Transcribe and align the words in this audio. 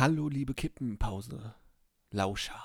Hallo, 0.00 0.30
liebe 0.30 0.54
Kippenpause, 0.54 1.54
Lauscher. 2.10 2.64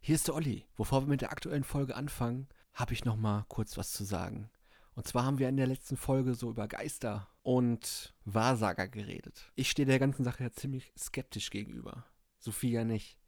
Hier 0.00 0.14
ist 0.14 0.28
der 0.28 0.34
Olli. 0.34 0.64
Bevor 0.78 1.02
wir 1.02 1.06
mit 1.06 1.20
der 1.20 1.30
aktuellen 1.30 1.62
Folge 1.62 1.94
anfangen, 1.94 2.48
habe 2.72 2.94
ich 2.94 3.04
noch 3.04 3.16
mal 3.16 3.44
kurz 3.48 3.76
was 3.76 3.92
zu 3.92 4.02
sagen. 4.02 4.48
Und 4.94 5.06
zwar 5.06 5.24
haben 5.24 5.38
wir 5.38 5.50
in 5.50 5.58
der 5.58 5.66
letzten 5.66 5.98
Folge 5.98 6.34
so 6.34 6.48
über 6.48 6.66
Geister 6.66 7.28
und 7.42 8.14
Wahrsager 8.24 8.88
geredet. 8.88 9.52
Ich 9.56 9.68
stehe 9.68 9.84
der 9.84 9.98
ganzen 9.98 10.24
Sache 10.24 10.42
ja 10.42 10.50
ziemlich 10.50 10.90
skeptisch 10.96 11.50
gegenüber. 11.50 12.06
Sophie 12.38 12.70
ja 12.70 12.82
nicht. 12.82 13.18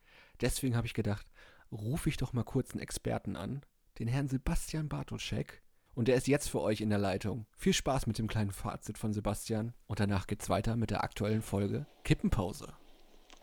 Deswegen 0.41 0.75
habe 0.75 0.87
ich 0.87 0.95
gedacht, 0.95 1.27
rufe 1.71 2.09
ich 2.09 2.17
doch 2.17 2.33
mal 2.33 2.45
kurz 2.45 2.71
einen 2.71 2.81
Experten 2.81 3.37
an, 3.37 3.61
den 3.99 4.09
Herrn 4.09 4.29
Sebastian 4.29 4.89
Bartoschek. 4.89 5.63
Und 5.93 6.09
der 6.09 6.17
ist 6.17 6.27
jetzt 6.27 6.49
für 6.49 6.63
euch 6.63 6.81
in 6.81 6.89
der 6.89 6.99
Leitung. 6.99 7.45
Viel 7.59 7.75
Spaß 7.75 8.07
mit 8.07 8.17
dem 8.17 8.29
kleinen 8.29 8.53
Fazit 8.53 8.97
von 8.97 9.13
Sebastian. 9.13 9.75
Und 9.87 10.01
danach 10.01 10.27
geht's 10.27 10.49
weiter 10.49 10.75
mit 10.75 10.91
der 10.91 11.05
aktuellen 11.05 11.43
Folge 11.43 11.85
Kippenpause. 12.03 12.73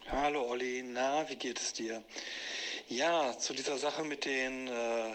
Hallo 0.10 0.48
Olli, 0.48 0.84
na, 0.84 1.28
wie 1.28 1.36
geht 1.36 1.60
es 1.60 1.74
dir? 1.74 2.02
Ja, 2.88 3.38
zu 3.38 3.54
dieser 3.54 3.78
Sache 3.78 4.06
mit 4.06 4.24
den 4.24 4.70
äh, 4.70 5.12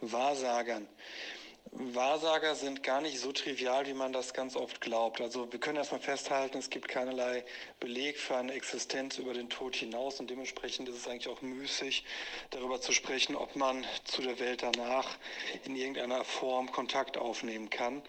Wahrsagern. 0.00 0.86
Wahrsager 1.76 2.54
sind 2.54 2.84
gar 2.84 3.00
nicht 3.00 3.18
so 3.18 3.32
trivial, 3.32 3.84
wie 3.86 3.94
man 3.94 4.12
das 4.12 4.32
ganz 4.32 4.54
oft 4.54 4.80
glaubt. 4.80 5.20
Also 5.20 5.50
wir 5.50 5.58
können 5.58 5.76
erstmal 5.76 6.00
festhalten, 6.00 6.58
es 6.58 6.70
gibt 6.70 6.86
keinerlei 6.86 7.44
Beleg 7.80 8.16
für 8.16 8.36
eine 8.36 8.52
Existenz 8.52 9.18
über 9.18 9.34
den 9.34 9.50
Tod 9.50 9.74
hinaus 9.74 10.20
und 10.20 10.30
dementsprechend 10.30 10.88
ist 10.88 10.94
es 10.94 11.08
eigentlich 11.08 11.26
auch 11.26 11.42
müßig, 11.42 12.04
darüber 12.50 12.80
zu 12.80 12.92
sprechen, 12.92 13.34
ob 13.34 13.56
man 13.56 13.84
zu 14.04 14.22
der 14.22 14.38
Welt 14.38 14.62
danach 14.62 15.18
in 15.64 15.74
irgendeiner 15.74 16.24
Form 16.24 16.70
Kontakt 16.70 17.18
aufnehmen 17.18 17.70
kann. 17.70 18.02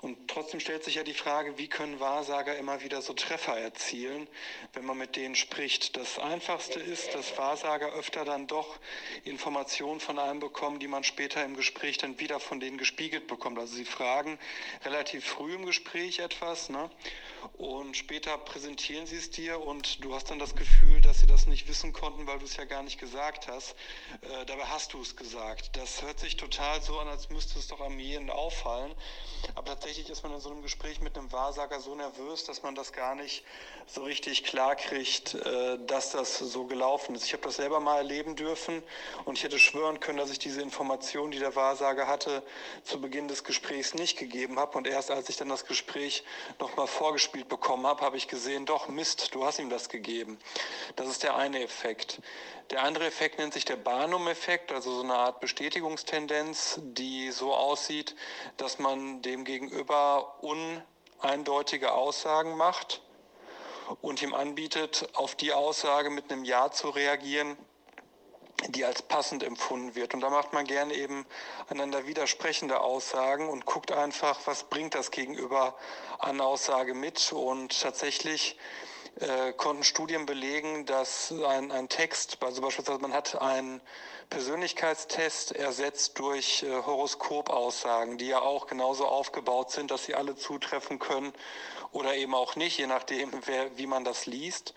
Und 0.00 0.16
trotzdem 0.28 0.58
stellt 0.58 0.82
sich 0.82 0.94
ja 0.94 1.02
die 1.02 1.12
Frage, 1.12 1.58
wie 1.58 1.68
können 1.68 2.00
Wahrsager 2.00 2.56
immer 2.56 2.82
wieder 2.82 3.02
so 3.02 3.12
Treffer 3.12 3.58
erzielen, 3.58 4.26
wenn 4.72 4.86
man 4.86 4.96
mit 4.96 5.16
denen 5.16 5.34
spricht. 5.34 5.98
Das 5.98 6.18
Einfachste 6.18 6.80
ist, 6.80 7.14
dass 7.14 7.36
Wahrsager 7.36 7.92
öfter 7.92 8.24
dann 8.24 8.46
doch 8.46 8.78
Informationen 9.24 10.00
von 10.00 10.18
einem 10.18 10.40
bekommen, 10.40 10.78
die 10.78 10.88
man 10.88 11.04
später 11.04 11.44
im 11.44 11.56
Gespräch 11.56 11.98
dann 11.98 12.18
wieder 12.18 12.40
von 12.40 12.58
denen 12.58 12.78
gespielt 12.78 13.01
gespiegelt 13.02 13.26
bekommt. 13.26 13.58
Also 13.58 13.74
sie 13.74 13.84
fragen 13.84 14.38
relativ 14.84 15.24
früh 15.24 15.54
im 15.54 15.66
Gespräch 15.66 16.20
etwas 16.20 16.68
ne? 16.68 16.88
und 17.58 17.96
später 17.96 18.38
präsentieren 18.38 19.06
sie 19.06 19.16
es 19.16 19.30
dir 19.30 19.60
und 19.60 20.04
du 20.04 20.14
hast 20.14 20.30
dann 20.30 20.38
das 20.38 20.54
Gefühl, 20.54 21.00
dass 21.00 21.18
sie 21.18 21.26
das 21.26 21.46
nicht 21.46 21.66
wissen 21.68 21.92
konnten, 21.92 22.28
weil 22.28 22.38
du 22.38 22.44
es 22.44 22.56
ja 22.56 22.64
gar 22.64 22.84
nicht 22.84 23.00
gesagt 23.00 23.48
hast. 23.48 23.74
Äh, 24.20 24.46
dabei 24.46 24.64
hast 24.66 24.92
du 24.92 25.00
es 25.00 25.16
gesagt. 25.16 25.76
Das 25.76 26.02
hört 26.02 26.20
sich 26.20 26.36
total 26.36 26.80
so 26.80 26.98
an, 27.00 27.08
als 27.08 27.28
müsste 27.30 27.58
es 27.58 27.66
doch 27.66 27.80
am 27.80 27.98
jeden 27.98 28.30
auffallen. 28.30 28.94
Aber 29.56 29.66
tatsächlich 29.66 30.08
ist 30.08 30.22
man 30.22 30.32
in 30.32 30.40
so 30.40 30.50
einem 30.50 30.62
Gespräch 30.62 31.00
mit 31.00 31.18
einem 31.18 31.32
Wahrsager 31.32 31.80
so 31.80 31.94
nervös, 31.96 32.44
dass 32.44 32.62
man 32.62 32.76
das 32.76 32.92
gar 32.92 33.16
nicht 33.16 33.44
so 33.86 34.04
richtig 34.04 34.44
klar 34.44 34.76
kriegt, 34.76 35.34
äh, 35.34 35.78
dass 35.86 36.12
das 36.12 36.38
so 36.38 36.66
gelaufen 36.66 37.14
ist. 37.16 37.24
Ich 37.24 37.32
habe 37.32 37.42
das 37.42 37.56
selber 37.56 37.80
mal 37.80 37.96
erleben 37.96 38.36
dürfen 38.36 38.82
und 39.24 39.36
ich 39.36 39.44
hätte 39.44 39.58
schwören 39.58 39.98
können, 39.98 40.18
dass 40.18 40.30
ich 40.30 40.38
diese 40.38 40.62
Information, 40.62 41.32
die 41.32 41.40
der 41.40 41.56
Wahrsager 41.56 42.06
hatte, 42.06 42.42
zu 42.92 43.00
Beginn 43.00 43.26
des 43.26 43.42
Gesprächs 43.42 43.94
nicht 43.94 44.18
gegeben 44.18 44.58
habe. 44.58 44.76
Und 44.76 44.86
erst 44.86 45.10
als 45.10 45.30
ich 45.30 45.38
dann 45.38 45.48
das 45.48 45.64
Gespräch 45.64 46.24
nochmal 46.60 46.86
vorgespielt 46.86 47.48
bekommen 47.48 47.86
habe, 47.86 48.02
habe 48.02 48.18
ich 48.18 48.28
gesehen, 48.28 48.66
doch 48.66 48.88
Mist, 48.88 49.34
du 49.34 49.46
hast 49.46 49.58
ihm 49.58 49.70
das 49.70 49.88
gegeben. 49.88 50.38
Das 50.96 51.08
ist 51.08 51.22
der 51.22 51.34
eine 51.34 51.62
Effekt. 51.62 52.20
Der 52.70 52.82
andere 52.82 53.06
Effekt 53.06 53.38
nennt 53.38 53.54
sich 53.54 53.64
der 53.64 53.76
Barnum-Effekt, 53.76 54.72
also 54.72 54.94
so 54.94 55.02
eine 55.02 55.14
Art 55.14 55.40
Bestätigungstendenz, 55.40 56.80
die 56.82 57.30
so 57.30 57.54
aussieht, 57.54 58.14
dass 58.58 58.78
man 58.78 59.22
dem 59.22 59.44
Gegenüber 59.44 60.36
uneindeutige 60.42 61.92
Aussagen 61.92 62.58
macht 62.58 63.00
und 64.02 64.20
ihm 64.20 64.34
anbietet, 64.34 65.08
auf 65.14 65.34
die 65.34 65.54
Aussage 65.54 66.10
mit 66.10 66.30
einem 66.30 66.44
Ja 66.44 66.70
zu 66.70 66.90
reagieren, 66.90 67.56
die 68.68 68.84
als 68.84 69.02
passend 69.02 69.42
empfunden 69.42 69.94
wird. 69.94 70.14
Und 70.14 70.20
da 70.20 70.30
macht 70.30 70.52
man 70.52 70.64
gerne 70.64 70.94
eben 70.94 71.26
einander 71.68 72.06
widersprechende 72.06 72.80
Aussagen 72.80 73.48
und 73.48 73.66
guckt 73.66 73.92
einfach, 73.92 74.40
was 74.44 74.64
bringt 74.64 74.94
das 74.94 75.10
Gegenüber 75.10 75.74
an 76.18 76.40
Aussage 76.40 76.94
mit. 76.94 77.32
Und 77.32 77.80
tatsächlich 77.80 78.56
äh, 79.20 79.52
konnten 79.52 79.84
Studien 79.84 80.26
belegen, 80.26 80.86
dass 80.86 81.32
ein, 81.32 81.70
ein 81.72 81.88
Text, 81.88 82.38
also 82.40 82.62
beispielsweise 82.62 83.00
man 83.00 83.12
hat 83.12 83.40
einen 83.40 83.80
Persönlichkeitstest 84.30 85.52
ersetzt 85.52 86.18
durch 86.18 86.62
äh, 86.62 86.70
Horoskopaussagen, 86.70 88.16
die 88.16 88.28
ja 88.28 88.40
auch 88.40 88.66
genauso 88.66 89.06
aufgebaut 89.06 89.70
sind, 89.70 89.90
dass 89.90 90.04
sie 90.04 90.14
alle 90.14 90.36
zutreffen 90.36 90.98
können 90.98 91.32
oder 91.90 92.14
eben 92.14 92.34
auch 92.34 92.56
nicht, 92.56 92.78
je 92.78 92.86
nachdem, 92.86 93.30
wer, 93.44 93.76
wie 93.76 93.86
man 93.86 94.04
das 94.04 94.24
liest 94.26 94.72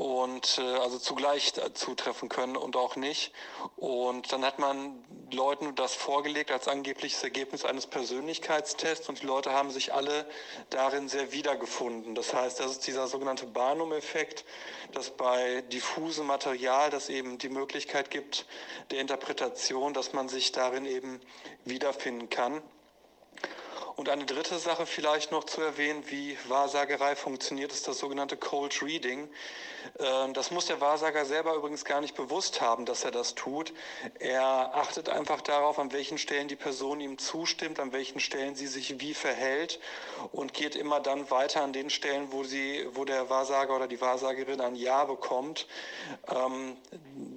und 0.00 0.56
äh, 0.56 0.62
also 0.78 0.98
zugleich 0.98 1.52
zutreffen 1.74 2.30
können 2.30 2.56
und 2.56 2.74
auch 2.74 2.96
nicht. 2.96 3.34
Und 3.76 4.32
dann 4.32 4.46
hat 4.46 4.58
man 4.58 5.04
Leuten 5.30 5.74
das 5.74 5.94
vorgelegt 5.94 6.50
als 6.50 6.68
angebliches 6.68 7.22
Ergebnis 7.22 7.66
eines 7.66 7.86
Persönlichkeitstests 7.86 9.10
und 9.10 9.20
die 9.20 9.26
Leute 9.26 9.52
haben 9.52 9.70
sich 9.70 9.92
alle 9.92 10.24
darin 10.70 11.10
sehr 11.10 11.32
wiedergefunden. 11.32 12.14
Das 12.14 12.32
heißt, 12.32 12.60
das 12.60 12.70
ist 12.70 12.86
dieser 12.86 13.08
sogenannte 13.08 13.44
Barnum-Effekt, 13.44 14.46
dass 14.92 15.10
bei 15.10 15.60
diffusem 15.70 16.26
Material 16.26 16.88
das 16.88 17.10
eben 17.10 17.36
die 17.36 17.50
Möglichkeit 17.50 18.10
gibt 18.10 18.46
der 18.90 19.02
Interpretation, 19.02 19.92
dass 19.92 20.14
man 20.14 20.30
sich 20.30 20.50
darin 20.50 20.86
eben 20.86 21.20
wiederfinden 21.66 22.30
kann. 22.30 22.62
Und 24.00 24.08
eine 24.08 24.24
dritte 24.24 24.58
Sache 24.58 24.86
vielleicht 24.86 25.30
noch 25.30 25.44
zu 25.44 25.60
erwähnen, 25.60 26.02
wie 26.06 26.34
Wahrsagerei 26.48 27.14
funktioniert, 27.14 27.70
ist 27.70 27.86
das 27.86 27.98
sogenannte 27.98 28.38
Cold 28.38 28.80
Reading. 28.80 29.28
Ähm, 29.98 30.32
das 30.32 30.50
muss 30.50 30.64
der 30.64 30.80
Wahrsager 30.80 31.26
selber 31.26 31.54
übrigens 31.54 31.84
gar 31.84 32.00
nicht 32.00 32.14
bewusst 32.14 32.62
haben, 32.62 32.86
dass 32.86 33.04
er 33.04 33.10
das 33.10 33.34
tut. 33.34 33.74
Er 34.18 34.74
achtet 34.74 35.10
einfach 35.10 35.42
darauf, 35.42 35.78
an 35.78 35.92
welchen 35.92 36.16
Stellen 36.16 36.48
die 36.48 36.56
Person 36.56 37.00
ihm 37.00 37.18
zustimmt, 37.18 37.78
an 37.78 37.92
welchen 37.92 38.20
Stellen 38.20 38.54
sie 38.54 38.68
sich 38.68 39.00
wie 39.00 39.12
verhält 39.12 39.80
und 40.32 40.54
geht 40.54 40.76
immer 40.76 41.00
dann 41.00 41.30
weiter 41.30 41.62
an 41.62 41.74
den 41.74 41.90
Stellen, 41.90 42.32
wo, 42.32 42.42
sie, 42.42 42.86
wo 42.94 43.04
der 43.04 43.28
Wahrsager 43.28 43.76
oder 43.76 43.86
die 43.86 44.00
Wahrsagerin 44.00 44.62
ein 44.62 44.76
Ja 44.76 45.04
bekommt. 45.04 45.66
Ähm, 46.28 46.78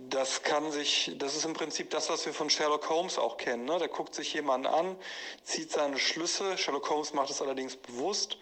das 0.09 0.43
kann 0.43 0.71
sich, 0.71 1.11
das 1.17 1.35
ist 1.35 1.43
im 1.43 1.53
Prinzip 1.53 1.89
das, 1.89 2.09
was 2.09 2.25
wir 2.25 2.33
von 2.33 2.49
Sherlock 2.49 2.89
Holmes 2.89 3.17
auch 3.17 3.37
kennen. 3.37 3.65
Ne? 3.65 3.79
Der 3.79 3.87
guckt 3.87 4.15
sich 4.15 4.33
jemanden 4.33 4.67
an, 4.67 4.95
zieht 5.43 5.71
seine 5.71 5.97
Schlüsse. 5.97 6.52
Sherlock 6.57 6.89
Holmes 6.89 7.13
macht 7.13 7.29
es 7.29 7.41
allerdings 7.41 7.75
bewusst 7.75 8.37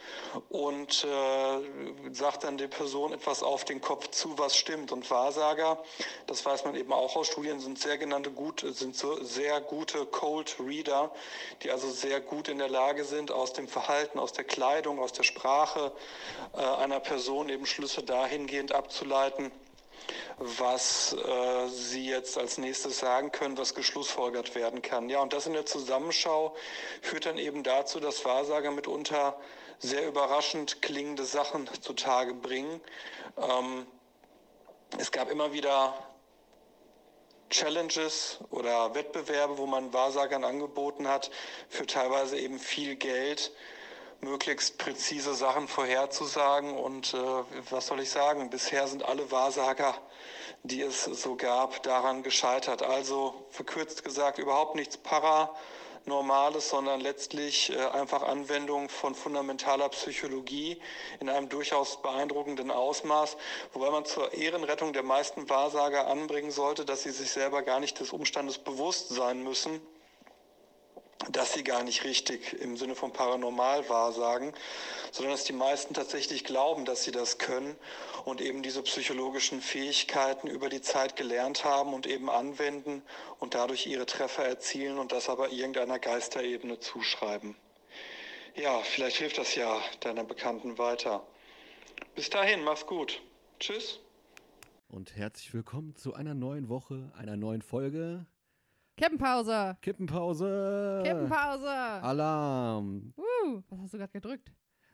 und 0.49 1.03
äh, 1.03 2.13
sagt 2.13 2.43
dann 2.43 2.57
der 2.57 2.67
Person 2.67 3.13
etwas 3.13 3.43
auf 3.43 3.65
den 3.65 3.81
Kopf 3.81 4.09
zu, 4.09 4.37
was 4.37 4.55
stimmt. 4.55 4.91
Und 4.91 5.09
Wahrsager, 5.09 5.83
das 6.27 6.45
weiß 6.45 6.65
man 6.65 6.75
eben 6.75 6.93
auch 6.93 7.15
aus 7.15 7.27
Studien, 7.27 7.59
sind 7.59 7.79
sehr 7.79 7.97
genannte 7.97 8.31
gut, 8.31 8.65
sind 8.67 8.95
so 8.95 9.23
sehr 9.23 9.61
gute 9.61 10.05
Cold 10.05 10.57
Reader, 10.59 11.11
die 11.63 11.71
also 11.71 11.89
sehr 11.89 12.21
gut 12.21 12.47
in 12.47 12.57
der 12.57 12.69
Lage 12.69 13.05
sind, 13.05 13.31
aus 13.31 13.53
dem 13.53 13.67
Verhalten, 13.67 14.19
aus 14.19 14.33
der 14.33 14.43
Kleidung, 14.43 14.99
aus 14.99 15.13
der 15.13 15.23
Sprache 15.23 15.91
äh, 16.53 16.61
einer 16.61 16.99
Person 16.99 17.49
eben 17.49 17.65
Schlüsse 17.65 18.03
dahingehend 18.03 18.71
abzuleiten 18.71 19.51
was 20.41 21.13
äh, 21.13 21.67
Sie 21.69 22.07
jetzt 22.07 22.37
als 22.37 22.57
nächstes 22.57 22.99
sagen 22.99 23.31
können, 23.31 23.57
was 23.57 23.75
geschlussfolgert 23.75 24.55
werden 24.55 24.81
kann. 24.81 25.07
Ja, 25.07 25.21
und 25.21 25.33
das 25.33 25.45
in 25.45 25.53
der 25.53 25.65
Zusammenschau 25.65 26.55
führt 27.01 27.27
dann 27.27 27.37
eben 27.37 27.63
dazu, 27.63 27.99
dass 27.99 28.25
Wahrsager 28.25 28.71
mitunter 28.71 29.39
sehr 29.77 30.07
überraschend 30.07 30.81
klingende 30.81 31.25
Sachen 31.25 31.69
zutage 31.81 32.33
bringen. 32.33 32.81
Ähm, 33.37 33.85
es 34.97 35.11
gab 35.11 35.29
immer 35.29 35.53
wieder 35.53 35.93
Challenges 37.49 38.39
oder 38.49 38.95
Wettbewerbe, 38.95 39.57
wo 39.57 39.67
man 39.67 39.93
Wahrsagern 39.93 40.43
angeboten 40.43 41.07
hat, 41.07 41.29
für 41.69 41.85
teilweise 41.85 42.39
eben 42.39 42.57
viel 42.57 42.95
Geld 42.95 43.51
möglichst 44.21 44.77
präzise 44.77 45.33
Sachen 45.33 45.67
vorherzusagen. 45.67 46.77
Und 46.77 47.13
äh, 47.13 47.17
was 47.69 47.87
soll 47.87 47.99
ich 47.99 48.09
sagen? 48.09 48.49
Bisher 48.49 48.87
sind 48.87 49.03
alle 49.03 49.31
Wahrsager, 49.31 49.95
die 50.63 50.81
es 50.81 51.03
so 51.03 51.35
gab, 51.35 51.83
daran 51.83 52.23
gescheitert. 52.23 52.83
Also 52.83 53.33
verkürzt 53.49 54.03
gesagt, 54.03 54.37
überhaupt 54.37 54.75
nichts 54.75 54.97
Paranormales, 54.97 56.69
sondern 56.69 57.01
letztlich 57.01 57.71
äh, 57.71 57.77
einfach 57.77 58.21
Anwendung 58.21 58.89
von 58.89 59.15
fundamentaler 59.15 59.89
Psychologie 59.89 60.79
in 61.19 61.29
einem 61.29 61.49
durchaus 61.49 62.01
beeindruckenden 62.01 62.69
Ausmaß, 62.69 63.37
wobei 63.73 63.89
man 63.89 64.05
zur 64.05 64.33
Ehrenrettung 64.33 64.93
der 64.93 65.03
meisten 65.03 65.49
Wahrsager 65.49 66.07
anbringen 66.07 66.51
sollte, 66.51 66.85
dass 66.85 67.03
sie 67.03 67.11
sich 67.11 67.31
selber 67.31 67.63
gar 67.63 67.79
nicht 67.79 67.99
des 67.99 68.13
Umstandes 68.13 68.59
bewusst 68.59 69.09
sein 69.09 69.43
müssen, 69.43 69.81
dass 71.29 71.53
sie 71.53 71.63
gar 71.63 71.83
nicht 71.83 72.03
richtig 72.03 72.53
im 72.59 72.77
Sinne 72.77 72.95
von 72.95 73.13
paranormal 73.13 73.87
wahrsagen, 73.89 74.53
sondern 75.11 75.33
dass 75.33 75.43
die 75.43 75.53
meisten 75.53 75.93
tatsächlich 75.93 76.43
glauben, 76.43 76.85
dass 76.85 77.03
sie 77.03 77.11
das 77.11 77.37
können 77.37 77.75
und 78.25 78.41
eben 78.41 78.63
diese 78.63 78.81
psychologischen 78.81 79.61
Fähigkeiten 79.61 80.47
über 80.47 80.69
die 80.69 80.81
Zeit 80.81 81.15
gelernt 81.15 81.63
haben 81.63 81.93
und 81.93 82.07
eben 82.07 82.29
anwenden 82.29 83.03
und 83.39 83.53
dadurch 83.53 83.87
ihre 83.87 84.05
Treffer 84.05 84.45
erzielen 84.45 84.97
und 84.97 85.11
das 85.11 85.29
aber 85.29 85.51
irgendeiner 85.51 85.99
Geisterebene 85.99 86.79
zuschreiben. 86.79 87.55
Ja, 88.55 88.79
vielleicht 88.79 89.17
hilft 89.17 89.37
das 89.37 89.55
ja 89.55 89.81
deiner 90.01 90.23
Bekannten 90.23 90.77
weiter. 90.77 91.25
Bis 92.15 92.29
dahin, 92.29 92.63
mach's 92.63 92.85
gut. 92.85 93.21
Tschüss. 93.59 93.99
Und 94.89 95.15
herzlich 95.15 95.53
willkommen 95.53 95.95
zu 95.95 96.13
einer 96.13 96.33
neuen 96.33 96.67
Woche, 96.67 97.13
einer 97.17 97.37
neuen 97.37 97.61
Folge. 97.61 98.25
Kippenpause! 99.01 99.77
Kippenpause! 99.81 101.01
Kippenpause! 101.03 101.67
Alarm! 102.03 103.11
Uh, 103.17 103.63
was 103.67 103.79
hast 103.79 103.93
du 103.95 103.97
gerade 103.97 104.11
gedrückt? 104.11 104.53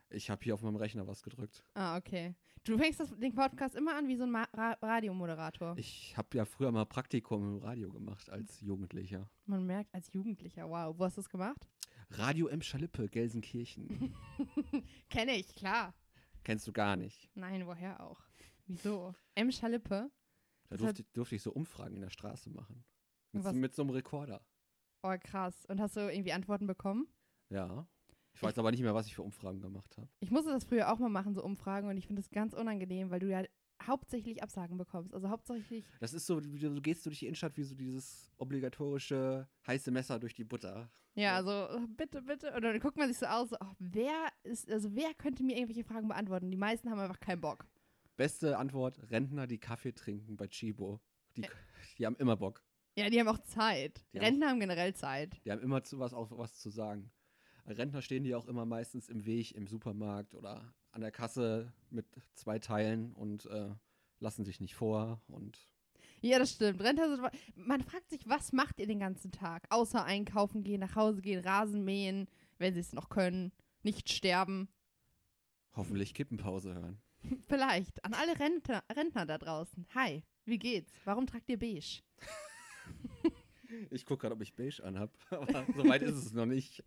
Ich 0.10 0.30
habe 0.30 0.42
hier 0.46 0.54
auf 0.54 0.62
meinem 0.62 0.78
Rechner 0.78 1.06
was 1.06 1.22
gedrückt. 1.22 1.66
Ah, 1.74 1.98
okay. 1.98 2.34
Du 2.64 2.78
fängst 2.78 3.02
das, 3.02 3.10
den 3.20 3.36
Podcast 3.36 3.76
immer 3.76 3.98
an 3.98 4.08
wie 4.08 4.16
so 4.16 4.24
ein 4.24 4.32
Ma 4.32 4.48
Ra 4.54 4.78
Radiomoderator. 4.82 5.78
Ich 5.78 6.16
habe 6.16 6.38
ja 6.38 6.46
früher 6.46 6.72
mal 6.72 6.86
Praktikum 6.86 7.58
im 7.58 7.58
Radio 7.58 7.90
gemacht 7.92 8.30
als 8.30 8.62
Jugendlicher. 8.62 9.30
Man 9.46 9.66
merkt 9.66 9.94
als 9.94 10.14
Jugendlicher, 10.14 10.70
wow. 10.70 10.98
Wo 10.98 11.04
hast 11.04 11.18
du 11.18 11.22
das 11.22 11.30
gemacht? 11.30 11.68
Radio 12.12 12.48
M. 12.48 12.62
Schalippe, 12.62 13.10
Gelsenkirchen. 13.10 14.16
Kenne 15.10 15.36
ich, 15.36 15.54
klar. 15.54 15.94
Kennst 16.46 16.66
du 16.66 16.72
gar 16.72 16.96
nicht. 16.96 17.30
Nein, 17.36 17.68
woher 17.68 18.00
auch? 18.00 18.22
Wieso? 18.68 19.14
M. 19.36 19.52
Schalippe? 19.52 20.10
Da 20.70 20.78
durfte, 20.78 21.04
durfte 21.12 21.36
ich 21.36 21.42
so 21.42 21.52
Umfragen 21.52 21.96
in 21.96 22.02
der 22.02 22.10
Straße 22.10 22.50
machen. 22.50 22.86
Mit, 23.38 23.46
Was? 23.46 23.54
so- 23.54 23.60
mit 23.60 23.76
so 23.76 23.82
einem 23.84 23.92
Rekorder. 23.92 24.46
Oh, 25.04 25.16
krass. 25.24 25.66
Und 25.68 25.80
hast 25.80 25.96
du 25.96 26.02
irgendwie 26.02 26.34
Antworten 26.34 26.68
bekommen? 26.68 27.08
Ja. 27.50 27.88
Ich 28.34 28.44
weiß 28.44 28.58
aber 28.60 28.70
nicht 28.72 28.82
mehr, 28.82 28.94
was 28.94 29.08
ich 29.08 29.16
für 29.16 29.24
Umfragen 29.24 29.62
gemacht 29.62 29.98
habe. 29.98 30.08
Ich 30.20 30.30
musste 30.32 30.52
das 30.52 30.64
früher 30.66 30.92
auch 30.92 31.00
mal 31.00 31.10
machen, 31.10 31.34
so 31.34 31.44
Umfragen, 31.44 31.88
und 31.90 31.98
ich 31.98 32.06
finde 32.06 32.22
das 32.22 32.30
ganz 32.30 32.54
unangenehm, 32.54 33.10
weil 33.10 33.20
du 33.20 33.28
ja 33.30 33.44
hauptsächlich 33.82 34.44
Absagen 34.44 34.78
bekommst. 34.78 35.14
Also 35.14 35.30
hauptsächlich, 35.30 35.86
Das 36.00 36.14
ist 36.14 36.26
so, 36.28 36.44
wie 36.44 36.60
du 36.60 36.74
du 36.74 36.82
gehst 36.82 37.06
durch 37.06 37.20
die 37.20 37.26
Innenstadt 37.26 37.58
wie 37.58 37.64
so 37.64 37.74
dieses 37.76 38.32
obligatorische 38.38 39.48
heiße 39.66 39.92
Messer 39.92 40.20
durch 40.20 40.34
die 40.34 40.44
Butter. 40.44 40.90
ja, 41.16 41.36
also 41.36 41.52
äh, 41.52 41.88
bitte, 41.96 42.22
bitte. 42.22 42.54
Und 42.54 42.62
dann 42.64 42.80
guckt 42.80 42.98
man 42.98 43.08
sich 43.08 43.18
so 43.18 43.26
aus, 43.26 43.50
so, 43.50 43.56
oh, 43.60 43.74
wer 43.80 44.28
ist, 44.44 44.70
also 44.70 44.94
wer 44.96 45.14
könnte 45.16 45.44
mir 45.44 45.56
irgendwelche 45.56 45.84
Fragen 45.84 46.08
beantworten? 46.08 46.52
Die 46.52 46.58
meisten 46.58 46.90
haben 46.92 47.00
einfach 47.00 47.20
keinen 47.20 47.42
Bock. 47.42 47.66
Beste 48.18 48.58
Antwort: 48.58 49.00
Rentner, 49.12 49.48
die 49.48 49.60
Kaffee 49.60 49.94
trinken 49.94 50.38
bei 50.38 50.48
Chibo. 50.48 51.00
Die, 51.36 51.46
die 51.98 52.06
haben 52.06 52.16
immer 52.18 52.36
Bock. 52.36 52.64
Ja, 52.98 53.10
die 53.10 53.20
haben 53.20 53.28
auch 53.28 53.40
Zeit. 53.44 54.04
Die 54.14 54.18
Rentner 54.18 54.50
haben 54.50 54.60
generell 54.60 54.96
Zeit. 54.96 55.40
Die 55.46 55.52
haben 55.52 55.62
immer 55.62 55.84
zu 55.84 56.00
was, 56.00 56.14
auch 56.14 56.36
was 56.38 56.58
zu 56.60 56.70
sagen. 56.70 57.12
Rentner 57.68 58.02
stehen 58.02 58.24
die 58.24 58.34
auch 58.34 58.48
immer 58.48 58.66
meistens 58.66 59.08
im 59.10 59.26
Weg 59.26 59.54
im 59.54 59.68
Supermarkt 59.68 60.34
oder 60.34 60.74
an 60.92 61.02
der 61.02 61.12
Kasse 61.12 61.74
mit 61.90 62.08
zwei 62.34 62.58
Teilen 62.60 63.14
und 63.14 63.46
äh, 63.48 63.70
lassen 64.20 64.46
sich 64.46 64.60
nicht 64.60 64.74
vor. 64.74 65.22
Und 65.28 65.68
Ja, 66.22 66.40
das 66.40 66.54
stimmt. 66.54 66.82
Rentner 66.82 67.08
sind. 67.10 67.30
Man 67.56 67.84
fragt 67.84 68.10
sich, 68.10 68.28
was 68.28 68.52
macht 68.52 68.80
ihr 68.80 68.88
den 68.88 69.00
ganzen 69.00 69.32
Tag? 69.32 69.68
Außer 69.70 70.04
einkaufen 70.04 70.64
gehen, 70.64 70.80
nach 70.80 70.96
Hause 70.96 71.22
gehen, 71.22 71.44
Rasen 71.44 71.84
mähen, 71.86 72.28
wenn 72.58 72.74
sie 72.74 72.80
es 72.80 72.94
noch 72.94 73.10
können, 73.10 73.52
nicht 73.84 74.10
sterben. 74.10 74.70
hoffentlich 75.76 76.16
Kippenpause 76.16 76.74
hören. 76.74 77.00
Vielleicht. 77.48 78.04
An 78.04 78.16
alle 78.16 78.40
Rentner, 78.40 78.84
Rentner 78.92 79.26
da 79.28 79.38
draußen. 79.38 79.86
Hi, 79.94 80.24
wie 80.46 80.58
geht's? 80.58 80.92
Warum 81.06 81.28
tragt 81.28 81.48
ihr 81.50 81.60
beige? 81.60 82.02
Ich 83.90 84.06
gucke 84.06 84.22
gerade, 84.22 84.36
ob 84.36 84.42
ich 84.42 84.56
beige 84.56 84.84
anhab, 84.84 85.12
aber 85.30 85.66
so 85.76 85.88
weit 85.88 86.02
ist 86.02 86.16
es 86.16 86.34
noch 86.34 86.46
nicht. 86.46 86.84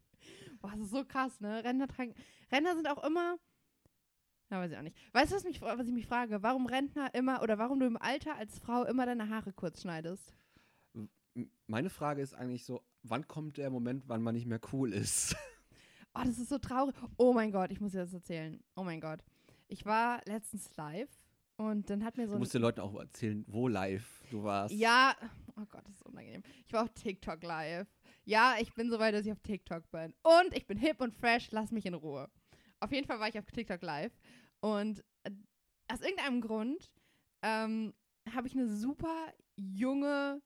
Boah, 0.60 0.72
das 0.72 0.80
ist 0.80 0.90
so 0.90 1.04
krass, 1.04 1.40
ne? 1.40 1.64
Rentner 1.64 1.88
tragen. 1.88 2.14
Rentner 2.50 2.74
sind 2.74 2.88
auch 2.88 3.02
immer. 3.04 3.38
Ja, 4.50 4.58
weiß 4.58 4.72
ich 4.72 4.76
auch 4.76 4.82
nicht. 4.82 4.96
Weißt 5.12 5.30
du, 5.30 5.36
was, 5.36 5.44
mich, 5.44 5.60
was 5.62 5.86
ich 5.86 5.92
mich 5.92 6.06
frage? 6.06 6.42
Warum 6.42 6.66
Rentner 6.66 7.14
immer 7.14 7.42
oder 7.42 7.58
warum 7.58 7.78
du 7.78 7.86
im 7.86 7.96
Alter 7.96 8.36
als 8.36 8.58
Frau 8.58 8.84
immer 8.84 9.06
deine 9.06 9.28
Haare 9.28 9.52
kurz 9.52 9.82
schneidest? 9.82 10.34
Meine 11.66 11.90
Frage 11.90 12.20
ist 12.20 12.34
eigentlich 12.34 12.64
so, 12.64 12.82
wann 13.02 13.28
kommt 13.28 13.56
der 13.56 13.70
Moment, 13.70 14.08
wann 14.08 14.22
man 14.22 14.34
nicht 14.34 14.46
mehr 14.46 14.60
cool 14.72 14.92
ist? 14.92 15.36
Oh, 16.12 16.22
das 16.24 16.40
ist 16.40 16.48
so 16.48 16.58
traurig. 16.58 16.96
Oh 17.18 17.32
mein 17.32 17.52
Gott, 17.52 17.70
ich 17.70 17.80
muss 17.80 17.92
dir 17.92 17.98
das 17.98 18.12
erzählen. 18.12 18.60
Oh 18.74 18.82
mein 18.82 19.00
Gott. 19.00 19.20
Ich 19.68 19.86
war 19.86 20.20
letztens 20.26 20.76
live 20.76 21.08
und 21.60 21.90
dann 21.90 22.04
hat 22.04 22.16
mir 22.16 22.26
so 22.26 22.32
Du 22.34 22.38
musst 22.38 22.54
den 22.54 22.62
Leuten 22.62 22.80
auch 22.80 22.94
erzählen, 22.98 23.44
wo 23.46 23.68
live 23.68 24.24
du 24.30 24.42
warst. 24.42 24.74
Ja, 24.74 25.14
oh 25.56 25.66
Gott, 25.68 25.82
das 25.86 25.94
ist 25.96 26.06
unangenehm. 26.06 26.42
Ich 26.66 26.72
war 26.72 26.84
auf 26.84 26.90
TikTok 26.94 27.42
live. 27.42 27.86
Ja, 28.24 28.54
ich 28.58 28.72
bin 28.72 28.90
so 28.90 28.98
weit, 28.98 29.14
dass 29.14 29.26
ich 29.26 29.32
auf 29.32 29.40
TikTok 29.40 29.90
bin. 29.90 30.14
Und 30.22 30.56
ich 30.56 30.66
bin 30.66 30.78
hip 30.78 31.00
und 31.02 31.12
fresh, 31.12 31.50
lass 31.50 31.70
mich 31.70 31.84
in 31.84 31.92
Ruhe. 31.94 32.30
Auf 32.80 32.92
jeden 32.92 33.06
Fall 33.06 33.20
war 33.20 33.28
ich 33.28 33.38
auf 33.38 33.44
TikTok 33.50 33.82
live 33.82 34.12
und 34.60 35.04
äh, 35.24 35.30
aus 35.92 36.00
irgendeinem 36.00 36.40
Grund 36.40 36.92
ähm, 37.42 37.92
habe 38.34 38.46
ich 38.46 38.54
eine 38.54 38.68
super 38.68 39.14
junge 39.56 40.40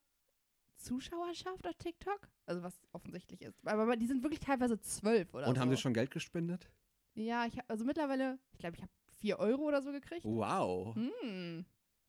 Zuschauerschaft 0.78 1.66
auf 1.68 1.76
TikTok. 1.76 2.28
Also 2.46 2.62
was 2.64 2.74
offensichtlich 2.92 3.40
ist. 3.42 3.64
Aber 3.66 3.96
die 3.96 4.06
sind 4.06 4.22
wirklich 4.24 4.40
teilweise 4.40 4.80
zwölf 4.80 5.32
oder 5.32 5.46
Und 5.46 5.54
so. 5.54 5.60
haben 5.60 5.70
sie 5.70 5.76
schon 5.76 5.94
Geld 5.94 6.10
gespendet? 6.10 6.70
Ja, 7.14 7.46
ich 7.46 7.56
hab, 7.56 7.70
also 7.70 7.84
mittlerweile, 7.84 8.40
ich 8.50 8.58
glaube, 8.58 8.74
ich 8.76 8.82
habe 8.82 8.90
vier 9.24 9.38
Euro 9.38 9.62
oder 9.62 9.80
so 9.80 9.90
gekriegt. 9.90 10.22
Wow. 10.26 10.94
Hm. 10.94 11.64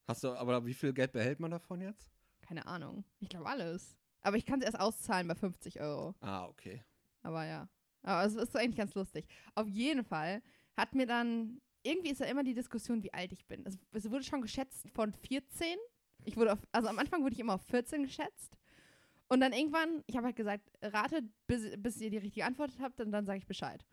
Hast 0.06 0.26
du, 0.26 0.34
aber 0.34 0.66
wie 0.66 0.74
viel 0.74 0.92
Geld 0.92 1.14
behält 1.14 1.40
man 1.40 1.50
davon 1.50 1.80
jetzt? 1.80 2.12
Keine 2.42 2.68
Ahnung. 2.68 3.06
Ich 3.22 3.30
glaube 3.30 3.46
alles. 3.46 3.96
Aber 4.20 4.36
ich 4.36 4.46
kann 4.46 4.60
es 4.60 4.66
erst 4.66 4.82
auszahlen 4.82 5.26
bei 5.26 5.36
50 5.36 5.80
Euro. 5.80 6.14
Ah, 6.20 6.46
okay. 6.48 6.84
Aber 7.24 7.46
ja. 7.46 7.70
Aber 8.04 8.26
es 8.26 8.36
ist 8.36 8.58
eigentlich 8.58 8.76
ganz 8.76 8.94
lustig. 8.96 9.28
Auf 9.56 9.66
jeden 9.70 10.04
Fall 10.04 10.44
hat 10.76 10.94
mir 10.94 11.06
dann, 11.06 11.62
irgendwie 11.84 12.10
ist 12.10 12.20
ja 12.20 12.26
immer 12.26 12.44
die 12.44 12.54
Diskussion, 12.54 13.02
wie 13.02 13.14
alt 13.14 13.32
ich 13.32 13.46
bin. 13.46 13.66
Es, 13.66 13.80
es 13.94 14.12
wurde 14.12 14.26
schon 14.26 14.42
geschätzt 14.42 14.90
von 14.94 15.14
14. 15.14 15.68
Ich 16.26 16.36
wurde 16.36 16.52
auf, 16.52 16.60
also 16.74 16.90
am 16.90 17.00
Anfang 17.00 17.24
wurde 17.24 17.34
ich 17.34 17.40
immer 17.40 17.54
auf 17.54 17.66
14 17.68 18.04
geschätzt. 18.04 18.58
Und 19.30 19.40
dann 19.40 19.54
irgendwann, 19.54 20.04
ich 20.06 20.18
habe 20.18 20.26
halt 20.26 20.36
gesagt, 20.36 20.70
ratet, 20.82 21.24
bis, 21.48 21.78
bis 21.78 22.02
ihr 22.02 22.10
die 22.10 22.18
richtige 22.18 22.46
Antwort 22.46 22.72
habt, 22.82 23.00
und 23.00 23.14
dann 23.14 23.26
sage 23.26 23.38
ich 23.38 23.48
Bescheid. 23.48 23.86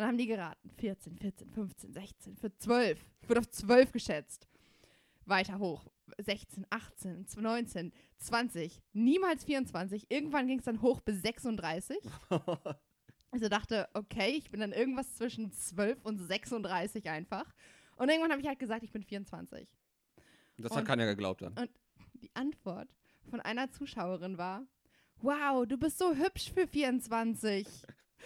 Und 0.00 0.04
dann 0.04 0.12
haben 0.12 0.18
die 0.18 0.28
geraten. 0.28 0.70
14, 0.78 1.18
14, 1.18 1.50
15, 1.50 1.92
16, 1.92 2.36
für 2.38 2.56
12. 2.56 3.04
Ich 3.20 3.28
wurde 3.28 3.40
auf 3.40 3.50
12 3.50 3.92
geschätzt. 3.92 4.48
Weiter 5.26 5.58
hoch. 5.58 5.84
16, 6.16 6.64
18, 6.70 7.26
19, 7.36 7.92
20, 8.16 8.80
niemals 8.94 9.44
24. 9.44 10.10
Irgendwann 10.10 10.46
ging 10.46 10.58
es 10.58 10.64
dann 10.64 10.80
hoch 10.80 11.00
bis 11.02 11.20
36. 11.20 11.98
Also 13.32 13.48
dachte, 13.48 13.88
okay, 13.92 14.30
ich 14.30 14.50
bin 14.50 14.58
dann 14.60 14.72
irgendwas 14.72 15.14
zwischen 15.16 15.52
12 15.52 16.02
und 16.04 16.18
36 16.18 17.08
einfach. 17.10 17.44
Und 17.96 18.08
irgendwann 18.08 18.32
habe 18.32 18.40
ich 18.40 18.48
halt 18.48 18.58
gesagt, 18.58 18.82
ich 18.82 18.90
bin 18.90 19.04
24. 19.04 19.68
Das 20.56 20.72
Und- 20.72 20.78
hat 20.78 20.84
keiner 20.86 21.06
geglaubt 21.06 21.42
dann. 21.42 21.54
Die 22.14 22.30
Antwort 22.34 22.88
von 23.28 23.40
einer 23.40 23.70
Zuschauerin 23.70 24.36
war, 24.38 24.66
wow, 25.18 25.64
du 25.64 25.76
bist 25.76 25.98
so 25.98 26.14
hübsch 26.14 26.50
für 26.52 26.66
24. 26.66 27.68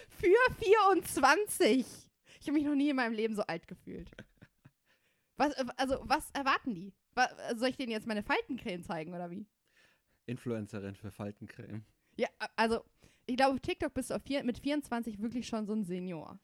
Für 0.09 0.53
24. 0.59 1.85
Ich 2.39 2.47
habe 2.47 2.53
mich 2.53 2.63
noch 2.65 2.75
nie 2.75 2.89
in 2.89 2.95
meinem 2.95 3.13
Leben 3.13 3.35
so 3.35 3.41
alt 3.43 3.67
gefühlt. 3.67 4.09
Was, 5.37 5.53
äh, 5.53 5.65
also, 5.77 5.99
was 6.03 6.29
erwarten 6.31 6.75
die? 6.75 6.93
Wa- 7.13 7.29
Soll 7.55 7.69
ich 7.69 7.77
denen 7.77 7.91
jetzt 7.91 8.07
meine 8.07 8.23
Faltencreme 8.23 8.83
zeigen 8.83 9.13
oder 9.13 9.29
wie? 9.31 9.45
Influencerin 10.25 10.95
für 10.95 11.11
Faltencreme. 11.11 11.85
Ja, 12.17 12.27
also, 12.55 12.83
ich 13.25 13.35
glaube, 13.35 13.55
auf 13.55 13.59
TikTok 13.59 13.93
bist 13.93 14.09
du 14.09 14.15
auf 14.15 14.23
vier, 14.23 14.43
mit 14.43 14.59
24 14.59 15.21
wirklich 15.21 15.47
schon 15.47 15.65
so 15.65 15.73
ein 15.73 15.83
Senior. 15.83 16.39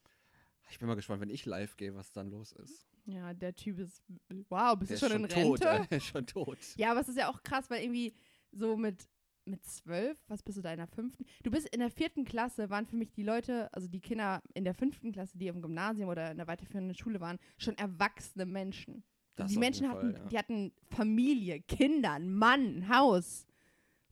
Ich 0.69 0.79
bin 0.79 0.87
mal 0.87 0.95
gespannt, 0.95 1.21
wenn 1.21 1.29
ich 1.29 1.45
live 1.45 1.75
gehe, 1.77 1.93
was 1.95 2.11
dann 2.11 2.29
los 2.29 2.51
ist. 2.53 2.87
Ja, 3.05 3.33
der 3.33 3.55
Typ 3.55 3.79
ist. 3.79 4.03
Wow, 4.49 4.77
bist 4.77 4.91
Der 4.91 4.99
du 4.99 5.05
ist 5.05 5.11
schon 5.11 5.23
in 5.23 5.29
tot. 5.29 5.61
Rente? 5.65 5.87
Der 5.89 5.97
ist 5.97 6.05
schon 6.07 6.25
tot. 6.27 6.57
Ja, 6.77 6.91
aber 6.91 7.01
es 7.01 7.09
ist 7.09 7.17
ja 7.17 7.29
auch 7.29 7.41
krass, 7.43 7.69
weil 7.69 7.83
irgendwie 7.83 8.13
so 8.51 8.77
mit, 8.77 9.07
mit 9.45 9.65
zwölf, 9.65 10.17
was 10.27 10.43
bist 10.43 10.57
du 10.57 10.61
da 10.61 10.71
in 10.71 10.77
der 10.77 10.87
fünften? 10.87 11.25
Du 11.43 11.51
bist 11.51 11.67
in 11.69 11.79
der 11.79 11.89
vierten 11.89 12.25
Klasse, 12.25 12.69
waren 12.69 12.85
für 12.85 12.95
mich 12.95 13.11
die 13.11 13.23
Leute, 13.23 13.73
also 13.73 13.87
die 13.87 13.99
Kinder 13.99 14.41
in 14.53 14.63
der 14.63 14.73
fünften 14.73 15.11
Klasse, 15.11 15.37
die 15.37 15.47
im 15.47 15.61
Gymnasium 15.61 16.09
oder 16.09 16.31
in 16.31 16.37
der 16.37 16.47
weiterführenden 16.47 16.95
Schule 16.95 17.19
waren, 17.19 17.39
schon 17.57 17.77
erwachsene 17.77 18.45
Menschen. 18.45 19.03
Das 19.35 19.51
die 19.51 19.57
Menschen 19.57 19.83
jeden 19.83 19.93
hatten, 19.93 20.11
Fall, 20.11 20.21
ja. 20.21 20.27
die 20.27 20.37
hatten 20.37 20.73
Familie, 20.89 21.61
Kinder, 21.61 22.13
einen 22.13 22.33
Mann, 22.33 22.77
ein 22.77 22.89
Haus. 22.89 23.47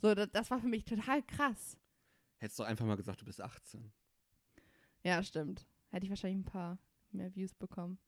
So, 0.02 0.16
das, 0.16 0.30
das 0.32 0.50
war 0.50 0.60
für 0.60 0.68
mich 0.68 0.86
total 0.86 1.22
krass. 1.24 1.78
Hättest 2.38 2.60
du 2.60 2.64
einfach 2.64 2.86
mal 2.86 2.96
gesagt, 2.96 3.22
du 3.22 3.26
bist 3.26 3.42
18. 3.42 3.92
Ja, 5.04 5.22
stimmt. 5.24 5.68
Hätte 5.90 6.06
ich 6.06 6.10
wahrscheinlich 6.10 6.40
ein 6.40 6.52
paar 6.52 6.80
mehr 7.12 7.34
Views 7.36 7.54
bekommen. 7.54 8.00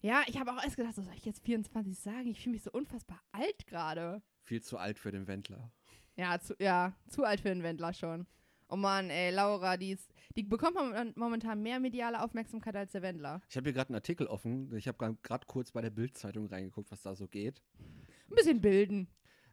Ja, 0.00 0.22
ich 0.26 0.38
habe 0.38 0.52
auch 0.52 0.62
erst 0.62 0.76
gedacht, 0.76 0.94
so, 0.94 1.02
soll 1.02 1.14
ich 1.14 1.24
jetzt 1.24 1.44
24 1.44 1.98
sagen? 1.98 2.28
Ich 2.28 2.40
fühle 2.40 2.52
mich 2.52 2.62
so 2.62 2.70
unfassbar 2.70 3.20
alt 3.32 3.66
gerade. 3.66 4.22
Viel 4.42 4.62
zu 4.62 4.78
alt 4.78 4.98
für 4.98 5.10
den 5.10 5.26
Wendler. 5.26 5.72
Ja, 6.16 6.38
zu, 6.40 6.54
ja, 6.58 6.94
zu 7.08 7.24
alt 7.24 7.40
für 7.40 7.48
den 7.48 7.62
Wendler 7.62 7.92
schon. 7.92 8.26
Oh 8.68 8.76
Mann, 8.76 9.10
ey, 9.10 9.30
Laura, 9.32 9.76
die, 9.76 9.92
ist, 9.92 10.12
die 10.34 10.42
bekommt 10.42 10.74
momentan- 10.74 11.12
momentan 11.14 11.62
mehr 11.62 11.78
mediale 11.78 12.20
Aufmerksamkeit 12.22 12.74
als 12.74 12.92
der 12.92 13.02
Wendler. 13.02 13.40
Ich 13.48 13.56
habe 13.56 13.66
hier 13.68 13.74
gerade 13.74 13.90
einen 13.90 13.96
Artikel 13.96 14.26
offen. 14.26 14.74
Ich 14.74 14.88
habe 14.88 15.16
gerade 15.22 15.46
kurz 15.46 15.70
bei 15.70 15.82
der 15.82 15.90
Bild-Zeitung 15.90 16.46
reingeguckt, 16.46 16.90
was 16.90 17.02
da 17.02 17.14
so 17.14 17.28
geht. 17.28 17.62
Ein 17.78 18.34
bisschen 18.34 18.60
bilden. 18.60 19.08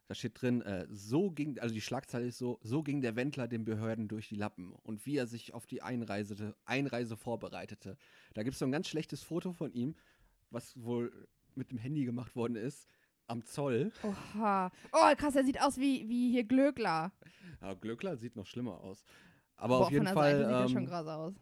Da 0.07 0.15
steht 0.15 0.41
drin, 0.41 0.61
äh, 0.63 0.85
so 0.89 1.31
ging, 1.31 1.59
also 1.59 1.73
die 1.73 1.81
Schlagzeile 1.81 2.25
ist 2.27 2.37
so, 2.37 2.59
so 2.61 2.83
ging 2.83 3.01
der 3.01 3.15
Wendler 3.15 3.47
den 3.47 3.63
Behörden 3.65 4.07
durch 4.07 4.27
die 4.29 4.35
Lappen 4.35 4.73
und 4.83 5.05
wie 5.05 5.15
er 5.15 5.27
sich 5.27 5.53
auf 5.53 5.65
die 5.65 5.81
Einreise, 5.81 6.55
Einreise 6.65 7.15
vorbereitete. 7.15 7.97
Da 8.33 8.43
gibt 8.43 8.53
es 8.53 8.59
so 8.59 8.65
ein 8.65 8.71
ganz 8.71 8.87
schlechtes 8.87 9.23
Foto 9.23 9.53
von 9.53 9.71
ihm, 9.73 9.95
was 10.49 10.75
wohl 10.81 11.27
mit 11.55 11.71
dem 11.71 11.77
Handy 11.77 12.03
gemacht 12.03 12.35
worden 12.35 12.55
ist, 12.57 12.87
am 13.27 13.43
Zoll. 13.45 13.91
Oha. 14.03 14.71
Oh, 14.91 15.15
krass, 15.17 15.35
er 15.35 15.43
sieht 15.43 15.61
aus 15.61 15.77
wie, 15.77 16.07
wie 16.09 16.31
hier 16.31 16.43
Glöckler. 16.43 17.11
Ja, 17.61 17.73
Glöckler 17.73 18.17
sieht 18.17 18.35
noch 18.35 18.45
schlimmer 18.47 18.79
aus. 18.81 19.03
Aber 19.55 19.77
Boah, 19.79 19.85
auf 19.85 19.91
jeden 19.91 20.07
Fall 20.07 20.37
Seite 20.43 20.61
sieht 20.67 20.73
schon 20.73 20.83
ähm, 20.83 20.89
krass 20.89 21.07
aus. 21.07 21.33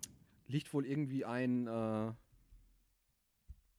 liegt 0.48 0.74
wohl 0.74 0.86
irgendwie 0.86 1.26
ein, 1.26 1.68
äh, 1.68 2.14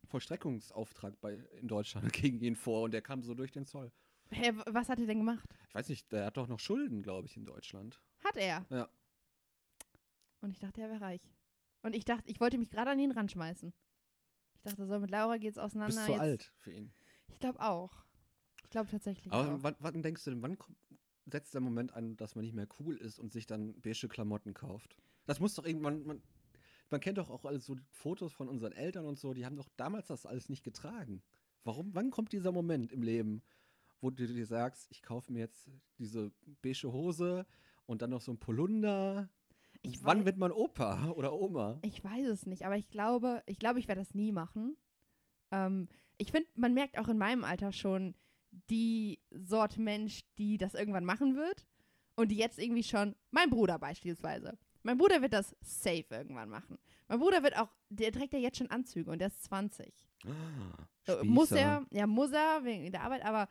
Vollstreckungsauftrag 0.09 1.21
bei, 1.21 1.35
in 1.61 1.69
Deutschland 1.69 2.13
gegen 2.13 2.41
ihn 2.41 2.57
vor 2.57 2.83
und 2.83 2.91
der 2.93 3.03
kam 3.03 3.23
so 3.23 3.35
durch 3.35 3.51
den 3.53 3.65
Zoll. 3.67 3.93
Hä, 4.31 4.53
w- 4.53 4.63
was 4.67 4.89
hat 4.89 4.99
er 4.99 5.07
denn 5.07 5.19
gemacht? 5.19 5.49
Ich 5.69 5.75
weiß 5.75 5.89
nicht, 5.89 6.11
der 6.13 6.27
hat 6.27 6.37
doch 6.37 6.49
noch 6.49 6.59
Schulden, 6.61 7.03
glaube 7.03 7.27
ich, 7.27 7.37
in 7.37 7.45
Deutschland. 7.45 8.01
Hat 8.25 8.37
er. 8.37 8.65
Ja. 8.71 8.89
Und 10.41 10.51
ich 10.51 10.59
dachte, 10.59 10.81
er 10.83 10.91
wäre 10.91 11.01
reich. 11.01 11.21
Und 11.83 11.95
ich 11.95 12.05
dachte, 12.05 12.29
ich 12.31 12.41
wollte 12.41 12.59
mich 12.59 12.71
gerade 12.71 12.91
an 12.91 12.99
ihn 12.99 13.13
ranschmeißen. 13.13 13.73
Ich 14.55 14.63
dachte, 14.63 14.87
so 14.87 14.99
mit 15.01 15.11
Laura 15.11 15.37
geht's 15.39 15.59
auseinander. 15.59 15.95
Bist 15.95 16.07
zu 16.07 16.13
jetzt- 16.13 16.21
alt 16.21 16.53
für 16.59 16.73
ihn. 16.73 16.93
Ich 17.33 17.39
glaube 17.41 17.61
auch. 17.61 18.05
Ich 18.65 18.71
glaube 18.71 18.91
tatsächlich 18.91 19.33
Aber 19.33 19.55
auch. 19.55 19.63
wann, 19.63 19.77
wann 19.81 20.03
denkst 20.03 20.25
du 20.25 20.31
denn, 20.31 20.43
wann 20.43 20.59
kommt, 20.59 20.79
setzt 21.27 21.55
der 21.55 21.61
Moment 21.61 21.95
an, 21.95 22.17
dass 22.17 22.35
man 22.35 22.45
nicht 22.45 22.55
mehr 22.55 22.69
cool 22.81 22.97
ist 22.97 23.19
und 23.19 23.33
sich 23.33 23.47
dann 23.47 23.81
beige 23.81 24.09
Klamotten 24.09 24.55
kauft? 24.55 24.97
Das 25.27 25.41
muss 25.41 25.55
doch 25.55 25.65
irgendwann, 25.65 26.05
man, 26.05 26.23
man 26.91 27.01
kennt 27.01 27.19
doch 27.19 27.31
auch 27.31 27.45
alles 27.45 27.65
so 27.67 27.77
Fotos 27.91 28.33
von 28.33 28.49
unseren 28.49 28.73
Eltern 28.73 29.07
und 29.07 29.19
so, 29.19 29.35
die 29.35 29.45
haben 29.45 29.57
doch 29.57 29.69
damals 29.77 30.09
das 30.09 30.27
alles 30.27 30.49
nicht 30.49 30.65
getragen. 30.65 31.23
Warum, 31.65 31.95
wann 31.95 32.11
kommt 32.11 32.33
dieser 32.33 32.53
Moment 32.53 32.93
im 32.93 33.03
Leben, 33.03 33.43
wo 34.01 34.11
du 34.11 34.27
dir 34.27 34.47
sagst, 34.47 34.89
ich 34.91 35.03
kaufe 35.03 35.33
mir 35.33 35.41
jetzt 35.41 35.71
diese 35.99 36.33
beige 36.61 36.93
Hose 36.93 37.47
und 37.87 38.03
dann 38.03 38.11
noch 38.11 38.21
so 38.21 38.33
ein 38.33 38.39
Polunder? 38.39 39.31
Ich 39.83 40.05
wann 40.05 40.25
wird 40.25 40.39
man 40.39 40.53
Opa 40.53 41.11
oder 41.11 41.33
Oma? 41.33 41.79
Ich 41.83 42.03
weiß 42.03 42.27
es 42.27 42.47
nicht, 42.47 42.65
aber 42.65 42.77
ich 42.77 42.89
glaube, 42.89 43.43
ich 43.47 43.59
glaube, 43.59 43.79
ich 43.79 43.89
werde 43.89 44.01
das 44.01 44.15
nie 44.15 44.33
machen. 44.33 44.77
Ähm, 45.53 45.89
ich 46.19 46.33
finde, 46.33 46.49
man 46.55 46.75
merkt 46.75 46.99
auch 46.99 47.09
in 47.09 47.19
meinem 47.19 47.45
Alter 47.45 47.73
schon 47.73 48.15
die 48.71 49.21
Sorte 49.31 49.81
Mensch, 49.81 50.23
die 50.39 50.59
das 50.59 50.75
irgendwann 50.75 51.05
machen 51.05 51.37
wird 51.37 51.67
und 52.17 52.29
die 52.31 52.37
jetzt 52.37 52.59
irgendwie 52.59 52.83
schon, 52.83 53.15
mein 53.31 53.51
Bruder 53.51 53.79
beispielsweise. 53.79 54.59
Mein 54.83 54.99
Bruder 54.99 55.23
wird 55.23 55.33
das 55.33 55.55
safe 55.61 56.07
irgendwann 56.11 56.49
machen. 56.49 56.79
Mein 57.09 57.21
Bruder 57.21 57.43
wird 57.43 57.57
auch, 57.57 57.71
der 57.89 58.11
trägt 58.13 58.33
ja 58.35 58.41
jetzt 58.41 58.59
schon 58.59 58.71
Anzüge 58.71 59.11
und 59.11 59.21
der 59.21 59.29
ist 59.29 59.45
20. 59.45 59.93
Ah, 60.27 60.31
Äh, 61.07 61.25
Muss 61.25 61.49
Spießer. 61.49 61.61
er, 61.61 61.87
ja, 61.91 62.07
muss 62.07 62.33
er 62.33 62.65
wegen 62.65 62.91
der 62.91 63.03
Arbeit, 63.03 63.25
aber 63.25 63.49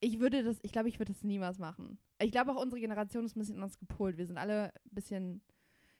ich 0.00 0.20
würde 0.20 0.42
das, 0.42 0.58
ich 0.62 0.72
glaube, 0.72 0.88
ich 0.88 0.98
würde 0.98 1.12
das 1.12 1.22
niemals 1.24 1.58
machen. 1.58 1.98
Ich 2.20 2.30
glaube 2.30 2.52
auch 2.52 2.60
unsere 2.60 2.80
Generation 2.80 3.24
ist 3.24 3.36
ein 3.36 3.40
bisschen 3.40 3.56
anders 3.56 3.78
gepolt. 3.78 4.16
Wir 4.18 4.26
sind 4.26 4.38
alle 4.38 4.66
ein 4.74 4.94
bisschen 4.94 5.42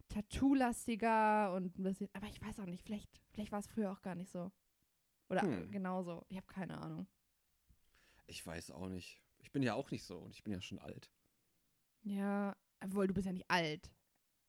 Tattoo-lastiger 0.08 1.52
und 1.54 1.78
ein 1.78 1.82
bisschen, 1.82 2.08
aber 2.12 2.26
ich 2.26 2.40
weiß 2.40 2.60
auch 2.60 2.66
nicht, 2.66 2.82
vielleicht, 2.84 3.10
vielleicht 3.32 3.52
war 3.52 3.58
es 3.60 3.66
früher 3.66 3.90
auch 3.92 4.02
gar 4.02 4.14
nicht 4.14 4.30
so. 4.30 4.50
Oder 5.28 5.42
Hm. 5.42 5.70
genauso. 5.70 6.24
Ich 6.28 6.36
habe 6.36 6.46
keine 6.46 6.78
Ahnung. 6.78 7.06
Ich 8.26 8.44
weiß 8.44 8.70
auch 8.72 8.88
nicht. 8.88 9.22
Ich 9.38 9.52
bin 9.52 9.62
ja 9.62 9.74
auch 9.74 9.90
nicht 9.90 10.04
so 10.04 10.18
und 10.18 10.34
ich 10.34 10.42
bin 10.42 10.52
ja 10.52 10.60
schon 10.60 10.78
alt. 10.78 11.10
Ja, 12.02 12.56
obwohl 12.82 13.06
du 13.06 13.14
bist 13.14 13.26
ja 13.26 13.32
nicht 13.32 13.50
alt. 13.50 13.90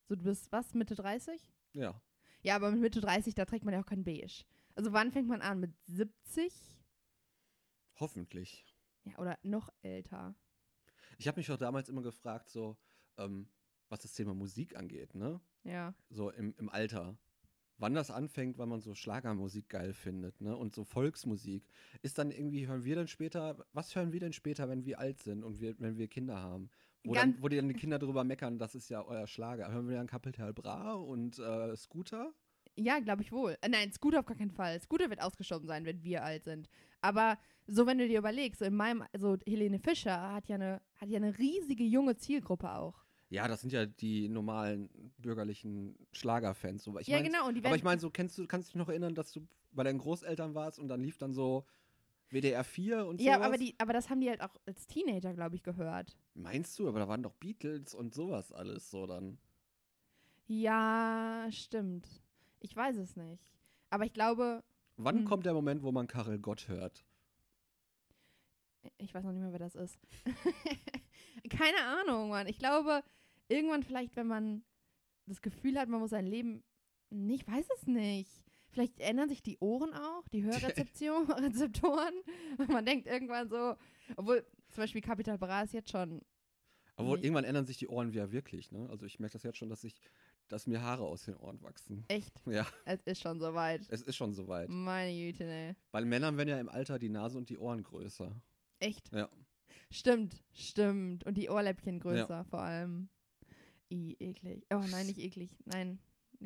So, 0.08 0.16
du 0.16 0.24
bist 0.24 0.52
was, 0.52 0.74
Mitte 0.74 0.96
30? 0.96 1.52
Ja. 1.74 2.02
Ja, 2.42 2.56
aber 2.56 2.72
mit 2.72 2.82
Mitte 2.82 3.02
30, 3.02 3.36
da 3.36 3.46
trägt 3.46 3.66
man 3.66 3.74
ja 3.74 3.82
auch 3.82 3.86
kein 3.86 4.04
Beige. 4.04 4.46
Also 4.76 4.94
wann 4.94 5.12
fängt 5.12 5.28
man 5.28 5.42
an? 5.42 5.60
Mit 5.60 5.74
70? 5.88 6.54
Hoffentlich. 8.00 8.66
Ja, 9.06 9.18
oder 9.18 9.40
noch 9.44 9.70
älter. 9.82 10.36
Ich 11.18 11.28
habe 11.28 11.40
mich 11.40 11.48
doch 11.48 11.58
damals 11.58 11.90
immer 11.90 12.02
gefragt, 12.04 12.50
so, 12.50 12.78
ähm, 13.18 13.50
was 13.90 14.02
das 14.02 14.14
Thema 14.14 14.34
Musik 14.34 14.76
angeht, 14.76 15.16
ne? 15.16 15.42
Ja. 15.64 15.94
So 16.10 16.30
im, 16.30 16.54
im 16.58 16.70
Alter. 16.70 17.18
Wann 17.80 17.94
das 17.94 18.10
anfängt, 18.10 18.58
weil 18.58 18.66
man 18.66 18.82
so 18.82 18.96
Schlagermusik 18.96 19.70
geil 19.70 19.94
findet, 19.94 20.42
ne? 20.42 20.56
Und 20.58 20.74
so 20.74 20.84
Volksmusik. 20.84 21.68
Ist 22.02 22.18
dann 22.18 22.32
irgendwie, 22.32 22.68
hören 22.68 22.84
wir 22.84 22.96
dann 22.96 23.08
später, 23.08 23.66
was 23.74 23.96
hören 23.96 24.12
wir 24.12 24.20
denn 24.20 24.34
später, 24.34 24.68
wenn 24.68 24.86
wir 24.86 25.00
alt 25.00 25.20
sind 25.20 25.44
und 25.44 25.60
wir, 25.60 25.76
wenn 25.80 25.98
wir 25.98 26.08
Kinder 26.08 26.42
haben? 26.42 26.70
Wo, 27.04 27.14
dann, 27.14 27.42
wo 27.42 27.48
die 27.48 27.56
dann 27.56 27.68
die 27.70 27.76
Kinder 27.76 28.00
drüber 28.00 28.24
meckern, 28.24 28.58
das 28.58 28.76
ist 28.76 28.90
ja 28.90 29.06
euer 29.06 29.28
Schlager. 29.28 29.72
Hören 29.72 29.88
wir 29.88 29.96
dann 29.96 30.08
Kapital 30.08 30.54
Bra 30.54 30.94
und 30.94 31.40
äh, 31.40 31.76
Scooter? 31.76 32.34
Ja, 32.76 33.00
glaube 33.00 33.24
ich 33.24 33.32
wohl. 33.32 33.58
Äh, 33.62 33.70
nein, 33.70 33.92
Scooter 33.92 34.20
auf 34.20 34.26
gar 34.26 34.38
keinen 34.38 34.52
Fall. 34.52 34.80
Scooter 34.82 35.10
wird 35.10 35.22
ausgestorben 35.22 35.68
sein, 35.68 35.86
wenn 35.86 36.04
wir 36.04 36.24
alt 36.24 36.44
sind. 36.44 36.70
Aber 37.02 37.38
so, 37.66 37.86
wenn 37.86 37.98
du 37.98 38.08
dir 38.08 38.20
überlegst, 38.20 38.60
so 38.60 38.66
in 38.66 38.76
meinem, 38.76 39.04
also 39.14 39.38
Helene 39.46 39.80
Fischer 39.80 40.34
hat 40.34 40.48
ja 40.48 40.56
eine, 40.56 40.82
hat 40.96 41.10
ja 41.10 41.18
eine 41.18 41.38
riesige 41.38 41.84
junge 41.84 42.18
Zielgruppe 42.18 42.72
auch. 42.72 43.07
Ja, 43.30 43.48
das 43.48 43.62
sind 43.62 43.74
ja 43.74 43.86
die 43.86 44.30
normalen 44.30 44.90
bürgerlichen 45.18 45.98
Schlagerfans. 46.14 46.84
So. 46.84 46.98
Ich 47.00 47.08
ja, 47.08 47.18
mein, 47.18 47.26
genau. 47.26 47.48
Aber 47.48 47.76
ich 47.76 47.84
meine, 47.84 48.00
so 48.00 48.10
kennst 48.10 48.38
du, 48.38 48.48
kannst 48.48 48.70
du 48.70 48.72
dich 48.74 48.80
noch 48.80 48.90
erinnern, 48.90 49.16
dass 49.16 49.32
du 49.32 49.46
bei 49.72 49.84
deinen 49.84 50.00
Großeltern 50.00 50.56
warst 50.56 50.80
und 50.80 50.88
dann 50.88 51.02
lief 51.02 51.18
dann 51.18 51.34
so 51.34 51.66
WDR 52.30 52.64
4 52.64 53.06
und 53.06 53.22
ja, 53.22 53.36
sowas? 53.36 53.46
aber, 53.48 53.58
die, 53.58 53.76
aber 53.80 53.94
das 53.94 54.10
haben 54.10 54.22
die 54.22 54.30
halt 54.30 54.42
auch 54.42 54.56
als 54.66 54.88
Teenager, 54.88 55.34
glaube 55.34 55.56
ich, 55.56 55.64
gehört. 55.64 56.18
Meinst 56.34 56.78
du? 56.80 56.88
Aber 56.88 57.00
da 57.00 57.08
waren 57.08 57.24
doch 57.24 57.34
Beatles 57.34 57.94
und 57.94 58.14
sowas 58.14 58.52
alles 58.52 58.90
so 58.90 59.06
dann. 59.08 59.38
Ja, 60.48 61.48
stimmt. 61.52 62.08
Ich 62.60 62.76
weiß 62.76 62.96
es 62.98 63.16
nicht. 63.16 63.54
Aber 63.90 64.06
ich 64.06 64.14
glaube, 64.14 64.64
Wann 64.98 65.20
Hm. 65.20 65.26
kommt 65.26 65.46
der 65.46 65.54
Moment, 65.54 65.84
wo 65.84 65.92
man 65.92 66.08
Karel 66.08 66.40
Gott 66.40 66.68
hört? 66.68 67.06
ich 68.98 69.14
weiß 69.14 69.24
noch 69.24 69.32
nicht 69.32 69.42
mehr, 69.42 69.52
wer 69.52 69.60
das 69.60 69.76
ist. 69.76 70.00
Keine 71.50 71.78
Ahnung, 71.84 72.30
Mann. 72.30 72.48
Ich 72.48 72.58
glaube, 72.58 73.04
irgendwann 73.50 73.84
vielleicht, 73.84 74.16
wenn 74.16 74.28
man 74.28 74.64
das 75.26 75.42
Gefühl 75.42 75.78
hat, 75.80 75.90
man 75.90 76.00
muss 76.00 76.12
sein 76.12 76.26
Leben. 76.28 76.64
Ich 77.30 77.46
weiß 77.48 77.68
es 77.78 77.88
nicht. 77.88 78.32
Vielleicht 78.70 79.00
ändern 79.00 79.30
sich 79.30 79.42
die 79.42 79.58
Ohren 79.60 79.94
auch, 79.94 80.28
die 80.30 80.44
Hörrezeption, 80.44 81.30
Rezeptoren. 81.32 82.14
Und 82.58 82.70
man 82.70 82.86
denkt 82.86 83.08
irgendwann 83.08 83.50
so, 83.50 83.76
obwohl 84.18 84.46
zum 84.70 84.84
Beispiel 84.84 85.02
Capital 85.02 85.38
Bra 85.38 85.64
ist 85.64 85.74
jetzt 85.74 85.90
schon. 85.90 86.22
Aber 86.96 87.16
irgendwann 87.18 87.44
ändern 87.44 87.66
sich 87.66 87.78
die 87.78 87.88
Ohren 87.88 88.12
ja 88.12 88.32
wirklich, 88.32 88.72
ne? 88.72 88.88
Also 88.90 89.06
ich 89.06 89.20
merke 89.20 89.34
das 89.34 89.44
jetzt 89.44 89.58
schon, 89.58 89.70
dass 89.70 89.84
ich, 89.84 90.02
dass 90.48 90.66
mir 90.66 90.82
Haare 90.82 91.04
aus 91.04 91.24
den 91.26 91.36
Ohren 91.38 91.62
wachsen. 91.62 92.04
Echt, 92.08 92.42
Ja, 92.48 92.66
es 92.86 93.02
ist 93.04 93.22
schon 93.22 93.40
soweit. 93.40 93.82
es 93.90 94.02
ist 94.02 94.16
schon 94.16 94.34
soweit. 94.34 94.68
Meine 94.70 95.14
Güte, 95.16 95.46
ne. 95.46 95.76
Bei 95.92 96.04
Männern 96.04 96.38
werden 96.38 96.50
ja 96.50 96.60
im 96.60 96.70
Alter 96.70 96.98
die 96.98 97.10
Nase 97.10 97.38
und 97.38 97.50
die 97.50 97.58
Ohren 97.60 97.84
größer. 97.84 98.36
Echt. 98.80 99.14
Ja. 99.14 99.30
Stimmt, 99.92 100.44
stimmt. 100.54 101.24
Und 101.26 101.36
die 101.38 101.50
Ohrläppchen 101.50 102.00
größer 102.00 102.44
vor 102.46 102.62
allem. 102.62 103.10
I, 103.90 104.16
eklig. 104.20 104.66
Oh 104.70 104.84
nein, 104.90 105.06
nicht 105.08 105.20
eklig. 105.20 105.56
Nein, 105.66 106.00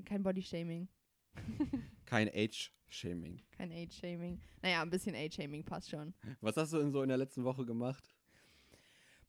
kein 0.06 0.24
Bodyshaming. 0.24 0.88
Kein 2.06 2.28
Age-Shaming. 2.28 3.42
Kein 3.52 3.72
Age-Shaming. 3.72 4.42
Naja, 4.62 4.82
ein 4.82 4.90
bisschen 4.90 5.16
Age-Shaming 5.16 5.64
passt 5.64 5.90
schon. 5.90 6.14
Was 6.42 6.58
hast 6.58 6.74
du 6.74 6.78
denn 6.80 6.92
so 6.92 7.02
in 7.02 7.08
der 7.08 7.18
letzten 7.18 7.46
Woche 7.46 7.66
gemacht? 7.66 8.14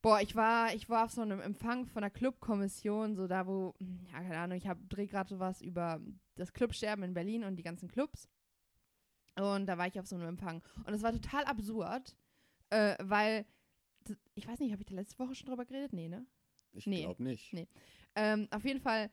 Boah, 0.00 0.20
ich 0.20 0.34
war, 0.34 0.74
ich 0.74 0.88
war 0.88 1.04
auf 1.04 1.12
so 1.12 1.20
einem 1.20 1.40
Empfang 1.40 1.86
von 1.86 2.02
der 2.02 2.10
Clubkommission, 2.10 3.14
so 3.14 3.28
da, 3.28 3.46
wo, 3.46 3.72
ja, 3.78 4.20
keine 4.20 4.38
Ahnung, 4.38 4.58
ich 4.58 4.66
hab, 4.66 4.78
dreh 4.88 5.06
gerade 5.06 5.28
sowas 5.28 5.62
über 5.62 6.00
das 6.34 6.52
Clubsterben 6.52 7.04
in 7.04 7.14
Berlin 7.14 7.44
und 7.44 7.54
die 7.54 7.62
ganzen 7.62 7.88
Clubs. 7.88 8.28
Und 9.36 9.66
da 9.66 9.78
war 9.78 9.86
ich 9.86 10.00
auf 10.00 10.06
so 10.06 10.16
einem 10.16 10.26
Empfang. 10.26 10.60
Und 10.84 10.92
es 10.92 11.02
war 11.02 11.12
total 11.12 11.44
absurd, 11.44 12.16
äh, 12.70 12.96
weil, 12.98 13.46
ich 14.34 14.48
weiß 14.48 14.58
nicht, 14.58 14.72
habe 14.72 14.82
ich 14.82 14.88
da 14.88 14.94
letzte 14.96 15.20
Woche 15.20 15.36
schon 15.36 15.46
drüber 15.46 15.64
geredet? 15.64 15.92
Nee, 15.92 16.08
ne? 16.08 16.26
Ich 16.72 16.86
Nee. 16.86 17.02
glaube 17.04 17.22
nicht. 17.22 17.52
Nee. 17.52 17.68
Ähm, 18.14 18.48
auf 18.50 18.64
jeden 18.64 18.80
Fall, 18.80 19.10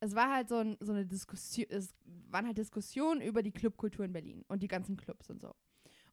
es 0.00 0.14
war 0.14 0.32
halt 0.32 0.48
so, 0.48 0.56
ein, 0.56 0.76
so 0.80 0.92
eine 0.92 1.06
Diskussion, 1.06 1.66
es 1.70 1.94
waren 2.30 2.46
halt 2.46 2.58
Diskussionen 2.58 3.20
über 3.20 3.42
die 3.42 3.52
Clubkultur 3.52 4.04
in 4.04 4.12
Berlin 4.12 4.44
und 4.48 4.62
die 4.62 4.68
ganzen 4.68 4.96
Clubs 4.96 5.28
und 5.30 5.40
so. 5.40 5.54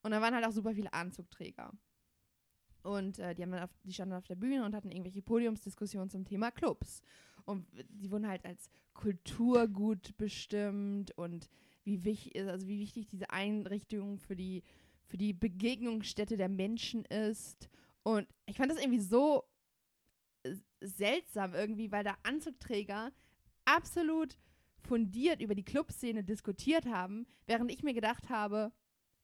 Und 0.03 0.11
da 0.11 0.21
waren 0.21 0.33
halt 0.35 0.45
auch 0.45 0.51
super 0.51 0.73
viele 0.73 0.93
Anzugträger. 0.93 1.71
Und 2.83 3.17
äh, 3.17 3.33
die, 3.33 3.41
haben 3.41 3.51
dann 3.51 3.63
auf, 3.63 3.71
die 3.83 3.93
standen 3.93 4.13
auf 4.13 4.27
der 4.27 4.35
Bühne 4.35 4.63
und 4.63 4.75
hatten 4.75 4.91
irgendwelche 4.91 5.23
Podiumsdiskussionen 5.23 6.09
zum 6.09 6.23
Thema 6.23 6.51
Clubs. 6.51 7.01
Und 7.45 7.65
die 7.89 8.11
wurden 8.11 8.27
halt 8.27 8.45
als 8.45 8.69
Kulturgut 8.93 10.15
bestimmt 10.17 11.11
und 11.17 11.49
wie 11.83 12.03
wichtig, 12.03 12.39
also 12.47 12.67
wie 12.67 12.79
wichtig 12.79 13.07
diese 13.07 13.29
Einrichtung 13.31 14.19
für 14.19 14.35
die, 14.35 14.63
für 15.07 15.17
die 15.17 15.33
Begegnungsstätte 15.33 16.37
der 16.37 16.49
Menschen 16.49 17.05
ist. 17.05 17.69
Und 18.03 18.27
ich 18.45 18.57
fand 18.57 18.71
das 18.71 18.79
irgendwie 18.79 18.99
so 19.01 19.43
seltsam 20.81 21.53
irgendwie, 21.53 21.91
weil 21.91 22.03
da 22.03 22.15
Anzugträger 22.23 23.11
absolut 23.65 24.37
fundiert 24.85 25.41
über 25.41 25.55
die 25.55 25.63
Clubszene 25.63 26.23
diskutiert 26.23 26.85
haben, 26.85 27.25
während 27.47 27.71
ich 27.71 27.83
mir 27.83 27.93
gedacht 27.93 28.29
habe, 28.29 28.71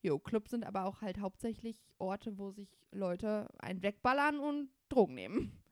jo, 0.02 0.18
Clubs 0.18 0.50
sind 0.50 0.64
aber 0.64 0.84
auch 0.84 1.00
halt 1.00 1.20
hauptsächlich 1.20 1.78
Orte, 1.98 2.36
wo 2.38 2.50
sich 2.50 2.68
Leute 2.90 3.48
einen 3.58 3.82
wegballern 3.82 4.38
und 4.38 4.70
Drogen 4.88 5.14
nehmen. 5.14 5.62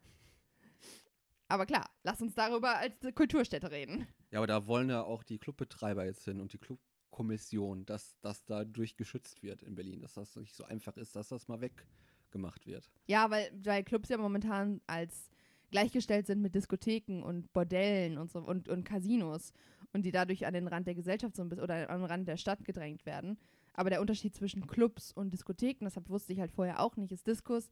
Aber 1.49 1.67
klar, 1.67 1.91
lass 2.05 2.23
uns 2.23 2.35
darüber 2.35 2.77
als 2.79 2.95
Kulturstätte 3.15 3.73
reden. 3.73 4.07
Ja, 4.31 4.39
aber 4.39 4.47
da 4.47 4.69
wollen 4.69 4.89
ja 4.89 5.03
auch 5.03 5.25
die 5.25 5.39
Clubbetreiber 5.39 6.05
jetzt 6.05 6.25
hin 6.25 6.41
und 6.41 6.53
die 6.53 6.59
Clubkommission, 6.59 7.85
dass 7.87 8.17
das 8.21 8.45
dadurch 8.45 8.97
geschützt 8.97 9.43
wird 9.43 9.63
in 9.63 9.75
Berlin, 9.75 10.01
dass 10.01 10.15
das 10.15 10.37
nicht 10.37 10.55
so 10.55 10.63
einfach 10.65 10.97
ist, 10.97 11.17
dass 11.17 11.29
das 11.29 11.49
mal 11.49 11.61
weggemacht 11.61 12.67
wird. 12.67 12.89
Ja, 13.09 13.29
weil, 13.31 13.51
weil 13.65 13.83
Clubs 13.83 14.11
ja 14.11 14.17
momentan 14.19 14.81
als 14.87 15.29
gleichgestellt 15.71 16.27
sind 16.27 16.41
mit 16.43 16.55
Diskotheken 16.55 17.23
und 17.23 17.53
Bordellen 17.53 18.19
und 18.19 18.31
so 18.31 18.41
und, 18.41 18.69
und 18.69 18.85
Casinos 18.85 19.53
und 19.93 20.05
die 20.05 20.11
dadurch 20.13 20.47
an 20.47 20.55
den 20.55 20.67
Rand 20.69 20.87
der 20.87 20.95
Gesellschaft 20.95 21.37
so 21.37 21.43
ein 21.43 21.49
bisschen 21.49 21.65
oder 21.65 21.89
an 21.91 22.01
den 22.01 22.07
Rand 22.07 22.29
der 22.29 22.37
Stadt 22.37 22.65
gedrängt 22.65 23.07
werden. 23.07 23.39
Aber 23.75 23.91
der 23.91 24.01
Unterschied 24.01 24.35
zwischen 24.35 24.67
Clubs 24.67 25.13
und 25.13 25.33
Diskotheken, 25.33 25.85
deshalb 25.85 26.09
wusste 26.09 26.33
ich 26.33 26.41
halt 26.41 26.51
vorher 26.53 26.81
auch 26.81 26.97
nicht, 26.97 27.13
ist 27.13 27.27
Diskus. 27.27 27.71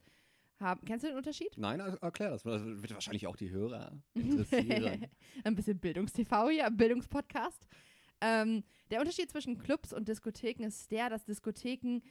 Haben, 0.59 0.81
kennst 0.85 1.03
du 1.05 1.09
den 1.09 1.17
Unterschied? 1.17 1.57
Nein, 1.57 1.79
er- 1.79 2.01
erklär 2.01 2.31
das. 2.31 2.43
Das 2.43 2.61
wird 2.65 2.93
wahrscheinlich 2.93 3.27
auch 3.27 3.37
die 3.37 3.49
Hörer 3.49 3.93
interessieren. 4.13 5.05
ein 5.45 5.55
bisschen 5.55 5.79
Bildungstv 5.79 6.49
hier, 6.49 6.69
Bildungspodcast. 6.69 7.67
Ähm, 8.21 8.63
der 8.91 8.99
Unterschied 8.99 9.31
zwischen 9.31 9.57
Clubs 9.57 9.93
und 9.93 10.09
Diskotheken 10.09 10.65
ist 10.65 10.91
der, 10.91 11.09
dass 11.09 11.23
Diskotheken 11.23 12.01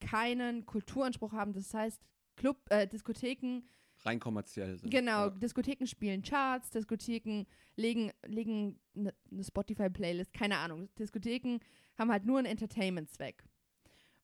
keinen 0.00 0.66
Kulturanspruch 0.66 1.32
haben. 1.32 1.52
Das 1.54 1.72
heißt, 1.72 2.02
Club, 2.36 2.58
äh, 2.68 2.86
Diskotheken 2.86 3.62
Rein 4.06 4.20
kommerziell 4.20 4.76
sind. 4.78 4.90
Genau, 4.90 5.24
Ja. 5.26 5.30
Diskotheken 5.30 5.86
spielen 5.86 6.22
Charts, 6.22 6.70
Diskotheken 6.70 7.44
legen, 7.76 8.12
legen 8.26 8.78
eine 8.94 9.12
ne, 9.30 9.44
Spotify-Playlist, 9.44 10.32
keine 10.32 10.58
Ahnung. 10.58 10.88
Diskotheken 10.98 11.58
haben 11.98 12.10
halt 12.10 12.24
nur 12.24 12.38
einen 12.38 12.46
Entertainment-Zweck. 12.46 13.44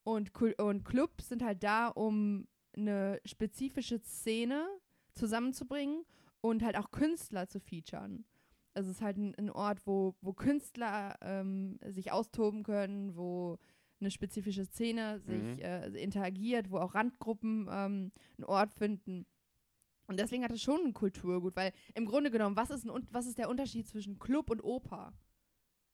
Und, 0.04 0.32
und 0.58 0.84
Clubs 0.84 1.28
sind 1.28 1.42
halt 1.42 1.62
da, 1.62 1.88
um 1.88 2.46
eine 2.76 3.20
spezifische 3.24 4.00
Szene 4.02 4.66
zusammenzubringen 5.14 6.04
und 6.40 6.62
halt 6.62 6.76
auch 6.76 6.90
Künstler 6.90 7.48
zu 7.48 7.60
featuren. 7.60 8.24
Also 8.74 8.90
es 8.90 8.96
ist 8.96 9.02
halt 9.02 9.18
ein, 9.18 9.34
ein 9.36 9.50
Ort, 9.50 9.86
wo, 9.86 10.14
wo 10.22 10.32
Künstler 10.32 11.16
ähm, 11.20 11.78
sich 11.86 12.10
austoben 12.10 12.62
können, 12.62 13.14
wo 13.16 13.58
eine 14.00 14.10
spezifische 14.10 14.64
Szene 14.64 15.20
sich 15.20 15.42
Mhm. 15.42 15.58
äh, 15.60 15.86
interagiert, 16.02 16.70
wo 16.70 16.78
auch 16.78 16.94
Randgruppen 16.94 17.68
ähm, 17.70 18.10
einen 18.38 18.44
Ort 18.44 18.72
finden. 18.72 19.26
Und 20.06 20.18
deswegen 20.18 20.42
hat 20.44 20.50
es 20.52 20.60
schon 20.62 20.80
ein 20.84 20.92
Kulturgut, 20.92 21.56
weil 21.56 21.72
im 21.94 22.06
Grunde 22.06 22.30
genommen, 22.30 22.56
was 22.56 22.70
ist, 22.70 22.84
ein, 22.84 23.06
was 23.10 23.26
ist 23.26 23.38
der 23.38 23.48
Unterschied 23.48 23.86
zwischen 23.86 24.18
Club 24.18 24.50
und 24.50 24.62
Oper? 24.62 25.12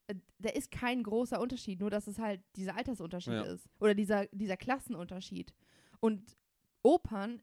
Äh, 0.06 0.14
Da 0.38 0.50
ist 0.50 0.70
kein 0.70 1.02
großer 1.02 1.40
Unterschied, 1.40 1.80
nur 1.80 1.90
dass 1.90 2.06
es 2.06 2.18
halt 2.18 2.40
dieser 2.56 2.76
Altersunterschied 2.76 3.32
Ja. 3.32 3.42
ist. 3.42 3.68
Oder 3.80 3.94
dieser, 3.94 4.26
dieser 4.28 4.56
Klassenunterschied. 4.56 5.52
Und 6.00 6.36
Opern, 6.82 7.42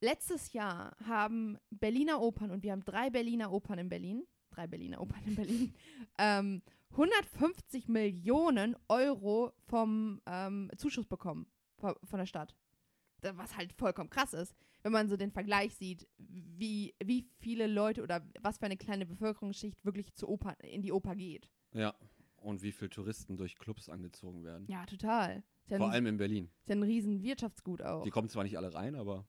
letztes 0.00 0.52
Jahr 0.52 0.96
haben 1.06 1.58
Berliner 1.70 2.20
Opern, 2.20 2.50
und 2.50 2.62
wir 2.62 2.72
haben 2.72 2.84
drei 2.84 3.10
Berliner 3.10 3.50
Opern 3.52 3.78
in 3.78 3.88
Berlin, 3.88 4.24
drei 4.50 4.66
Berliner 4.66 5.00
Opern 5.00 5.22
in 5.26 5.34
Berlin, 5.36 5.74
ähm, 6.18 6.62
150 6.90 7.88
Millionen 7.88 8.76
Euro 8.88 9.52
vom 9.66 10.20
ähm, 10.26 10.70
Zuschuss 10.76 11.06
bekommen 11.06 11.46
von 11.78 12.18
der 12.18 12.26
Stadt. 12.26 12.54
Da- 13.26 13.36
Was 13.36 13.56
halt 13.56 13.72
vollkommen 13.72 14.10
krass 14.10 14.32
ist, 14.34 14.54
wenn 14.82 14.92
man 14.92 15.08
so 15.08 15.16
den 15.16 15.30
Vergleich 15.32 15.74
sieht, 15.74 16.06
wie, 16.18 16.94
wie 17.04 17.28
viele 17.38 17.66
Leute 17.66 18.02
oder 18.02 18.24
was 18.40 18.58
für 18.58 18.66
eine 18.66 18.76
kleine 18.76 19.04
Bevölkerungsschicht 19.06 19.84
wirklich 19.84 20.14
zur 20.14 20.28
Oper, 20.28 20.56
in 20.62 20.82
die 20.82 20.92
Oper 20.92 21.14
geht. 21.16 21.48
Ja. 21.72 21.94
Und 22.36 22.62
wie 22.62 22.70
viele 22.72 22.90
Touristen 22.90 23.36
durch 23.36 23.56
Clubs 23.58 23.88
angezogen 23.88 24.44
werden. 24.44 24.66
Ja, 24.68 24.86
total. 24.86 25.42
Ja, 25.68 25.78
Vor 25.78 25.88
ein, 25.88 25.92
allem 25.94 26.06
in 26.06 26.16
Berlin. 26.18 26.50
ist 26.60 26.68
ja 26.68 26.76
ein 26.76 26.82
riesen 26.84 27.22
Wirtschaftsgut 27.22 27.82
auch. 27.82 28.04
Die 28.04 28.10
kommen 28.10 28.28
zwar 28.28 28.44
nicht 28.44 28.56
alle 28.56 28.72
rein, 28.72 28.94
aber 28.94 29.26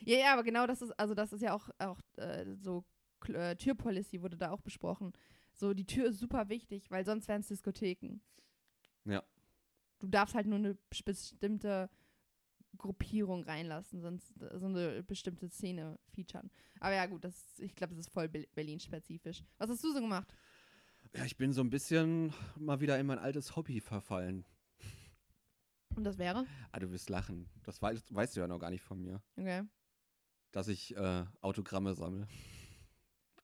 Ja, 0.00 0.16
ja, 0.16 0.32
aber 0.32 0.42
genau 0.42 0.66
das 0.66 0.80
ist, 0.80 0.92
also 0.98 1.14
das 1.14 1.32
ist 1.34 1.42
ja 1.42 1.52
auch, 1.54 1.68
auch 1.78 2.00
äh, 2.16 2.46
so 2.56 2.84
äh, 3.28 3.56
Türpolicy 3.56 4.22
wurde 4.22 4.38
da 4.38 4.50
auch 4.52 4.62
besprochen. 4.62 5.12
So, 5.52 5.74
die 5.74 5.84
Tür 5.86 6.06
ist 6.06 6.18
super 6.18 6.48
wichtig, 6.48 6.90
weil 6.90 7.04
sonst 7.04 7.28
wären 7.28 7.40
es 7.40 7.48
Diskotheken. 7.48 8.20
Ja. 9.04 9.22
Du 9.98 10.06
darfst 10.08 10.34
halt 10.34 10.46
nur 10.46 10.58
eine 10.58 10.76
bestimmte 10.88 11.90
Gruppierung 12.76 13.44
reinlassen, 13.44 14.00
sonst 14.00 14.34
so 14.54 14.66
eine 14.66 15.02
bestimmte 15.02 15.48
Szene 15.48 15.98
featuren. 16.12 16.50
Aber 16.80 16.94
ja, 16.94 17.06
gut, 17.06 17.24
das, 17.24 17.58
ich 17.58 17.74
glaube, 17.74 17.94
das 17.94 18.06
ist 18.06 18.12
voll 18.12 18.28
Be- 18.28 18.46
Berlin-spezifisch. 18.54 19.42
Was 19.58 19.70
hast 19.70 19.82
du 19.84 19.92
so 19.92 20.00
gemacht? 20.00 20.32
ja, 21.14 21.24
ich 21.24 21.36
bin 21.36 21.52
so 21.52 21.62
ein 21.62 21.70
bisschen 21.70 22.32
mal 22.56 22.80
wieder 22.80 22.98
in 22.98 23.06
mein 23.06 23.18
altes 23.18 23.56
Hobby 23.56 23.80
verfallen. 23.80 24.44
Und 25.94 26.04
das 26.04 26.18
wäre? 26.18 26.44
Ah, 26.72 26.78
du 26.78 26.90
wirst 26.90 27.08
lachen. 27.08 27.48
Das 27.64 27.80
weißt, 27.80 28.14
weißt 28.14 28.36
du 28.36 28.40
ja 28.40 28.48
noch 28.48 28.58
gar 28.58 28.70
nicht 28.70 28.82
von 28.82 29.00
mir. 29.00 29.22
Okay. 29.36 29.62
Dass 30.52 30.68
ich 30.68 30.94
äh, 30.94 31.24
Autogramme 31.40 31.94
sammle. 31.94 32.26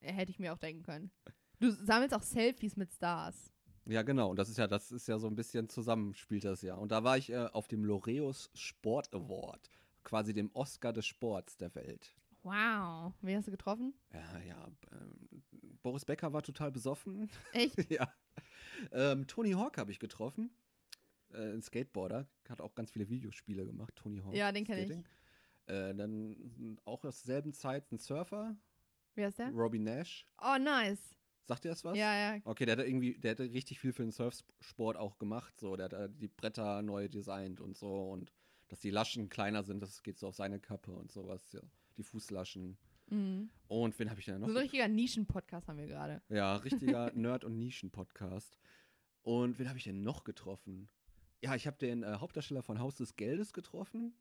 Hätte 0.01 0.31
ich 0.31 0.39
mir 0.39 0.53
auch 0.53 0.57
denken 0.59 0.83
können. 0.83 1.11
Du 1.59 1.71
sammelst 1.71 2.13
auch 2.13 2.21
Selfies 2.21 2.75
mit 2.75 2.91
Stars. 2.91 3.51
Ja, 3.85 4.01
genau. 4.03 4.29
Und 4.29 4.37
das 4.37 4.49
ist 4.49 4.57
ja, 4.57 4.67
das 4.67 4.91
ist 4.91 5.07
ja 5.07 5.19
so 5.19 5.27
ein 5.27 5.35
bisschen 5.35 5.69
zusammenspielt 5.69 6.45
das 6.45 6.61
ja. 6.61 6.75
Und 6.75 6.91
da 6.91 7.03
war 7.03 7.17
ich 7.17 7.29
äh, 7.29 7.47
auf 7.51 7.67
dem 7.67 7.83
Loreus 7.83 8.49
Sport 8.53 9.13
Award. 9.13 9.69
Quasi 10.03 10.33
dem 10.33 10.51
Oscar 10.53 10.93
des 10.93 11.05
Sports 11.05 11.57
der 11.57 11.73
Welt. 11.75 12.15
Wow. 12.43 13.13
Wen 13.21 13.37
hast 13.37 13.47
du 13.47 13.51
getroffen? 13.51 13.93
Ja, 14.13 14.39
ja. 14.39 14.67
Ähm, 14.91 15.43
Boris 15.81 16.05
Becker 16.05 16.33
war 16.33 16.43
total 16.43 16.71
besoffen. 16.71 17.29
Echt? 17.53 17.75
ja. 17.89 18.13
Ähm, 18.91 19.27
Tony 19.27 19.51
Hawk 19.51 19.77
habe 19.77 19.91
ich 19.91 19.99
getroffen. 19.99 20.49
Äh, 21.31 21.53
ein 21.53 21.61
Skateboarder. 21.61 22.27
Hat 22.49 22.61
auch 22.61 22.75
ganz 22.75 22.91
viele 22.91 23.09
Videospiele 23.09 23.65
gemacht. 23.65 23.95
Tony 23.95 24.19
Hawk. 24.19 24.35
Ja, 24.35 24.51
den 24.51 24.65
kenn 24.65 24.79
ich. 24.79 24.91
Äh, 25.73 25.93
dann 25.95 26.77
auch 26.83 27.05
aus 27.05 27.23
derselben 27.23 27.53
Zeit 27.53 27.89
ein 27.91 27.97
Surfer. 27.97 28.55
Wer 29.15 29.29
ist 29.29 29.39
der? 29.39 29.51
Robbie 29.51 29.79
Nash. 29.79 30.27
Oh, 30.41 30.57
nice. 30.59 31.15
Sagt 31.45 31.65
ihr 31.65 31.71
das 31.71 31.83
was? 31.83 31.97
Ja, 31.97 32.35
ja. 32.35 32.41
Okay, 32.45 32.65
der 32.65 32.77
hat 32.77 32.85
irgendwie, 32.85 33.17
der 33.17 33.31
hat 33.31 33.39
richtig 33.39 33.79
viel 33.79 33.91
für 33.91 34.03
den 34.03 34.11
Surfsport 34.11 34.95
auch 34.97 35.19
gemacht. 35.19 35.59
So, 35.59 35.75
der 35.75 35.89
hat 35.89 36.11
die 36.21 36.29
Bretter 36.29 36.81
neu 36.81 37.09
designt 37.09 37.59
und 37.59 37.75
so 37.75 38.11
und 38.11 38.31
dass 38.69 38.79
die 38.79 38.89
Laschen 38.89 39.29
kleiner 39.29 39.63
sind, 39.63 39.81
das 39.81 40.03
geht 40.03 40.17
so 40.17 40.27
auf 40.27 40.35
seine 40.35 40.59
Kappe 40.59 40.91
und 40.91 41.11
sowas. 41.11 41.51
Ja. 41.51 41.61
Die 41.97 42.03
Fußlaschen. 42.03 42.77
Mhm. 43.09 43.49
Und 43.67 43.99
wen 43.99 44.09
habe 44.09 44.19
ich 44.19 44.25
denn 44.25 44.39
noch? 44.39 44.47
So 44.47 44.53
ein 44.53 44.57
richtiger 44.61 44.87
Nischen-Podcast 44.87 45.67
haben 45.67 45.77
wir 45.77 45.87
gerade. 45.87 46.21
Ja, 46.29 46.55
richtiger 46.55 47.11
Nerd- 47.15 47.43
und 47.43 47.59
Nischen-Podcast. 47.59 48.57
Und 49.21 49.59
wen 49.59 49.67
habe 49.67 49.77
ich 49.77 49.83
denn 49.83 50.01
noch 50.01 50.23
getroffen? 50.23 50.89
Ja, 51.41 51.55
ich 51.55 51.67
habe 51.67 51.77
den 51.77 52.03
äh, 52.03 52.15
Hauptdarsteller 52.19 52.63
von 52.63 52.79
Haus 52.79 52.95
des 52.95 53.15
Geldes 53.15 53.53
getroffen. 53.53 54.15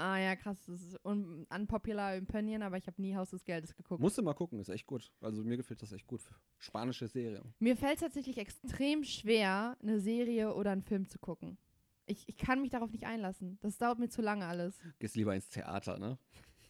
Ah 0.00 0.18
ja, 0.18 0.34
krass. 0.34 0.58
Das 0.66 0.80
ist 0.80 0.98
un 1.04 1.46
unpopular 1.54 2.16
opinion, 2.16 2.62
aber 2.62 2.78
ich 2.78 2.86
habe 2.86 3.00
nie 3.02 3.14
Haus 3.14 3.30
des 3.30 3.44
Geldes 3.44 3.74
geguckt. 3.74 4.00
Musste 4.00 4.22
mal 4.22 4.32
gucken, 4.34 4.58
ist 4.58 4.70
echt 4.70 4.86
gut. 4.86 5.12
Also 5.20 5.44
mir 5.44 5.56
gefällt 5.58 5.82
das 5.82 5.92
echt 5.92 6.06
gut. 6.06 6.22
Spanische 6.58 7.06
Serie. 7.06 7.42
Mir 7.58 7.76
fällt 7.76 7.96
es 7.96 8.00
tatsächlich 8.00 8.38
extrem 8.38 9.04
schwer, 9.04 9.76
eine 9.82 10.00
Serie 10.00 10.54
oder 10.54 10.70
einen 10.70 10.82
Film 10.82 11.06
zu 11.06 11.18
gucken. 11.18 11.58
Ich, 12.06 12.26
ich 12.28 12.36
kann 12.38 12.62
mich 12.62 12.70
darauf 12.70 12.90
nicht 12.90 13.04
einlassen. 13.04 13.58
Das 13.60 13.76
dauert 13.78 13.98
mir 13.98 14.08
zu 14.08 14.22
lange 14.22 14.46
alles. 14.46 14.78
Gehst 14.98 15.16
lieber 15.16 15.34
ins 15.34 15.48
Theater, 15.50 15.98
ne? 15.98 16.18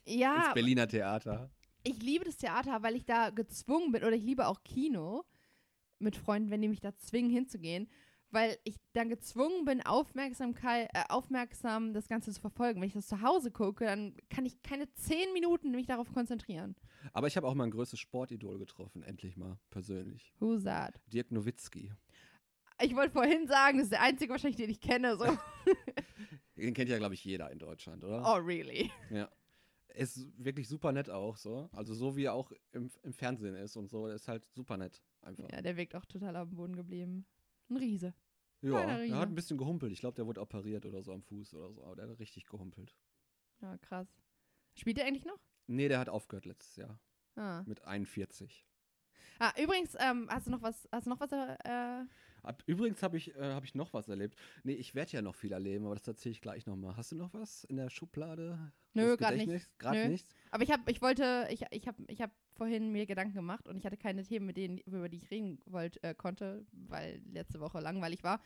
Ja, 0.05 0.47
Ins 0.47 0.55
Berliner 0.55 0.89
Theater. 0.89 1.51
ich 1.85 2.03
liebe 2.03 2.25
das 2.25 2.37
Theater, 2.37 2.83
weil 2.83 2.97
ich 2.97 3.05
da 3.05 3.31
gezwungen 3.31 3.93
bin, 3.93 4.03
oder 4.03 4.17
ich 4.17 4.25
liebe 4.25 4.47
auch 4.49 4.63
Kino 4.65 5.25
mit 5.99 6.17
Freunden, 6.17 6.51
wenn 6.51 6.63
die 6.63 6.69
mich 6.69 6.81
da 6.81 6.97
zwingen 6.97 7.31
hinzugehen, 7.31 7.89
weil 8.31 8.59
ich 8.65 8.77
dann 8.93 9.09
gezwungen 9.09 9.65
bin, 9.65 9.83
Aufmerksamkeit, 9.85 10.89
äh, 10.95 11.03
aufmerksam 11.09 11.93
das 11.93 12.09
Ganze 12.09 12.33
zu 12.33 12.41
verfolgen. 12.41 12.81
Wenn 12.81 12.89
ich 12.89 12.95
das 12.95 13.09
zu 13.09 13.21
Hause 13.21 13.51
gucke, 13.51 13.85
dann 13.85 14.15
kann 14.29 14.47
ich 14.47 14.63
keine 14.63 14.93
zehn 14.95 15.33
Minuten 15.33 15.71
mich 15.71 15.87
darauf 15.87 16.13
konzentrieren. 16.13 16.77
Aber 17.13 17.27
ich 17.27 17.37
habe 17.37 17.47
auch 17.47 17.55
mein 17.55 17.71
größtes 17.71 17.99
Sportidol 17.99 18.59
getroffen, 18.59 19.03
endlich 19.03 19.37
mal, 19.37 19.59
persönlich. 19.71 20.33
Who's 20.39 20.65
that? 20.65 21.01
Dirk 21.07 21.31
Nowitzki. 21.31 21.93
Ich 22.83 22.95
wollte 22.97 23.13
vorhin 23.13 23.47
sagen, 23.47 23.79
das 23.79 23.85
ist 23.85 23.93
der 23.93 24.03
einzige 24.03 24.33
wahrscheinlich, 24.33 24.57
den 24.57 24.71
ich 24.71 24.81
kenne. 24.81 25.17
So. 25.17 25.27
Den 26.57 26.75
kennt 26.75 26.91
ja, 26.91 26.99
glaube 26.99 27.15
ich, 27.15 27.25
jeder 27.25 27.51
in 27.51 27.59
Deutschland, 27.59 28.05
oder? 28.05 28.23
oh, 28.27 28.37
really? 28.37 28.91
Ja. 29.11 29.31
Ist 29.95 30.27
wirklich 30.37 30.69
super 30.69 30.93
nett 30.93 31.09
auch, 31.11 31.37
so. 31.37 31.69
Also 31.73 31.95
so 31.95 32.17
wie 32.17 32.25
er 32.25 32.35
auch 32.35 32.53
im, 32.73 32.91
im 33.03 33.13
Fernsehen 33.13 33.55
ist 33.55 33.77
und 33.77 33.89
so, 33.89 34.07
ist 34.07 34.29
halt 34.29 34.45
super 34.53 34.77
nett. 34.77 35.03
Einfach. 35.23 35.51
Ja, 35.51 35.63
der 35.63 35.77
wirkt 35.77 35.95
auch 35.97 36.05
total 36.05 36.37
am 36.37 36.55
Boden 36.55 36.77
geblieben. 36.77 37.27
Ein 37.71 37.77
Riese. 37.77 38.15
Ja, 38.63 38.81
er 38.81 39.19
hat 39.19 39.29
ein 39.29 39.35
bisschen 39.35 39.57
gehumpelt. 39.57 39.93
Ich 39.93 40.01
glaube, 40.01 40.17
der 40.17 40.27
wurde 40.27 40.41
operiert 40.41 40.85
oder 40.85 41.03
so 41.03 41.13
am 41.13 41.23
Fuß 41.23 41.55
oder 41.55 41.73
so, 41.73 41.83
aber 41.85 41.97
der 41.97 42.09
hat 42.09 42.19
richtig 42.19 42.45
gehumpelt. 42.47 42.95
Ja, 43.63 43.79
krass. 43.79 44.09
Spielt 44.75 44.99
der 44.99 45.07
eigentlich 45.07 45.25
noch? 45.25 45.41
Nee, 45.67 45.89
der 45.89 45.99
hat 45.99 46.09
aufgehört 46.09 46.45
letztes 46.47 46.77
Jahr 46.77 47.01
Ah, 47.37 47.63
mit 47.65 47.85
41. 47.85 48.67
ah 49.39 49.53
übrigens, 49.59 49.95
ähm, 49.99 50.29
hast 50.29 50.47
du 50.47 50.51
noch 50.51 50.63
was, 50.63 50.89
hast 50.93 51.07
du 51.07 51.11
noch 51.11 51.21
was, 51.21 51.33
äh, 51.33 52.05
Ab, 52.43 52.63
übrigens 52.67 53.03
habe 53.03 53.17
ich, 53.19 53.35
äh, 53.37 53.53
hab 53.55 53.65
ich 53.65 53.75
noch 53.75 53.93
was 53.93 54.09
erlebt. 54.09 54.37
Nee, 54.65 54.73
ich 54.73 54.95
werde 54.95 55.13
ja 55.13 55.23
noch 55.23 55.35
viel 55.37 55.53
erleben, 55.53 55.85
aber 55.87 55.95
das 55.95 56.09
erzähle 56.09 56.33
ich 56.33 56.41
gleich 56.41 56.67
nochmal. 56.67 56.97
Hast 56.97 57.13
du 57.13 57.17
noch 57.17 57.33
was 57.35 57.65
in 57.65 57.77
der 57.77 57.89
Schublade? 57.91 58.73
Nö, 58.95 59.17
grad 59.17 59.37
nicht. 59.37 59.47
Nö. 59.83 60.09
nichts? 60.09 60.35
Aber 60.51 60.63
ich 60.65 60.71
habe, 60.71 60.91
ich 60.91 61.01
wollte, 61.01 61.47
ich, 61.51 61.65
ich 61.71 61.87
habe, 61.87 62.03
ich 62.09 62.21
habe 62.21 62.33
vorhin 62.57 62.91
mir 62.93 63.07
Gedanken 63.07 63.35
gemacht 63.35 63.69
und 63.69 63.77
ich 63.77 63.85
hatte 63.87 63.97
keine 63.97 64.23
Themen, 64.25 64.47
mit 64.47 64.57
denen 64.57 64.79
über 64.79 65.09
die 65.09 65.19
ich 65.19 65.31
reden 65.31 65.61
wollte, 65.67 66.03
äh, 66.03 66.15
konnte, 66.15 66.67
weil 66.73 67.23
letzte 67.31 67.61
Woche 67.61 67.81
langweilig 67.81 68.25
war. 68.25 68.41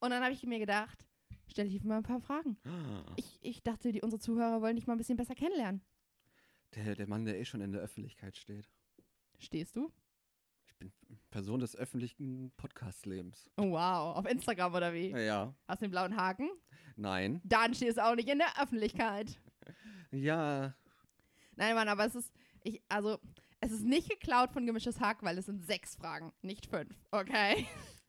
Und 0.00 0.10
dann 0.10 0.22
habe 0.22 0.32
ich 0.32 0.42
mir 0.44 0.58
gedacht, 0.58 1.04
stell 1.48 1.68
dich 1.68 1.84
mal 1.84 1.98
ein 1.98 2.02
paar 2.02 2.20
Fragen. 2.20 2.56
Ah, 2.64 3.04
Ich, 3.16 3.38
ich 3.42 3.62
dachte, 3.62 3.92
die 3.92 4.00
unsere 4.02 4.20
Zuhörer 4.20 4.62
wollen 4.62 4.76
dich 4.76 4.86
mal 4.86 4.94
ein 4.94 4.98
bisschen 4.98 5.16
besser 5.18 5.34
kennenlernen. 5.34 5.82
der, 6.74 6.94
der 6.94 7.06
Mann, 7.08 7.24
der 7.24 7.38
eh 7.38 7.44
schon 7.44 7.60
in 7.60 7.72
der 7.72 7.82
Öffentlichkeit 7.82 8.36
steht. 8.36 8.68
Stehst 9.38 9.76
du? 9.76 9.92
Ich 10.66 10.74
bin 10.76 10.92
Person 11.30 11.60
des 11.60 11.76
öffentlichen 11.76 12.50
Podcast-Lebens. 12.56 13.50
Oh, 13.58 13.70
wow, 13.72 14.16
auf 14.16 14.26
Instagram 14.26 14.74
oder 14.74 14.92
wie? 14.94 15.10
Ja, 15.10 15.54
Hast 15.68 15.82
du 15.82 15.86
den 15.86 15.90
blauen 15.90 16.16
Haken? 16.16 16.48
nein. 16.96 17.40
Dann 17.44 17.74
stehst 17.74 17.98
du 17.98 18.04
auch 18.04 18.14
nicht 18.16 18.28
in 18.28 18.38
der 18.38 18.60
Öffentlichkeit. 18.60 19.38
Ja, 20.10 20.74
Nein, 21.56 21.74
Mann, 21.74 21.88
aber 21.88 22.04
es 22.04 22.14
ist, 22.14 22.32
ich, 22.62 22.82
also, 22.88 23.18
es 23.60 23.72
ist 23.72 23.84
nicht 23.84 24.08
geklaut 24.08 24.52
von 24.52 24.66
Gemischtes 24.66 25.00
Hack, 25.00 25.22
weil 25.22 25.38
es 25.38 25.46
sind 25.46 25.64
sechs 25.64 25.94
Fragen, 25.94 26.32
nicht 26.42 26.66
fünf. 26.66 26.94
Okay. 27.10 27.66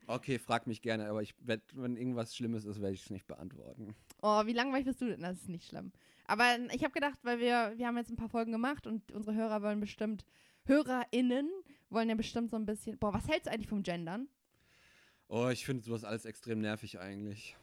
okay, 0.07 0.39
frag 0.39 0.67
mich 0.67 0.81
gerne, 0.81 1.09
aber 1.09 1.21
ich 1.21 1.35
werd, 1.39 1.61
wenn 1.73 1.95
irgendwas 1.97 2.35
Schlimmes 2.35 2.65
ist, 2.65 2.81
werde 2.81 2.95
ich 2.95 3.03
es 3.03 3.09
nicht 3.09 3.27
beantworten. 3.27 3.95
Oh, 4.21 4.45
wie 4.45 4.53
langweilig 4.53 4.85
bist 4.85 5.01
du 5.01 5.05
denn? 5.05 5.21
Das 5.21 5.37
ist 5.37 5.49
nicht 5.49 5.67
schlimm. 5.67 5.91
Aber 6.27 6.57
ich 6.73 6.83
habe 6.83 6.93
gedacht, 6.93 7.19
weil 7.21 7.39
wir, 7.39 7.73
wir 7.77 7.87
haben 7.87 7.97
jetzt 7.97 8.09
ein 8.09 8.15
paar 8.15 8.29
Folgen 8.29 8.51
gemacht 8.51 8.87
und 8.87 9.11
unsere 9.11 9.35
Hörer 9.35 9.61
wollen 9.61 9.79
bestimmt, 9.79 10.25
HörerInnen 10.63 11.49
wollen 11.89 12.09
ja 12.09 12.15
bestimmt 12.15 12.49
so 12.49 12.57
ein 12.57 12.65
bisschen, 12.65 12.97
boah, 12.97 13.13
was 13.13 13.27
hältst 13.27 13.45
du 13.45 13.51
eigentlich 13.51 13.69
vom 13.69 13.83
Gendern? 13.83 14.27
Oh, 15.27 15.49
ich 15.49 15.65
finde 15.65 15.83
sowas 15.83 16.03
alles 16.03 16.25
extrem 16.25 16.59
nervig 16.59 16.99
eigentlich. 16.99 17.55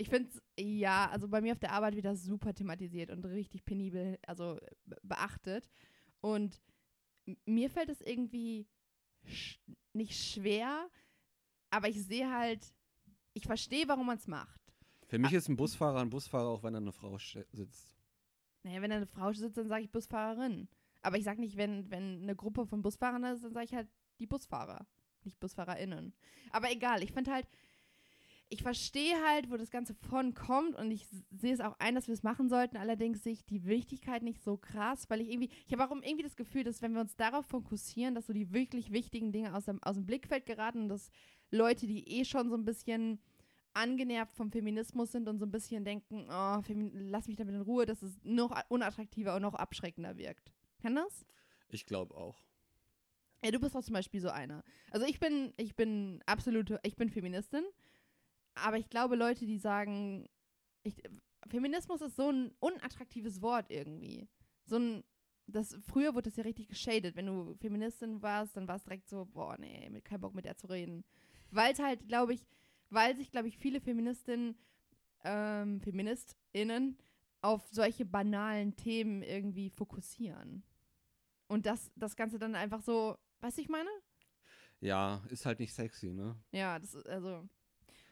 Ich 0.00 0.08
finde 0.08 0.30
es, 0.30 0.42
ja, 0.58 1.10
also 1.10 1.28
bei 1.28 1.42
mir 1.42 1.52
auf 1.52 1.58
der 1.58 1.72
Arbeit 1.72 1.94
wieder 1.94 2.16
super 2.16 2.54
thematisiert 2.54 3.10
und 3.10 3.22
richtig 3.26 3.66
penibel, 3.66 4.18
also 4.26 4.58
be- 4.86 4.98
beachtet. 5.02 5.68
Und 6.22 6.58
mir 7.44 7.68
fällt 7.68 7.90
es 7.90 8.00
irgendwie 8.00 8.66
sch 9.26 9.58
nicht 9.92 10.18
schwer, 10.18 10.88
aber 11.68 11.88
ich 11.88 12.02
sehe 12.02 12.32
halt, 12.32 12.72
ich 13.34 13.44
verstehe, 13.44 13.86
warum 13.88 14.06
man 14.06 14.16
es 14.16 14.26
macht. 14.26 14.60
Für 15.06 15.18
mich 15.18 15.34
ist 15.34 15.48
ein 15.48 15.56
Busfahrer 15.56 16.00
ein 16.00 16.08
Busfahrer, 16.08 16.48
auch 16.48 16.62
wenn 16.62 16.72
da 16.72 16.78
eine 16.78 16.92
Frau 16.92 17.18
sitzt. 17.18 17.94
Naja, 18.62 18.80
wenn 18.80 18.90
da 18.90 18.96
eine 18.96 19.06
Frau 19.06 19.32
sitzt, 19.34 19.58
dann 19.58 19.68
sage 19.68 19.84
ich 19.84 19.92
Busfahrerin. 19.92 20.66
Aber 21.02 21.18
ich 21.18 21.24
sage 21.24 21.40
nicht, 21.40 21.58
wenn, 21.58 21.90
wenn 21.90 22.22
eine 22.22 22.36
Gruppe 22.36 22.64
von 22.66 22.80
Busfahrern 22.80 23.24
ist, 23.24 23.44
dann 23.44 23.52
sage 23.52 23.66
ich 23.66 23.74
halt 23.74 23.88
die 24.18 24.26
Busfahrer, 24.26 24.86
nicht 25.24 25.38
BusfahrerInnen. 25.40 26.14
Aber 26.52 26.70
egal, 26.70 27.02
ich 27.02 27.12
finde 27.12 27.32
halt, 27.32 27.46
ich 28.50 28.62
verstehe 28.62 29.16
halt, 29.26 29.48
wo 29.48 29.56
das 29.56 29.70
Ganze 29.70 29.94
von 29.94 30.34
kommt 30.34 30.76
und 30.76 30.90
ich 30.90 31.06
sehe 31.30 31.54
es 31.54 31.60
auch 31.60 31.76
ein, 31.78 31.94
dass 31.94 32.08
wir 32.08 32.14
es 32.14 32.24
machen 32.24 32.48
sollten. 32.48 32.76
Allerdings 32.76 33.22
sehe 33.22 33.32
ich 33.32 33.46
die 33.46 33.64
Wichtigkeit 33.64 34.24
nicht 34.24 34.42
so 34.42 34.56
krass, 34.56 35.08
weil 35.08 35.20
ich 35.20 35.30
irgendwie, 35.30 35.50
ich 35.66 35.72
habe 35.72 35.84
auch 35.84 35.90
irgendwie 35.92 36.24
das 36.24 36.36
Gefühl, 36.36 36.64
dass 36.64 36.82
wenn 36.82 36.92
wir 36.92 37.00
uns 37.00 37.14
darauf 37.14 37.46
fokussieren, 37.46 38.16
dass 38.16 38.26
so 38.26 38.32
die 38.32 38.52
wirklich 38.52 38.90
wichtigen 38.90 39.30
Dinge 39.30 39.54
aus 39.54 39.66
dem, 39.66 39.80
aus 39.84 39.94
dem 39.94 40.04
Blickfeld 40.04 40.46
geraten 40.46 40.82
und 40.82 40.88
dass 40.88 41.10
Leute, 41.52 41.86
die 41.86 42.06
eh 42.08 42.24
schon 42.24 42.48
so 42.48 42.56
ein 42.56 42.64
bisschen 42.64 43.20
angenervt 43.72 44.34
vom 44.34 44.50
Feminismus 44.50 45.12
sind 45.12 45.28
und 45.28 45.38
so 45.38 45.46
ein 45.46 45.52
bisschen 45.52 45.84
denken, 45.84 46.26
oh, 46.28 46.60
lass 46.92 47.28
mich 47.28 47.36
damit 47.36 47.54
in 47.54 47.60
Ruhe, 47.60 47.86
dass 47.86 48.02
es 48.02 48.18
noch 48.24 48.52
unattraktiver 48.68 49.36
und 49.36 49.42
noch 49.42 49.54
abschreckender 49.54 50.16
wirkt. 50.16 50.52
Kann 50.82 50.96
das? 50.96 51.24
Ich 51.68 51.86
glaube 51.86 52.16
auch. 52.16 52.42
Ja, 53.44 53.52
du 53.52 53.60
bist 53.60 53.76
auch 53.76 53.84
zum 53.84 53.94
Beispiel 53.94 54.20
so 54.20 54.28
einer. 54.28 54.64
Also 54.90 55.06
ich 55.06 55.20
bin, 55.20 55.54
ich 55.56 55.76
bin 55.76 56.20
absolute, 56.26 56.80
ich 56.82 56.96
bin 56.96 57.10
Feministin, 57.10 57.64
aber 58.54 58.78
ich 58.78 58.88
glaube, 58.88 59.16
Leute, 59.16 59.46
die 59.46 59.58
sagen, 59.58 60.28
ich, 60.82 61.02
Feminismus 61.48 62.00
ist 62.00 62.16
so 62.16 62.30
ein 62.30 62.52
unattraktives 62.60 63.42
Wort 63.42 63.70
irgendwie. 63.70 64.28
So 64.66 64.76
ein, 64.76 65.04
das, 65.46 65.76
früher 65.86 66.14
wurde 66.14 66.30
das 66.30 66.36
ja 66.36 66.44
richtig 66.44 66.68
geschadet. 66.68 67.16
Wenn 67.16 67.26
du 67.26 67.54
Feministin 67.56 68.22
warst, 68.22 68.56
dann 68.56 68.68
war 68.68 68.76
es 68.76 68.84
direkt 68.84 69.08
so, 69.08 69.26
boah, 69.26 69.56
nee, 69.58 69.88
mit 69.90 70.04
kein 70.04 70.20
Bock 70.20 70.34
mit 70.34 70.44
der 70.44 70.56
zu 70.56 70.68
reden. 70.68 71.04
Weil 71.50 71.72
es 71.72 71.78
halt, 71.78 72.06
glaube 72.06 72.34
ich, 72.34 72.46
weil 72.90 73.16
sich, 73.16 73.30
glaube 73.30 73.48
ich, 73.48 73.58
viele 73.58 73.80
Feministinnen, 73.80 74.56
ähm, 75.24 75.80
FeministInnen 75.80 76.98
auf 77.42 77.66
solche 77.70 78.04
banalen 78.04 78.76
Themen 78.76 79.22
irgendwie 79.22 79.70
fokussieren. 79.70 80.62
Und 81.48 81.66
das, 81.66 81.90
das 81.96 82.16
Ganze 82.16 82.38
dann 82.38 82.54
einfach 82.54 82.82
so, 82.82 83.16
weißt 83.40 83.58
du, 83.58 83.62
ich 83.62 83.68
meine? 83.68 83.90
Ja, 84.80 85.22
ist 85.30 85.46
halt 85.46 85.58
nicht 85.58 85.74
sexy, 85.74 86.12
ne? 86.12 86.36
Ja, 86.52 86.78
das 86.78 86.94
ist, 86.94 87.06
also, 87.06 87.48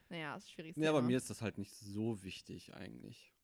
naja, 0.08 0.36
ist 0.36 0.50
schwierig. 0.50 0.76
Ja, 0.76 0.90
aber 0.90 1.02
mir 1.02 1.16
ist 1.16 1.30
das 1.30 1.42
halt 1.42 1.58
nicht 1.58 1.74
so 1.74 2.22
wichtig 2.22 2.74
eigentlich. 2.74 3.34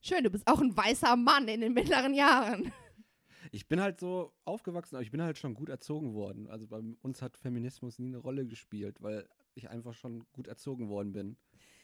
Schön, 0.00 0.24
du 0.24 0.30
bist 0.30 0.46
auch 0.46 0.60
ein 0.60 0.76
weißer 0.76 1.16
Mann 1.16 1.48
in 1.48 1.60
den 1.60 1.74
mittleren 1.74 2.14
Jahren. 2.14 2.72
Ich 3.52 3.66
bin 3.66 3.80
halt 3.80 3.98
so 3.98 4.34
aufgewachsen, 4.44 4.96
aber 4.96 5.02
ich 5.02 5.10
bin 5.10 5.22
halt 5.22 5.38
schon 5.38 5.54
gut 5.54 5.70
erzogen 5.70 6.12
worden. 6.12 6.46
Also 6.48 6.66
bei 6.66 6.78
uns 7.00 7.22
hat 7.22 7.38
Feminismus 7.38 7.98
nie 7.98 8.08
eine 8.08 8.18
Rolle 8.18 8.46
gespielt, 8.46 9.00
weil 9.00 9.26
ich 9.54 9.70
einfach 9.70 9.94
schon 9.94 10.26
gut 10.32 10.46
erzogen 10.46 10.90
worden 10.90 11.12
bin. 11.12 11.36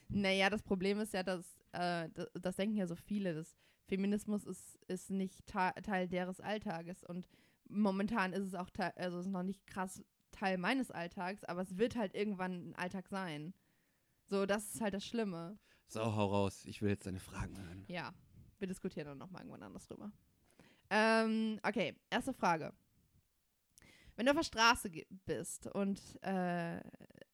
Naja, 0.08 0.50
das 0.50 0.62
Problem 0.62 1.00
ist 1.00 1.14
ja, 1.14 1.22
dass, 1.22 1.58
äh, 1.72 2.10
das, 2.12 2.28
das 2.34 2.56
denken 2.56 2.76
ja 2.76 2.86
so 2.86 2.94
viele, 2.94 3.34
dass 3.34 3.56
Feminismus 3.86 4.44
ist, 4.44 4.76
ist 4.86 5.10
nicht 5.10 5.46
Teil 5.46 6.08
deres 6.08 6.40
Alltages 6.40 7.02
und 7.02 7.26
momentan 7.68 8.32
ist 8.32 8.44
es 8.44 8.54
auch, 8.54 8.68
also 8.96 9.20
ist 9.20 9.26
noch 9.26 9.42
nicht 9.42 9.66
krass 9.66 10.04
Teil 10.36 10.58
meines 10.58 10.90
Alltags, 10.90 11.44
aber 11.44 11.62
es 11.62 11.76
wird 11.76 11.96
halt 11.96 12.14
irgendwann 12.14 12.70
ein 12.70 12.76
Alltag 12.76 13.08
sein. 13.08 13.54
So, 14.26 14.46
das 14.46 14.74
ist 14.74 14.80
halt 14.80 14.94
das 14.94 15.04
Schlimme. 15.04 15.58
So, 15.88 16.00
hau 16.04 16.26
raus. 16.26 16.64
Ich 16.66 16.82
will 16.82 16.90
jetzt 16.90 17.06
deine 17.06 17.20
Fragen 17.20 17.56
hören. 17.58 17.84
Ja, 17.88 18.12
wir 18.58 18.66
diskutieren 18.66 19.06
dann 19.06 19.18
nochmal 19.18 19.42
irgendwann 19.42 19.62
anders 19.62 19.86
drüber. 19.86 20.12
Ähm, 20.90 21.60
okay, 21.62 21.96
erste 22.10 22.32
Frage. 22.32 22.72
Wenn 24.16 24.26
du 24.26 24.32
auf 24.32 24.38
der 24.38 24.44
Straße 24.44 24.90
bist 25.26 25.66
und 25.68 26.00
äh, 26.22 26.80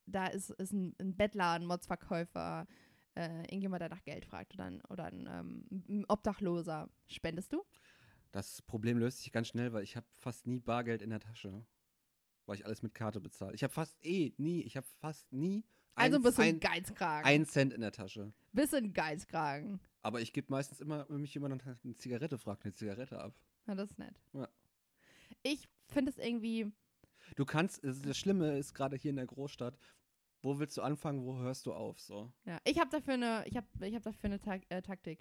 da 0.07 0.27
ist, 0.27 0.51
ist 0.51 0.73
ein, 0.73 0.95
ein 1.01 1.17
Bettler, 1.17 1.53
ein 1.53 1.65
Modsverkäufer, 1.65 2.67
äh, 3.15 3.43
irgendjemand, 3.43 3.83
der 3.83 3.89
nach 3.89 4.03
Geld 4.05 4.25
fragt 4.25 4.55
oder 4.55 4.65
ein, 4.65 4.83
oder 4.87 5.05
ein, 5.05 5.29
ähm, 5.31 5.85
ein 5.89 6.05
Obdachloser, 6.09 6.91
spendest 7.07 7.53
du? 7.53 7.63
Das 8.33 8.63
Problem 8.63 8.99
löst 8.99 9.19
sich 9.19 9.31
ganz 9.33 9.49
schnell, 9.49 9.73
weil 9.73 9.85
ich 9.85 9.97
habe 9.97 10.07
fast 10.17 10.47
nie 10.47 10.59
Bargeld 10.59 11.03
in 11.03 11.11
der 11.11 11.21
Tasche. 11.21 11.65
Weil 12.47 12.57
ich 12.57 12.67
alles 12.67 12.83
mit 12.83 12.95
Karte 12.95 13.21
bezahle. 13.21 13.55
Ich 13.55 13.63
habe 13.63 13.73
fast 13.73 13.97
eh 14.05 14.33
nie, 14.37 14.63
ich 14.63 14.77
habe 14.77 14.87
fast 15.01 15.33
nie 15.33 15.65
Also 15.95 16.17
ein, 16.17 16.23
bist 16.23 16.39
du 16.39 16.43
ein 16.43 16.55
ein, 16.57 16.61
Geizkragen. 16.61 17.27
ein 17.27 17.47
Cent 17.47 17.73
in 17.73 17.81
der 17.81 17.93
Tasche. 17.93 18.33
bist 18.53 18.73
du 18.73 18.79
ein 18.79 18.93
Geizkragen. 18.93 19.81
Aber 20.03 20.21
ich 20.21 20.33
gebe 20.33 20.49
meistens 20.51 20.81
immer, 20.81 21.07
wenn 21.09 21.21
mich 21.21 21.33
jemand 21.35 21.65
nach 21.65 21.77
eine 21.85 21.97
Zigarette 21.97 22.39
fragt, 22.39 22.65
eine 22.65 22.75
Zigarette 22.75 23.21
ab. 23.21 23.35
Na, 23.67 23.75
das 23.77 23.91
ist 23.93 23.99
nett. 23.99 24.17
Ja. 24.33 24.49
Ich 25.45 25.69
finde 25.89 26.11
es 26.11 26.19
irgendwie, 26.19 26.73
Du 27.37 27.45
kannst, 27.45 27.83
das 27.85 28.19
Schlimme 28.19 28.59
ist 28.59 28.75
gerade 28.75 28.97
hier 28.97 29.11
in 29.11 29.17
der 29.17 29.27
Großstadt, 29.27 29.79
wo 30.43 30.59
willst 30.59 30.77
du 30.77 30.83
anfangen, 30.83 31.25
wo 31.25 31.39
hörst 31.39 31.67
du 31.67 31.73
auf? 31.73 32.01
So. 32.01 32.33
Ja, 32.45 32.59
ich 32.65 32.81
habe 32.81 32.91
dafür 32.91 33.15
eine, 33.15 33.45
ich 33.47 33.57
habe, 33.57 33.67
ich 33.87 33.95
habe 33.95 34.03
dafür 34.03 34.25
eine 34.29 34.41
Tak 34.41 34.63
äh, 34.71 34.83
Taktik. 34.83 35.21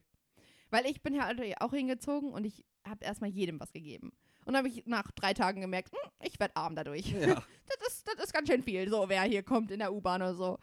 Weil 0.72 0.86
ich 0.88 1.04
bin 1.04 1.14
ja 1.14 1.30
auch 1.60 1.74
hingezogen 1.74 2.32
und 2.32 2.44
ich 2.46 2.66
habe 2.88 3.06
erstmal 3.06 3.30
jedem 3.30 3.60
was 3.60 3.72
gegeben. 3.72 4.12
Und 4.46 4.54
dann 4.54 4.58
habe 4.58 4.68
ich 4.70 4.86
nach 4.86 5.12
drei 5.12 5.34
Tagen 5.34 5.62
gemerkt, 5.62 5.92
hm, 5.92 6.12
ich 6.24 6.40
werde 6.40 6.56
arm 6.56 6.76
dadurch. 6.76 7.12
Ja. 7.12 7.36
das, 7.80 7.88
ist, 7.88 8.08
das 8.08 8.26
ist 8.26 8.34
ganz 8.34 8.50
schön 8.50 8.64
viel, 8.64 8.90
so 8.90 9.08
wer 9.08 9.24
hier 9.24 9.44
kommt 9.44 9.72
in 9.72 9.80
der 9.80 9.94
U-Bahn 9.94 10.22
oder 10.22 10.36
so. 10.36 10.60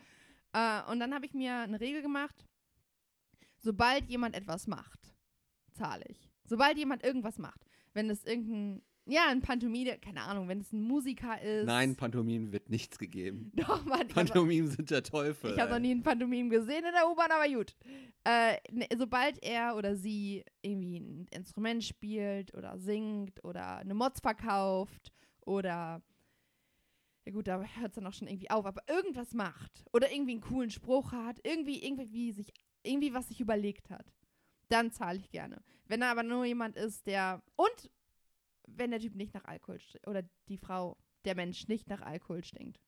Äh, 0.52 0.82
und 0.90 1.00
dann 1.00 1.14
habe 1.14 1.26
ich 1.26 1.34
mir 1.34 1.60
eine 1.60 1.80
Regel 1.80 2.02
gemacht, 2.02 2.46
sobald 3.58 4.08
jemand 4.08 4.34
etwas 4.34 4.66
macht, 4.66 5.14
zahle 5.72 6.04
ich. 6.08 6.28
Sobald 6.44 6.78
jemand 6.78 7.04
irgendwas 7.04 7.38
macht. 7.38 7.64
Wenn 7.92 8.10
es 8.10 8.24
irgendein, 8.24 8.82
ja, 9.08 9.28
ein 9.28 9.40
Pantomime, 9.40 9.98
keine 9.98 10.22
Ahnung, 10.22 10.48
wenn 10.48 10.60
es 10.60 10.70
ein 10.72 10.82
Musiker 10.82 11.40
ist. 11.40 11.66
Nein, 11.66 11.96
Pantomimen 11.96 12.52
wird 12.52 12.68
nichts 12.68 12.98
gegeben. 12.98 13.50
Doch, 13.56 13.84
Mann, 13.86 14.06
Pantomimen 14.08 14.70
sind 14.70 14.90
der 14.90 15.02
Teufel. 15.02 15.52
ich 15.52 15.58
habe 15.58 15.72
noch 15.72 15.78
nie 15.78 15.92
einen 15.92 16.02
Pantomim 16.02 16.50
gesehen 16.50 16.84
in 16.84 16.92
der 16.92 17.10
U-Bahn, 17.10 17.30
aber 17.30 17.48
gut. 17.48 17.74
Äh, 18.24 18.58
ne, 18.70 18.86
sobald 18.98 19.42
er 19.42 19.76
oder 19.76 19.96
sie 19.96 20.44
irgendwie 20.60 20.98
ein 21.00 21.26
Instrument 21.30 21.84
spielt 21.84 22.54
oder 22.54 22.78
singt 22.78 23.42
oder 23.44 23.78
eine 23.78 23.94
Mods 23.94 24.20
verkauft 24.20 25.12
oder 25.46 26.02
ja 27.24 27.32
gut, 27.32 27.46
da 27.46 27.60
hört 27.60 27.88
es 27.88 27.94
dann 27.94 28.06
auch 28.06 28.12
schon 28.12 28.28
irgendwie 28.28 28.50
auf, 28.50 28.66
aber 28.66 28.82
irgendwas 28.88 29.32
macht 29.32 29.84
oder 29.92 30.12
irgendwie 30.12 30.32
einen 30.32 30.40
coolen 30.40 30.70
Spruch 30.70 31.12
hat, 31.12 31.38
irgendwie, 31.44 31.82
irgendwie 31.82 32.32
sich, 32.32 32.52
irgendwie 32.82 33.14
was 33.14 33.28
sich 33.28 33.40
überlegt 33.40 33.90
hat, 33.90 34.12
dann 34.68 34.92
zahle 34.92 35.18
ich 35.18 35.30
gerne. 35.30 35.62
Wenn 35.86 36.00
da 36.00 36.10
aber 36.10 36.22
nur 36.22 36.44
jemand 36.44 36.76
ist, 36.76 37.06
der 37.06 37.42
und 37.56 37.90
wenn 38.76 38.90
der 38.90 39.00
Typ 39.00 39.14
nicht 39.14 39.34
nach 39.34 39.44
Alkohol 39.44 39.78
stinkt 39.80 40.06
oder 40.06 40.22
die 40.48 40.58
Frau, 40.58 40.96
der 41.24 41.34
Mensch 41.34 41.68
nicht 41.68 41.88
nach 41.88 42.00
Alkohol 42.02 42.44
stinkt, 42.44 42.80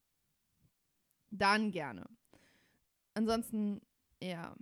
dann 1.29 1.71
gerne. 1.71 2.07
Ansonsten, 3.13 3.81
ja. 4.21 4.55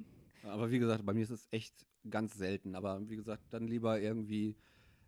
Aber 0.44 0.72
wie 0.72 0.80
gesagt, 0.80 1.06
bei 1.06 1.14
mir 1.14 1.24
ist 1.24 1.30
es 1.30 1.48
echt 1.52 1.86
ganz 2.10 2.36
selten. 2.36 2.76
Aber 2.76 3.08
wie 3.10 3.16
gesagt, 3.16 3.44
dann 3.52 3.68
lieber 3.68 4.00
irgendwie 4.00 4.56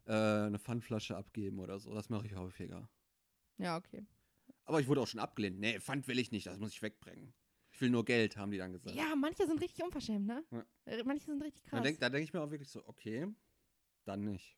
äh, 0.06 0.14
eine 0.14 0.60
Pfandflasche 0.60 1.16
abgeben 1.16 1.60
oder 1.60 1.80
so. 1.80 1.94
Das 1.94 2.10
mache 2.10 2.28
ich 2.28 2.36
häufiger. 2.36 2.90
Ja, 3.58 3.78
okay. 3.78 4.06
Aber 4.66 4.80
ich 4.80 4.88
wurde 4.88 5.02
auch 5.02 5.08
schon 5.08 5.20
abgelehnt. 5.20 5.60
Nee, 5.60 5.80
Pfand 5.80 6.08
will 6.08 6.20
ich 6.20 6.32
nicht, 6.32 6.48
das 6.48 6.60
muss 6.60 6.72
ich 6.72 6.82
wegbringen. 6.82 7.34
Ich 7.72 7.80
will 7.82 7.90
nur 7.90 8.06
Geld, 8.06 8.38
haben 8.38 8.52
die 8.52 8.58
dann 8.58 8.74
gesagt. 8.74 8.96
Ja, 8.96 9.16
manche 9.16 9.48
sind 9.48 9.62
richtig 9.62 9.84
unverschämt, 9.84 10.28
ne? 10.28 10.44
Ja. 10.52 10.66
Äh, 10.86 11.04
Manche 11.04 11.26
sind 11.26 11.42
richtig 11.42 11.64
Da 11.64 11.70
krass. 11.72 11.84
denke 11.84 12.12
denk 12.12 12.24
ich 12.24 12.34
mir 12.34 12.42
auch 12.42 12.52
wirklich 12.52 12.70
so, 12.70 12.86
okay, 12.88 13.28
dann 14.04 14.24
nicht. 14.26 14.58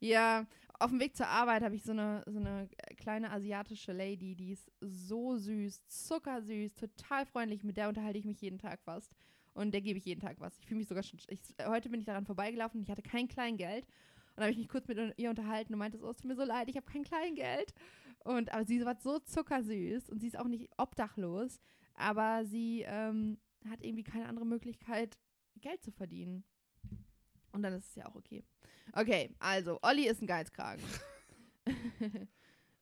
Ja, 0.00 0.46
auf 0.78 0.90
dem 0.90 1.00
Weg 1.00 1.16
zur 1.16 1.28
Arbeit 1.28 1.62
habe 1.62 1.74
ich 1.74 1.82
so 1.82 1.92
eine, 1.92 2.22
so 2.26 2.38
eine 2.38 2.68
kleine 2.96 3.30
asiatische 3.30 3.92
Lady, 3.92 4.34
die 4.34 4.52
ist 4.52 4.70
so 4.80 5.36
süß, 5.36 5.86
zuckersüß, 5.86 6.74
total 6.74 7.24
freundlich. 7.26 7.64
Mit 7.64 7.76
der 7.76 7.88
unterhalte 7.88 8.18
ich 8.18 8.26
mich 8.26 8.40
jeden 8.40 8.58
Tag 8.58 8.82
fast. 8.82 9.14
Und 9.54 9.72
der 9.72 9.80
gebe 9.80 9.98
ich 9.98 10.04
jeden 10.04 10.20
Tag 10.20 10.38
was. 10.38 10.58
Ich 10.58 10.66
fühle 10.66 10.78
mich 10.78 10.88
sogar 10.88 11.02
schon. 11.02 11.18
Ich, 11.28 11.40
heute 11.64 11.88
bin 11.88 12.00
ich 12.00 12.06
daran 12.06 12.26
vorbeigelaufen 12.26 12.78
und 12.78 12.82
ich 12.82 12.90
hatte 12.90 13.02
kein 13.02 13.26
Kleingeld. 13.26 13.86
Und 14.36 14.42
habe 14.42 14.52
ich 14.52 14.58
mich 14.58 14.68
kurz 14.68 14.86
mit 14.86 14.98
ihr 15.16 15.30
unterhalten 15.30 15.72
und 15.72 15.78
meinte 15.78 15.96
so, 15.96 16.10
es 16.10 16.18
tut 16.18 16.26
mir 16.26 16.36
so 16.36 16.44
leid, 16.44 16.68
ich 16.68 16.76
habe 16.76 16.84
kein 16.84 17.04
Kleingeld. 17.04 17.72
Und 18.24 18.52
aber 18.52 18.66
sie 18.66 18.84
war 18.84 18.96
so 19.00 19.18
zuckersüß 19.18 20.10
und 20.10 20.20
sie 20.20 20.26
ist 20.26 20.38
auch 20.38 20.48
nicht 20.48 20.68
obdachlos, 20.76 21.60
aber 21.94 22.44
sie 22.44 22.84
ähm, 22.86 23.38
hat 23.70 23.82
irgendwie 23.82 24.02
keine 24.02 24.26
andere 24.26 24.44
Möglichkeit, 24.44 25.16
Geld 25.60 25.82
zu 25.82 25.90
verdienen. 25.90 26.44
Und 27.56 27.62
dann 27.62 27.72
ist 27.72 27.88
es 27.88 27.94
ja 27.94 28.04
auch 28.04 28.14
okay. 28.14 28.44
Okay, 28.92 29.34
also, 29.38 29.78
Olli 29.80 30.06
ist 30.06 30.20
ein 30.20 30.26
Geizkragen. 30.26 30.82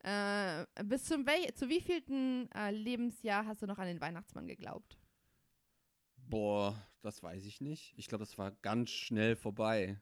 äh, 0.02 0.66
bis 0.82 1.04
zum 1.04 1.24
wel 1.24 1.54
zu 1.54 1.68
wievielten 1.68 2.50
äh, 2.50 2.72
Lebensjahr 2.72 3.46
hast 3.46 3.62
du 3.62 3.66
noch 3.68 3.78
an 3.78 3.86
den 3.86 4.00
Weihnachtsmann 4.00 4.48
geglaubt? 4.48 4.98
Boah, 6.16 6.76
das 7.02 7.22
weiß 7.22 7.44
ich 7.44 7.60
nicht. 7.60 7.94
Ich 7.96 8.08
glaube, 8.08 8.24
das 8.24 8.36
war 8.36 8.50
ganz 8.62 8.90
schnell 8.90 9.36
vorbei. 9.36 9.96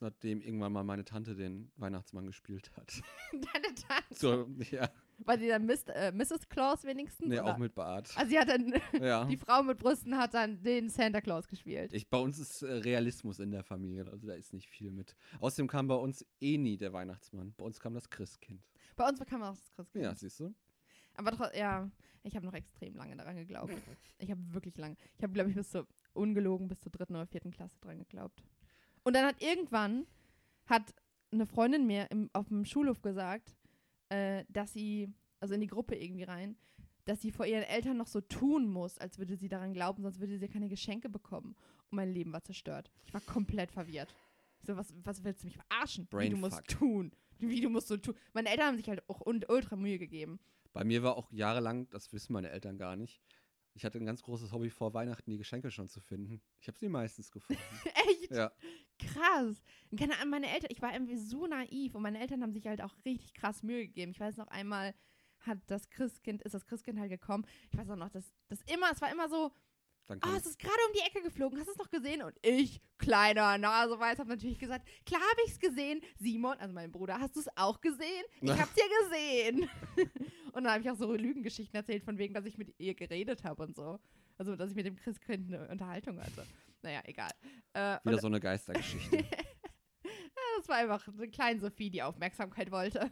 Nachdem 0.00 0.40
irgendwann 0.40 0.72
mal 0.72 0.84
meine 0.84 1.04
Tante 1.04 1.34
den 1.34 1.72
Weihnachtsmann 1.76 2.24
gespielt 2.26 2.70
hat. 2.76 3.00
Deine 3.32 3.74
Tante. 3.74 4.14
So, 4.14 4.48
ja. 4.70 4.88
War 5.24 5.36
sie 5.36 5.48
dann 5.48 5.66
Miss, 5.66 5.82
äh, 5.88 6.12
Mrs. 6.12 6.48
Claus 6.48 6.84
wenigstens? 6.84 7.26
Nee, 7.28 7.40
oder? 7.40 7.54
auch 7.54 7.58
mit 7.58 7.74
Bart. 7.74 8.16
Also 8.16 8.30
sie 8.30 8.38
hat 8.38 8.48
dann, 8.48 8.72
Ja. 9.02 9.24
die 9.24 9.36
Frau 9.36 9.64
mit 9.64 9.78
Brüsten 9.78 10.16
hat 10.16 10.34
dann 10.34 10.62
den 10.62 10.88
Santa 10.88 11.20
Claus 11.20 11.48
gespielt. 11.48 11.92
Ich, 11.92 12.08
bei 12.08 12.18
uns 12.18 12.38
ist 12.38 12.62
äh, 12.62 12.72
Realismus 12.74 13.40
in 13.40 13.50
der 13.50 13.64
Familie, 13.64 14.06
also 14.08 14.28
da 14.28 14.34
ist 14.34 14.52
nicht 14.52 14.68
viel 14.68 14.92
mit. 14.92 15.16
Außerdem 15.40 15.66
kam 15.66 15.88
bei 15.88 15.96
uns 15.96 16.24
eh 16.40 16.56
nie 16.58 16.76
der 16.76 16.92
Weihnachtsmann. 16.92 17.52
Bei 17.56 17.64
uns 17.64 17.80
kam 17.80 17.94
das 17.94 18.08
Christkind. 18.08 18.62
Bei 18.94 19.08
uns 19.08 19.18
bekam 19.18 19.42
auch 19.42 19.56
das 19.56 19.72
Christkind. 19.72 20.04
Ja, 20.04 20.14
siehst 20.14 20.38
du? 20.38 20.54
Aber 21.16 21.32
tro- 21.32 21.56
ja, 21.58 21.90
ich 22.22 22.36
habe 22.36 22.46
noch 22.46 22.54
extrem 22.54 22.94
lange 22.94 23.16
daran 23.16 23.34
geglaubt. 23.34 23.74
Ich 24.18 24.30
habe 24.30 24.40
wirklich 24.54 24.76
lange. 24.76 24.94
Ich 25.16 25.24
habe, 25.24 25.32
glaube 25.32 25.50
ich, 25.50 25.56
bis 25.56 25.70
zur, 25.70 25.88
ungelogen, 26.12 26.68
bis 26.68 26.80
zur 26.80 26.92
dritten 26.92 27.16
oder 27.16 27.26
vierten 27.26 27.50
Klasse 27.50 27.80
dran 27.80 27.98
geglaubt. 27.98 28.44
Und 29.02 29.14
dann 29.14 29.26
hat 29.26 29.42
irgendwann, 29.42 30.06
hat 30.66 30.94
eine 31.30 31.46
Freundin 31.46 31.86
mir 31.86 32.10
im, 32.10 32.30
auf 32.32 32.48
dem 32.48 32.64
Schulhof 32.64 33.02
gesagt, 33.02 33.54
äh, 34.08 34.44
dass 34.48 34.72
sie, 34.72 35.12
also 35.40 35.54
in 35.54 35.60
die 35.60 35.66
Gruppe 35.66 35.94
irgendwie 35.96 36.24
rein, 36.24 36.56
dass 37.04 37.22
sie 37.22 37.30
vor 37.30 37.46
ihren 37.46 37.62
Eltern 37.62 37.96
noch 37.96 38.06
so 38.06 38.20
tun 38.20 38.68
muss, 38.68 38.98
als 38.98 39.18
würde 39.18 39.36
sie 39.36 39.48
daran 39.48 39.72
glauben, 39.72 40.02
sonst 40.02 40.20
würde 40.20 40.38
sie 40.38 40.48
keine 40.48 40.68
Geschenke 40.68 41.08
bekommen. 41.08 41.56
Und 41.90 41.96
mein 41.96 42.12
Leben 42.12 42.32
war 42.32 42.42
zerstört. 42.44 42.90
Ich 43.06 43.14
war 43.14 43.22
komplett 43.22 43.72
verwirrt. 43.72 44.14
Ich 44.60 44.66
So, 44.66 44.76
was, 44.76 44.92
was 45.04 45.24
willst 45.24 45.42
du 45.42 45.46
mich 45.46 45.56
verarschen? 45.56 46.06
Wie 46.10 46.28
du 46.28 46.36
musst 46.36 46.64
tun. 46.68 47.12
Wie 47.38 47.60
du 47.60 47.70
musst 47.70 47.88
so 47.88 47.96
tun. 47.96 48.14
Meine 48.34 48.50
Eltern 48.50 48.66
haben 48.66 48.76
sich 48.76 48.88
halt 48.88 49.08
auch 49.08 49.22
ultra 49.24 49.76
Mühe 49.76 49.98
gegeben. 49.98 50.38
Bei 50.72 50.84
mir 50.84 51.02
war 51.02 51.16
auch 51.16 51.30
jahrelang, 51.32 51.88
das 51.90 52.12
wissen 52.12 52.32
meine 52.32 52.50
Eltern 52.50 52.76
gar 52.76 52.96
nicht, 52.96 53.22
ich 53.78 53.84
hatte 53.84 53.98
ein 53.98 54.06
ganz 54.06 54.22
großes 54.24 54.50
Hobby 54.50 54.70
vor 54.70 54.92
Weihnachten, 54.92 55.30
die 55.30 55.38
Geschenke 55.38 55.70
schon 55.70 55.88
zu 55.88 56.00
finden. 56.00 56.42
Ich 56.60 56.66
habe 56.66 56.76
sie 56.76 56.88
meistens 56.88 57.30
gefunden. 57.30 57.62
Echt? 58.08 58.32
ja. 58.32 58.50
Krass. 58.98 59.62
Und 59.92 60.00
Keine 60.00 60.16
Ahnung, 60.16 60.30
meine 60.30 60.52
Eltern, 60.52 60.70
ich 60.72 60.82
war 60.82 60.92
irgendwie 60.92 61.16
so 61.16 61.46
naiv 61.46 61.94
und 61.94 62.02
meine 62.02 62.20
Eltern 62.20 62.42
haben 62.42 62.52
sich 62.52 62.66
halt 62.66 62.82
auch 62.82 62.92
richtig 63.04 63.34
krass 63.34 63.62
Mühe 63.62 63.86
gegeben. 63.86 64.10
Ich 64.10 64.18
weiß 64.18 64.36
noch 64.36 64.48
einmal 64.48 64.94
hat 65.38 65.58
das 65.68 65.88
Christkind, 65.90 66.42
ist 66.42 66.54
das 66.54 66.66
Christkind 66.66 66.98
halt 66.98 67.10
gekommen. 67.10 67.46
Ich 67.70 67.78
weiß 67.78 67.88
auch 67.90 67.96
noch, 67.96 68.10
dass 68.10 68.34
das 68.48 68.60
immer, 68.62 68.90
es 68.90 69.00
war 69.00 69.12
immer 69.12 69.28
so, 69.28 69.52
Dann 70.08 70.20
ah, 70.22 70.36
es 70.38 70.46
ist 70.46 70.58
gerade 70.58 70.78
um 70.88 70.92
die 70.94 71.06
Ecke 71.06 71.22
geflogen, 71.22 71.58
hast 71.58 71.66
du 71.66 71.72
es 71.72 71.78
noch 71.78 71.90
gesehen? 71.90 72.22
Und 72.22 72.34
ich, 72.42 72.80
kleiner 72.96 73.58
Naseweiß, 73.58 74.18
habe 74.18 74.30
natürlich 74.30 74.58
gesagt, 74.58 74.88
klar 75.04 75.20
habe 75.20 75.40
ich 75.44 75.52
es 75.52 75.58
gesehen. 75.58 76.00
Simon, 76.18 76.56
also 76.58 76.72
mein 76.72 76.90
Bruder, 76.90 77.20
hast 77.20 77.36
du 77.36 77.40
es 77.40 77.48
auch 77.56 77.80
gesehen? 77.80 78.24
Ich 78.40 78.50
hab's 78.58 78.74
ja 78.76 78.84
gesehen. 79.02 79.68
und 80.52 80.64
dann 80.64 80.72
habe 80.72 80.82
ich 80.82 80.90
auch 80.90 80.96
so 80.96 81.12
Lügengeschichten 81.14 81.76
erzählt, 81.76 82.02
von 82.02 82.16
wegen, 82.16 82.32
dass 82.32 82.46
ich 82.46 82.56
mit 82.56 82.74
ihr 82.78 82.94
geredet 82.94 83.44
habe 83.44 83.62
und 83.62 83.76
so. 83.76 84.00
Also, 84.38 84.56
dass 84.56 84.70
ich 84.70 84.76
mit 84.76 84.86
dem 84.86 84.96
Christkind 84.96 85.52
eine 85.52 85.68
Unterhaltung 85.68 86.18
hatte. 86.20 86.46
Naja, 86.82 87.02
egal. 87.04 87.30
Äh, 87.74 87.98
wieder 88.04 88.18
so 88.18 88.28
eine 88.28 88.40
Geistergeschichte. 88.40 89.24
das 90.58 90.68
war 90.68 90.76
einfach 90.76 91.06
eine 91.08 91.28
kleine 91.28 91.60
Sophie, 91.60 91.90
die 91.90 92.02
Aufmerksamkeit 92.02 92.70
wollte. 92.70 93.10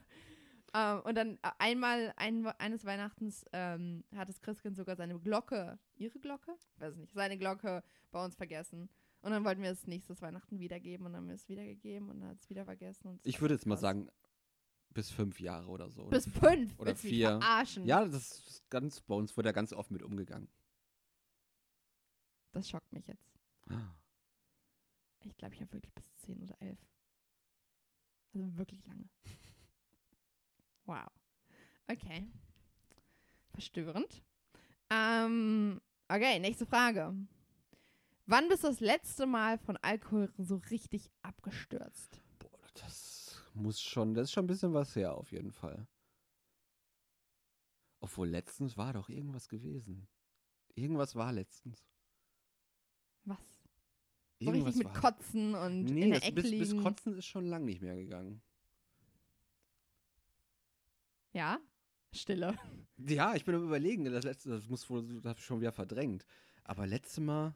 Ähm, 0.74 1.00
und 1.00 1.14
dann 1.14 1.36
äh, 1.42 1.50
einmal, 1.58 2.12
ein, 2.16 2.46
eines 2.46 2.84
Weihnachtens, 2.84 3.44
ähm, 3.52 4.04
hat 4.14 4.28
das 4.28 4.40
Christkind 4.40 4.76
sogar 4.76 4.96
seine 4.96 5.18
Glocke, 5.18 5.78
ihre 5.96 6.18
Glocke? 6.18 6.56
Weiß 6.78 6.96
nicht, 6.96 7.12
seine 7.12 7.38
Glocke 7.38 7.82
bei 8.10 8.24
uns 8.24 8.34
vergessen. 8.34 8.88
Und 9.20 9.32
dann 9.32 9.44
wollten 9.44 9.62
wir 9.62 9.70
es 9.70 9.86
nächstes 9.86 10.22
Weihnachten 10.22 10.58
wiedergeben 10.60 11.06
und 11.06 11.12
dann 11.12 11.22
haben 11.22 11.28
wir 11.28 11.34
es 11.34 11.48
wiedergegeben 11.48 12.10
und 12.10 12.20
dann 12.20 12.30
hat 12.30 12.40
es 12.40 12.48
wieder 12.48 12.64
vergessen. 12.64 13.18
Ich 13.24 13.40
würde 13.40 13.54
jetzt 13.54 13.66
mal 13.66 13.76
sagen, 13.76 14.08
bis 14.90 15.10
fünf 15.10 15.40
Jahre 15.40 15.68
oder 15.68 15.90
so. 15.90 16.06
Bis 16.06 16.28
fünf. 16.28 16.78
oder 16.78 16.94
vier. 16.94 17.40
Ja, 17.84 18.04
das 18.04 18.40
ist 18.46 18.70
ganz, 18.70 19.00
bei 19.00 19.14
uns 19.14 19.36
wurde 19.36 19.48
da 19.48 19.52
ganz 19.52 19.72
oft 19.72 19.90
mit 19.90 20.02
umgegangen. 20.02 20.48
Das 22.52 22.70
schockt 22.70 22.92
mich 22.92 23.06
jetzt. 23.06 23.28
Ah. 23.68 23.94
Ich 25.24 25.36
glaube, 25.36 25.54
ich 25.54 25.60
habe 25.60 25.72
wirklich 25.72 25.92
bis 25.92 26.16
zehn 26.16 26.40
oder 26.42 26.56
elf. 26.62 26.78
Also 28.32 28.56
wirklich 28.56 28.84
lange. 28.86 29.08
Wow. 30.86 31.08
Okay. 31.88 32.26
Verstörend. 33.50 34.22
Ähm, 34.90 35.80
okay, 36.08 36.38
nächste 36.38 36.66
Frage. 36.66 37.14
Wann 38.26 38.48
bist 38.48 38.64
du 38.64 38.68
das 38.68 38.80
letzte 38.80 39.26
Mal 39.26 39.58
von 39.58 39.76
Alkohol 39.78 40.32
so 40.36 40.56
richtig 40.70 41.10
abgestürzt? 41.22 42.20
Boah, 42.38 42.66
das 42.74 43.42
muss 43.54 43.80
schon, 43.80 44.14
das 44.14 44.24
ist 44.24 44.32
schon 44.32 44.44
ein 44.44 44.48
bisschen 44.48 44.74
was 44.74 44.94
her, 44.96 45.14
auf 45.14 45.32
jeden 45.32 45.52
Fall. 45.52 45.86
Obwohl 48.00 48.28
letztens 48.28 48.76
war 48.76 48.92
doch 48.92 49.08
irgendwas 49.08 49.48
gewesen. 49.48 50.08
Irgendwas 50.74 51.14
war 51.14 51.32
letztens. 51.32 51.84
Was? 53.24 53.38
So 54.38 54.46
Irgendwas 54.46 54.74
richtig 54.74 54.86
mit 54.86 55.02
war. 55.02 55.12
Kotzen 55.12 55.54
und 55.54 55.84
nee, 55.84 56.02
in 56.02 56.10
der 56.10 56.20
das, 56.20 56.28
Ecke 56.28 56.42
bis, 56.42 56.50
bis 56.50 56.70
liegen. 56.70 56.82
Kotzen 56.82 57.14
ist 57.16 57.26
schon 57.26 57.46
lang 57.46 57.64
nicht 57.64 57.80
mehr 57.80 57.96
gegangen. 57.96 58.42
Ja? 61.36 61.60
Stille. 62.12 62.54
Ja, 62.96 63.34
ich 63.34 63.44
bin 63.44 63.54
am 63.54 63.62
überlegen, 63.62 64.06
das 64.06 64.24
letzte, 64.24 64.48
das 64.48 64.68
muss 64.68 64.88
wohl, 64.88 65.20
das 65.20 65.38
schon 65.40 65.60
wieder 65.60 65.72
verdrängt. 65.72 66.24
Aber 66.64 66.86
letzte 66.86 67.20
Mal, 67.20 67.54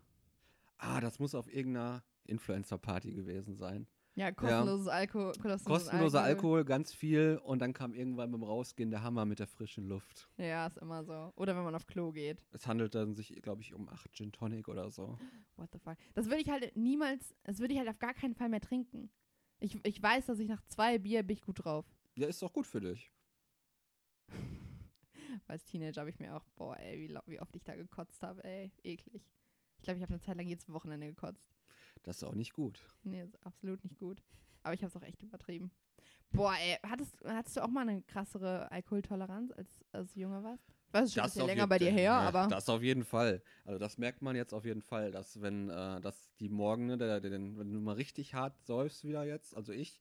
ah, 0.77 1.01
das 1.01 1.19
muss 1.19 1.35
auf 1.35 1.53
irgendeiner 1.53 2.05
Influencer-Party 2.25 3.13
gewesen 3.13 3.57
sein. 3.57 3.87
Ja, 4.17 4.33
kostenloses 4.33 4.89
Alkohol. 4.89 5.29
Kostenloses 5.29 5.65
Kostenloser 5.65 6.23
Alkohol, 6.23 6.65
ganz 6.65 6.93
viel 6.93 7.41
und 7.43 7.61
dann 7.61 7.73
kam 7.73 7.95
irgendwann 7.95 8.31
beim 8.31 8.43
Rausgehen 8.43 8.91
der 8.91 9.03
Hammer 9.03 9.25
mit 9.25 9.39
der 9.39 9.47
frischen 9.47 9.87
Luft. 9.89 10.29
Ja, 10.37 10.67
ist 10.67 10.77
immer 10.77 11.05
so. 11.05 11.33
Oder 11.37 11.57
wenn 11.57 11.65
man 11.65 11.75
auf 11.75 11.87
Klo 11.87 12.13
geht. 12.13 12.45
Es 12.53 12.67
handelt 12.67 12.95
dann 12.95 13.15
sich, 13.15 13.41
glaube 13.41 13.63
ich, 13.63 13.73
um 13.73 13.89
acht 13.89 14.13
Gin 14.13 14.31
Tonic 14.31 14.69
oder 14.69 14.91
so. 14.91 15.17
What 15.57 15.71
the 15.73 15.79
fuck? 15.79 15.97
Das 16.15 16.27
würde 16.27 16.43
ich 16.43 16.51
halt 16.51 16.77
niemals, 16.77 17.35
das 17.45 17.61
würde 17.61 17.73
ich 17.73 17.79
halt 17.79 17.89
auf 17.89 17.99
gar 17.99 18.13
keinen 18.13 18.35
Fall 18.35 18.51
mehr 18.51 18.61
trinken. 18.61 19.11
Ich, 19.59 19.79
ich 19.85 20.03
weiß, 20.03 20.27
dass 20.27 20.39
ich 20.39 20.49
nach 20.49 20.63
zwei 20.67 20.99
Bier 20.99 21.23
bin 21.23 21.37
ich 21.37 21.43
gut 21.43 21.65
drauf. 21.65 21.87
Ja, 22.17 22.27
ist 22.27 22.43
doch 22.43 22.53
gut 22.53 22.67
für 22.67 22.81
dich. 22.81 23.11
Als 25.47 25.65
Teenager 25.65 26.01
habe 26.01 26.11
ich 26.11 26.19
mir 26.19 26.35
auch, 26.37 26.45
boah, 26.57 26.77
ey, 26.79 26.99
wie, 26.99 27.19
wie 27.27 27.41
oft 27.41 27.55
ich 27.57 27.65
da 27.65 27.75
gekotzt 27.75 28.23
habe, 28.23 28.43
ey, 28.45 28.73
eklig. 28.83 29.23
Ich 29.77 29.83
glaube, 29.83 29.97
ich 29.97 30.03
habe 30.03 30.13
eine 30.13 30.21
Zeit 30.21 30.37
lang 30.37 30.47
jedes 30.47 30.69
Wochenende 30.71 31.07
gekotzt. 31.07 31.55
Das 32.03 32.17
ist 32.17 32.25
auch 32.25 32.35
nicht 32.35 32.53
gut. 32.53 32.85
Nee, 33.03 33.23
ist 33.23 33.47
absolut 33.47 33.83
nicht 33.85 33.99
gut. 33.99 34.23
Aber 34.63 34.75
ich 34.75 34.83
habe 34.83 34.89
es 34.89 34.97
auch 34.97 35.07
echt 35.07 35.23
übertrieben. 35.23 35.71
Boah, 36.33 36.55
ey, 36.55 36.79
hattest, 36.83 37.17
hattest 37.25 37.57
du 37.57 37.65
auch 37.65 37.69
mal 37.69 37.89
eine 37.89 38.03
krassere 38.03 38.71
Alkoholtoleranz, 38.71 39.53
als, 39.53 39.85
als 39.93 40.13
du 40.13 40.21
jünger 40.21 40.43
warst? 40.45 40.65
Weiß, 40.93 41.05
ist 41.05 41.15
schon 41.15 41.25
bisschen 41.25 41.43
auf 41.43 41.49
länger 41.49 41.67
bei 41.67 41.79
dir 41.79 41.91
her, 41.91 42.03
ja, 42.03 42.19
aber 42.21 42.49
Das 42.49 42.69
auf 42.69 42.83
jeden 42.83 43.05
Fall. 43.05 43.43
Also 43.65 43.79
das 43.79 43.97
merkt 43.99 44.23
man 44.23 44.35
jetzt 44.35 44.53
auf 44.53 44.65
jeden 44.65 44.83
Fall, 44.83 45.13
dass 45.13 45.41
wenn 45.41 45.71
äh, 45.71 46.01
dass 46.01 46.35
die 46.41 46.49
Morgen, 46.49 46.87
ne, 46.87 46.99
der, 46.99 47.21
der, 47.21 47.31
wenn 47.33 47.73
du 47.73 47.81
mal 47.81 47.95
richtig 47.95 48.35
hart 48.35 48.61
säufst 48.65 49.05
wieder 49.05 49.25
jetzt, 49.25 49.57
also 49.57 49.73
ich, 49.73 50.01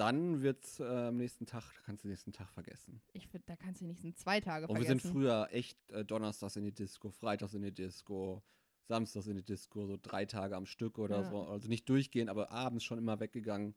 dann 0.00 0.42
wird's 0.42 0.80
äh, 0.80 0.84
am 0.84 1.16
nächsten 1.18 1.46
Tag, 1.46 1.62
kannst 1.84 2.02
du 2.04 2.08
den 2.08 2.12
nächsten 2.12 2.32
Tag 2.32 2.48
vergessen. 2.52 3.00
ich 3.12 3.28
finde, 3.28 3.44
da 3.46 3.56
kannst 3.56 3.80
du 3.80 3.84
die 3.84 3.90
nächsten 3.90 4.14
zwei 4.16 4.40
Tage 4.40 4.66
Und 4.66 4.76
wir 4.78 4.84
vergessen. 4.84 5.00
sind 5.00 5.12
früher 5.12 5.48
echt 5.52 5.78
äh, 5.90 6.04
donnerstags 6.04 6.56
in 6.56 6.64
die 6.64 6.72
Disco, 6.72 7.10
freitags 7.10 7.54
in 7.54 7.62
die 7.62 7.72
Disco, 7.72 8.42
samstags 8.88 9.26
in 9.26 9.36
die 9.36 9.44
Disco, 9.44 9.86
so 9.86 9.98
drei 10.00 10.24
Tage 10.26 10.56
am 10.56 10.66
Stück 10.66 10.98
oder 10.98 11.20
Ja. 11.22 11.30
so. 11.30 11.42
Also 11.42 11.68
nicht 11.68 11.88
durchgehend, 11.88 12.30
aber 12.30 12.50
abends 12.50 12.82
schon 12.84 12.98
immer 12.98 13.20
weggegangen. 13.20 13.74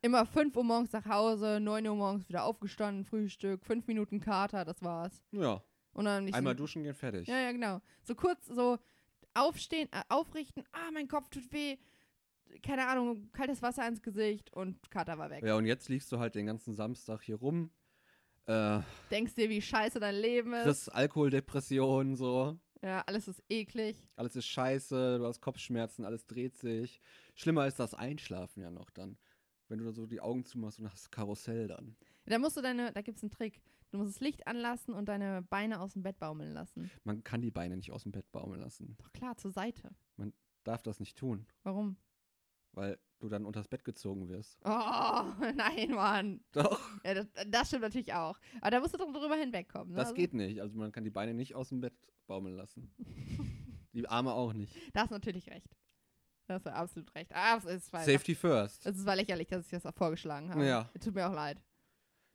Immer 0.00 0.26
5 0.26 0.54
Uhr 0.56 0.62
morgens 0.64 0.92
nach 0.92 1.06
Hause, 1.06 1.58
9 1.60 1.84
Uhr 1.88 1.96
morgens 1.96 2.28
wieder 2.28 2.44
aufgestanden, 2.44 3.04
Frühstück, 3.04 3.64
5 3.64 3.86
Minuten 3.88 4.20
Kater, 4.20 4.64
das 4.64 4.80
war's. 4.82 5.24
Ja, 5.32 5.60
Und 5.92 6.04
dann 6.04 6.24
nicht 6.26 6.34
einmal 6.34 6.52
so, 6.54 6.58
duschen 6.58 6.84
gehen, 6.84 6.94
fertig. 6.94 7.26
Ja, 7.26 7.40
ja, 7.40 7.50
genau. 7.50 7.80
So 8.04 8.14
kurz 8.14 8.46
so 8.46 8.78
aufstehen, 9.34 9.88
äh, 9.92 10.02
aufrichten, 10.08 10.62
ah, 10.72 10.90
mein 10.92 11.08
Kopf 11.08 11.28
tut 11.30 11.50
weh. 11.52 11.78
Keine 12.62 12.86
Ahnung, 12.86 13.30
kaltes 13.32 13.62
Wasser 13.62 13.86
ins 13.86 14.02
Gesicht 14.02 14.52
und 14.52 14.90
Kater 14.90 15.18
war 15.18 15.30
weg. 15.30 15.44
Ja, 15.44 15.56
und 15.56 15.66
jetzt 15.66 15.88
liegst 15.88 16.10
du 16.12 16.18
halt 16.18 16.34
den 16.34 16.46
ganzen 16.46 16.74
Samstag 16.74 17.22
hier 17.22 17.36
rum. 17.36 17.70
Äh, 18.46 18.80
Denkst 19.10 19.34
dir, 19.34 19.48
wie 19.50 19.60
scheiße 19.62 20.00
dein 20.00 20.14
Leben 20.16 20.52
ist. 20.54 20.64
kriegst 20.64 20.92
Alkoholdepressionen, 20.94 22.16
so. 22.16 22.58
ja, 22.82 23.02
alles 23.06 23.28
ist 23.28 23.42
eklig. 23.48 24.08
Alles 24.16 24.36
ist 24.36 24.46
scheiße, 24.46 25.18
du 25.18 25.26
hast 25.26 25.40
Kopfschmerzen, 25.40 26.04
alles 26.04 26.26
dreht 26.26 26.56
sich. 26.56 27.00
Schlimmer 27.34 27.66
ist 27.66 27.78
das 27.78 27.94
Einschlafen 27.94 28.62
ja 28.62 28.70
noch 28.70 28.90
dann. 28.90 29.18
Wenn 29.68 29.78
du 29.80 29.90
so 29.92 30.06
die 30.06 30.20
Augen 30.22 30.44
zumachst 30.46 30.78
und 30.80 30.90
hast 30.90 31.12
Karussell 31.12 31.68
dann. 31.68 31.94
Da 32.24 32.38
musst 32.38 32.56
du 32.56 32.62
deine, 32.62 32.90
da 32.92 33.02
gibt's 33.02 33.22
einen 33.22 33.30
Trick. 33.30 33.60
Du 33.90 33.98
musst 33.98 34.14
das 34.16 34.20
Licht 34.20 34.46
anlassen 34.46 34.94
und 34.94 35.06
deine 35.10 35.42
Beine 35.42 35.80
aus 35.80 35.92
dem 35.92 36.02
Bett 36.02 36.18
baumeln 36.18 36.52
lassen. 36.52 36.90
Man 37.04 37.22
kann 37.24 37.40
die 37.42 37.50
Beine 37.50 37.76
nicht 37.76 37.90
aus 37.92 38.02
dem 38.02 38.12
Bett 38.12 38.30
baumeln 38.32 38.60
lassen. 38.60 38.96
Doch 38.98 39.12
klar, 39.12 39.36
zur 39.36 39.50
Seite. 39.50 39.90
Darf 40.64 40.82
das 40.82 41.00
nicht 41.00 41.16
tun, 41.16 41.46
Warum? 41.62 41.96
Weil 42.78 42.98
du 43.18 43.28
dann 43.28 43.44
unters 43.44 43.66
Bett 43.68 43.84
gezogen 43.84 44.28
wirst. 44.28 44.58
Oh, 44.64 44.68
nein, 45.56 45.90
Mann. 45.90 46.40
Doch. 46.52 46.80
Ja, 47.04 47.14
das, 47.14 47.26
das 47.48 47.68
stimmt 47.68 47.82
natürlich 47.82 48.14
auch. 48.14 48.38
Aber 48.60 48.70
da 48.70 48.80
musst 48.80 48.94
du 48.94 48.98
doch 48.98 49.12
drüber 49.12 49.34
hinwegkommen. 49.34 49.90
Ne? 49.90 49.96
Das 49.96 50.06
Also, 50.08 50.14
geht 50.14 50.32
nicht. 50.34 50.60
Also 50.60 50.78
man 50.78 50.92
kann 50.92 51.04
die 51.04 51.10
Beine 51.10 51.34
nicht 51.34 51.54
aus 51.54 51.70
dem 51.70 51.80
Bett 51.80 51.94
baumeln 52.26 52.56
lassen. 52.56 52.92
Die 53.94 54.06
Arme 54.06 54.32
auch 54.32 54.52
nicht. 54.52 54.76
Da 54.92 55.00
hast 55.02 55.10
natürlich 55.10 55.48
recht. 55.50 55.66
Da 56.46 56.54
hast 56.54 56.66
du 56.66 56.72
absolut 56.72 57.12
recht. 57.14 57.34
Ah, 57.34 57.56
es 57.56 57.64
ist, 57.64 57.92
weil 57.92 58.04
Safety 58.04 58.34
first. 58.34 58.86
es 58.86 58.98
ist 58.98 59.06
war 59.06 59.16
lächerlich, 59.16 59.48
dass 59.48 59.64
ich 59.64 59.70
das 59.70 59.86
auch 59.86 59.94
vorgeschlagen 59.94 60.50
habe. 60.50 60.64
Ja. 60.64 60.88
Tut 61.00 61.14
mir 61.14 61.28
auch 61.28 61.34
leid. 61.34 61.60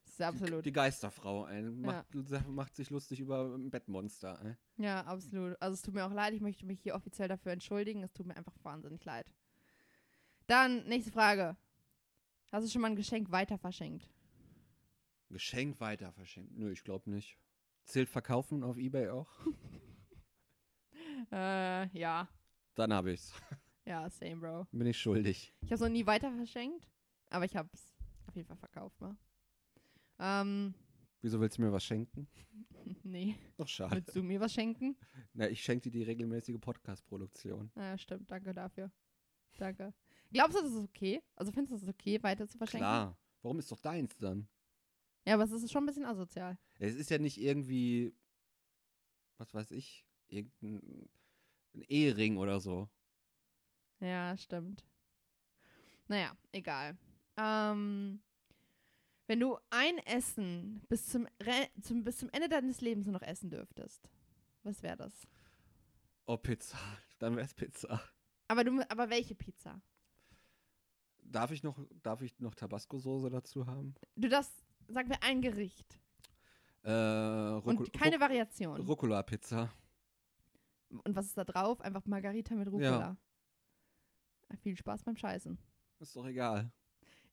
Das 0.05 0.15
ist 0.15 0.21
absolut. 0.21 0.65
Die 0.65 0.73
Geisterfrau 0.73 1.45
ein, 1.45 1.79
macht, 1.79 2.07
macht 2.47 2.75
sich 2.75 2.89
lustig 2.89 3.19
über 3.21 3.55
ein 3.55 3.69
Bettmonster. 3.71 4.39
Ey. 4.43 4.83
Ja, 4.83 5.01
absolut. 5.05 5.55
Also 5.61 5.75
es 5.75 5.81
tut 5.83 5.93
mir 5.93 6.05
auch 6.05 6.11
leid. 6.11 6.33
Ich 6.33 6.41
möchte 6.41 6.65
mich 6.65 6.81
hier 6.81 6.95
offiziell 6.95 7.27
dafür 7.29 7.53
entschuldigen. 7.53 8.03
Es 8.03 8.11
tut 8.13 8.25
mir 8.25 8.35
einfach 8.35 8.55
wahnsinnig 8.63 9.05
leid. 9.05 9.31
Dann, 10.47 10.85
nächste 10.87 11.11
Frage. 11.11 11.55
Hast 12.51 12.65
du 12.65 12.71
schon 12.71 12.81
mal 12.81 12.89
ein 12.89 12.95
Geschenk 12.95 13.31
weiter 13.31 13.57
verschenkt? 13.57 14.09
Geschenk 15.29 15.79
weiter 15.79 16.11
verschenkt? 16.11 16.55
Nö, 16.55 16.71
ich 16.71 16.83
glaube 16.83 17.09
nicht. 17.09 17.37
Zählt 17.85 18.09
Verkaufen 18.09 18.63
auf 18.63 18.77
Ebay 18.77 19.09
auch? 19.09 19.29
Äh, 21.31 21.87
ja. 21.97 22.27
Dann 22.75 22.93
habe 22.93 23.13
ich's. 23.13 23.33
Ja, 23.85 24.09
same, 24.09 24.37
Bro. 24.37 24.67
Bin 24.71 24.87
ich 24.87 24.97
schuldig. 24.97 25.53
Ich 25.61 25.67
habe 25.67 25.75
es 25.75 25.81
noch 25.81 25.89
nie 25.89 26.05
weiter 26.05 26.31
verschenkt, 26.31 26.87
aber 27.29 27.43
ich 27.43 27.55
habe 27.55 27.69
es 27.73 27.93
auf 28.27 28.35
jeden 28.35 28.47
Fall 28.47 28.55
verkauft, 28.57 28.99
mal. 29.01 29.17
Ähm, 30.19 30.73
Wieso 31.21 31.39
willst 31.41 31.57
du 31.57 31.63
mir 31.63 31.71
was 31.71 31.83
schenken? 31.83 32.27
nee. 33.03 33.35
Doch 33.57 33.67
schade. 33.67 33.95
Willst 33.95 34.15
du 34.15 34.23
mir 34.23 34.39
was 34.39 34.53
schenken? 34.53 34.95
Na, 35.33 35.49
ich 35.49 35.61
schenke 35.61 35.89
dir 35.89 35.99
die 35.99 36.03
regelmäßige 36.03 36.59
Podcast-Produktion. 36.61 37.71
Ja, 37.75 37.97
stimmt. 37.97 38.31
Danke 38.31 38.53
dafür. 38.53 38.91
Danke. 39.57 39.93
Glaubst 40.33 40.57
du, 40.57 40.61
das 40.61 40.71
ist 40.71 40.83
okay? 40.83 41.21
Also 41.35 41.51
findest 41.51 41.71
du, 41.71 41.75
das 41.75 41.83
ist 41.83 41.89
okay, 41.89 42.21
weiter 42.23 42.47
zu 42.47 42.57
verschenken? 42.57 42.85
Klar. 42.87 43.17
Warum 43.41 43.59
ist 43.59 43.71
doch 43.71 43.79
deins 43.79 44.17
dann? 44.17 44.47
Ja, 45.25 45.35
aber 45.35 45.43
es 45.43 45.51
ist 45.51 45.71
schon 45.71 45.83
ein 45.83 45.85
bisschen 45.85 46.05
asozial. 46.05 46.57
Es 46.79 46.95
ist 46.95 47.09
ja 47.09 47.17
nicht 47.17 47.39
irgendwie, 47.39 48.13
was 49.37 49.53
weiß 49.53 49.71
ich, 49.71 50.05
irgendein 50.27 51.09
ein 51.75 51.81
Ehering 51.87 52.37
oder 52.37 52.59
so. 52.59 52.89
Ja, 53.99 54.35
stimmt. 54.37 54.85
Naja, 56.07 56.35
egal. 56.51 56.97
Ähm, 57.37 58.21
wenn 59.27 59.39
du 59.39 59.57
ein 59.69 59.97
Essen 59.99 60.81
bis 60.89 61.07
zum, 61.07 61.27
Re 61.41 61.69
zum, 61.81 62.03
bis 62.03 62.17
zum 62.17 62.29
Ende 62.29 62.49
deines 62.49 62.81
Lebens 62.81 63.05
nur 63.05 63.13
noch 63.13 63.27
essen 63.27 63.49
dürftest, 63.49 64.09
was 64.63 64.83
wäre 64.83 64.97
das? 64.97 65.27
Oh, 66.25 66.37
Pizza. 66.37 66.77
Dann 67.19 67.35
wär's 67.35 67.53
Pizza. 67.53 68.01
Aber, 68.47 68.63
du, 68.63 68.81
aber 68.89 69.09
welche 69.09 69.35
Pizza? 69.35 69.81
Darf 71.33 71.49
ich 71.49 71.63
noch, 71.63 71.79
darf 72.03 72.21
ich 72.21 72.39
noch 72.39 72.53
Tabasco-Soße 72.53 73.31
dazu 73.31 73.65
haben? 73.65 73.95
Du 74.15 74.29
darfst, 74.29 74.53
sagen 74.87 75.09
wir, 75.09 75.23
ein 75.23 75.41
Gericht. 75.41 75.99
Äh, 76.83 76.91
Rucol 76.91 77.77
Und 77.77 77.93
keine 77.93 78.19
Variation. 78.19 78.79
Rucola-Pizza. 78.81 79.73
Und 80.89 81.15
was 81.15 81.25
ist 81.25 81.37
da 81.37 81.43
drauf? 81.43 81.81
Einfach 81.81 82.05
Margarita 82.05 82.53
mit 82.53 82.67
Rucola. 82.67 83.17
Ja. 84.51 84.57
Viel 84.57 84.77
Spaß 84.77 85.03
beim 85.03 85.17
Scheißen. 85.17 85.57
Ist 85.99 86.15
doch 86.15 86.27
egal. 86.27 86.71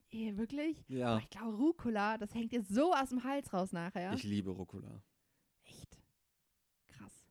Eh, 0.09 0.35
wirklich? 0.35 0.83
Ja. 0.89 1.09
Aber 1.11 1.19
ich 1.21 1.29
glaube, 1.29 1.59
Rucola, 1.59 2.17
das 2.17 2.35
hängt 2.35 2.53
dir 2.53 2.63
so 2.63 2.95
aus 2.95 3.11
dem 3.11 3.23
Hals 3.23 3.53
raus 3.53 3.71
nachher. 3.71 4.15
Ich 4.15 4.23
liebe 4.23 4.51
Rucola. 4.51 5.03
Echt? 5.65 6.01
Krass. 6.87 7.27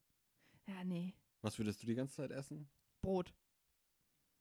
Ja, 0.68 0.84
nee. 0.84 1.16
Was 1.42 1.58
würdest 1.58 1.82
du 1.82 1.88
die 1.88 1.96
ganze 1.96 2.18
Zeit 2.18 2.30
essen? 2.30 2.70
Brot. 3.02 3.34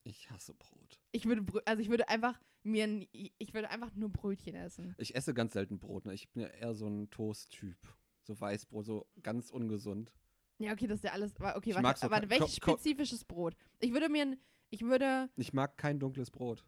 Ich 0.08 0.30
hasse 0.30 0.54
Brot. 0.54 0.98
Ich 1.12 1.26
würde, 1.26 1.42
Brö 1.42 1.60
also 1.66 1.82
ich 1.82 1.90
würde 1.90 2.08
einfach 2.08 2.40
mir, 2.62 2.84
ein, 2.84 3.06
ich 3.12 3.52
würde 3.52 3.68
einfach 3.68 3.94
nur 3.94 4.08
Brötchen 4.08 4.54
essen. 4.54 4.94
Ich 4.96 5.14
esse 5.14 5.34
ganz 5.34 5.52
selten 5.52 5.78
Brot. 5.78 6.06
Ne? 6.06 6.14
Ich 6.14 6.30
bin 6.30 6.44
ja 6.44 6.48
eher 6.48 6.74
so 6.74 6.86
ein 6.86 7.10
Toast-Typ. 7.10 7.76
So 8.22 8.40
Weißbrot, 8.40 8.86
so 8.86 9.06
ganz 9.22 9.50
ungesund. 9.50 10.14
Ja, 10.58 10.72
okay, 10.72 10.86
das 10.86 11.00
ist 11.00 11.04
ja 11.04 11.12
alles. 11.12 11.34
Okay, 11.38 11.70
Ich 11.70 11.76
warte, 11.76 12.00
so 12.00 12.10
warte 12.10 12.30
welches 12.30 12.56
spezifisches 12.56 13.24
Brot? 13.26 13.54
Ich 13.80 13.92
würde 13.92 14.08
mir 14.08 14.22
ein, 14.22 14.40
ich 14.70 14.80
würde, 14.80 15.28
Ich 15.36 15.52
mag 15.52 15.76
kein 15.76 15.98
dunkles 15.98 16.30
Brot. 16.30 16.64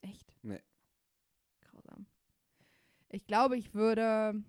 echt? 0.00 0.34
Nee. 0.42 0.60
Grausam. 1.60 2.06
Ich 3.10 3.26
glaube, 3.26 3.56
ich 3.56 3.74
würde, 3.74 4.42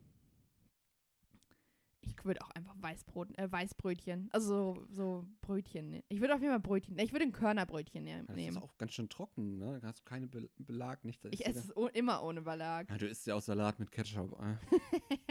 ich 2.01 2.23
würde 2.25 2.41
auch 2.41 2.49
einfach 2.51 2.75
Weißbrot, 2.79 3.37
äh, 3.37 3.51
Weißbrötchen, 3.51 4.29
also 4.31 4.73
so, 4.75 4.85
so 4.89 5.27
Brötchen. 5.41 5.89
ne- 5.89 6.03
Ich 6.09 6.19
würde 6.19 6.33
auf 6.35 6.41
jeden 6.41 6.51
Fall 6.51 6.59
Brötchen, 6.59 6.97
ich 6.99 7.11
würde 7.11 7.25
ein 7.25 7.31
Körnerbrötchen 7.31 8.03
ne 8.03 8.23
Das 8.27 8.35
nehmen. 8.35 8.57
ist 8.57 8.63
auch 8.63 8.77
ganz 8.77 8.93
schön 8.93 9.07
trocken, 9.09 9.57
ne? 9.57 9.79
Da 9.79 9.87
hast 9.87 9.99
du 9.99 10.03
keinen 10.05 10.29
Be 10.29 10.49
Belag, 10.57 11.03
nichts. 11.05 11.21
Da 11.21 11.29
Ich 11.31 11.45
esse 11.45 11.59
es 11.71 11.93
immer 11.95 12.23
ohne 12.23 12.41
Belag. 12.41 12.89
Ja, 12.89 12.97
du 12.97 13.07
isst 13.07 13.25
ja 13.27 13.35
auch 13.35 13.41
Salat 13.41 13.79
mit 13.79 13.91
Ketchup. 13.91 14.37
Äh. 14.41 14.55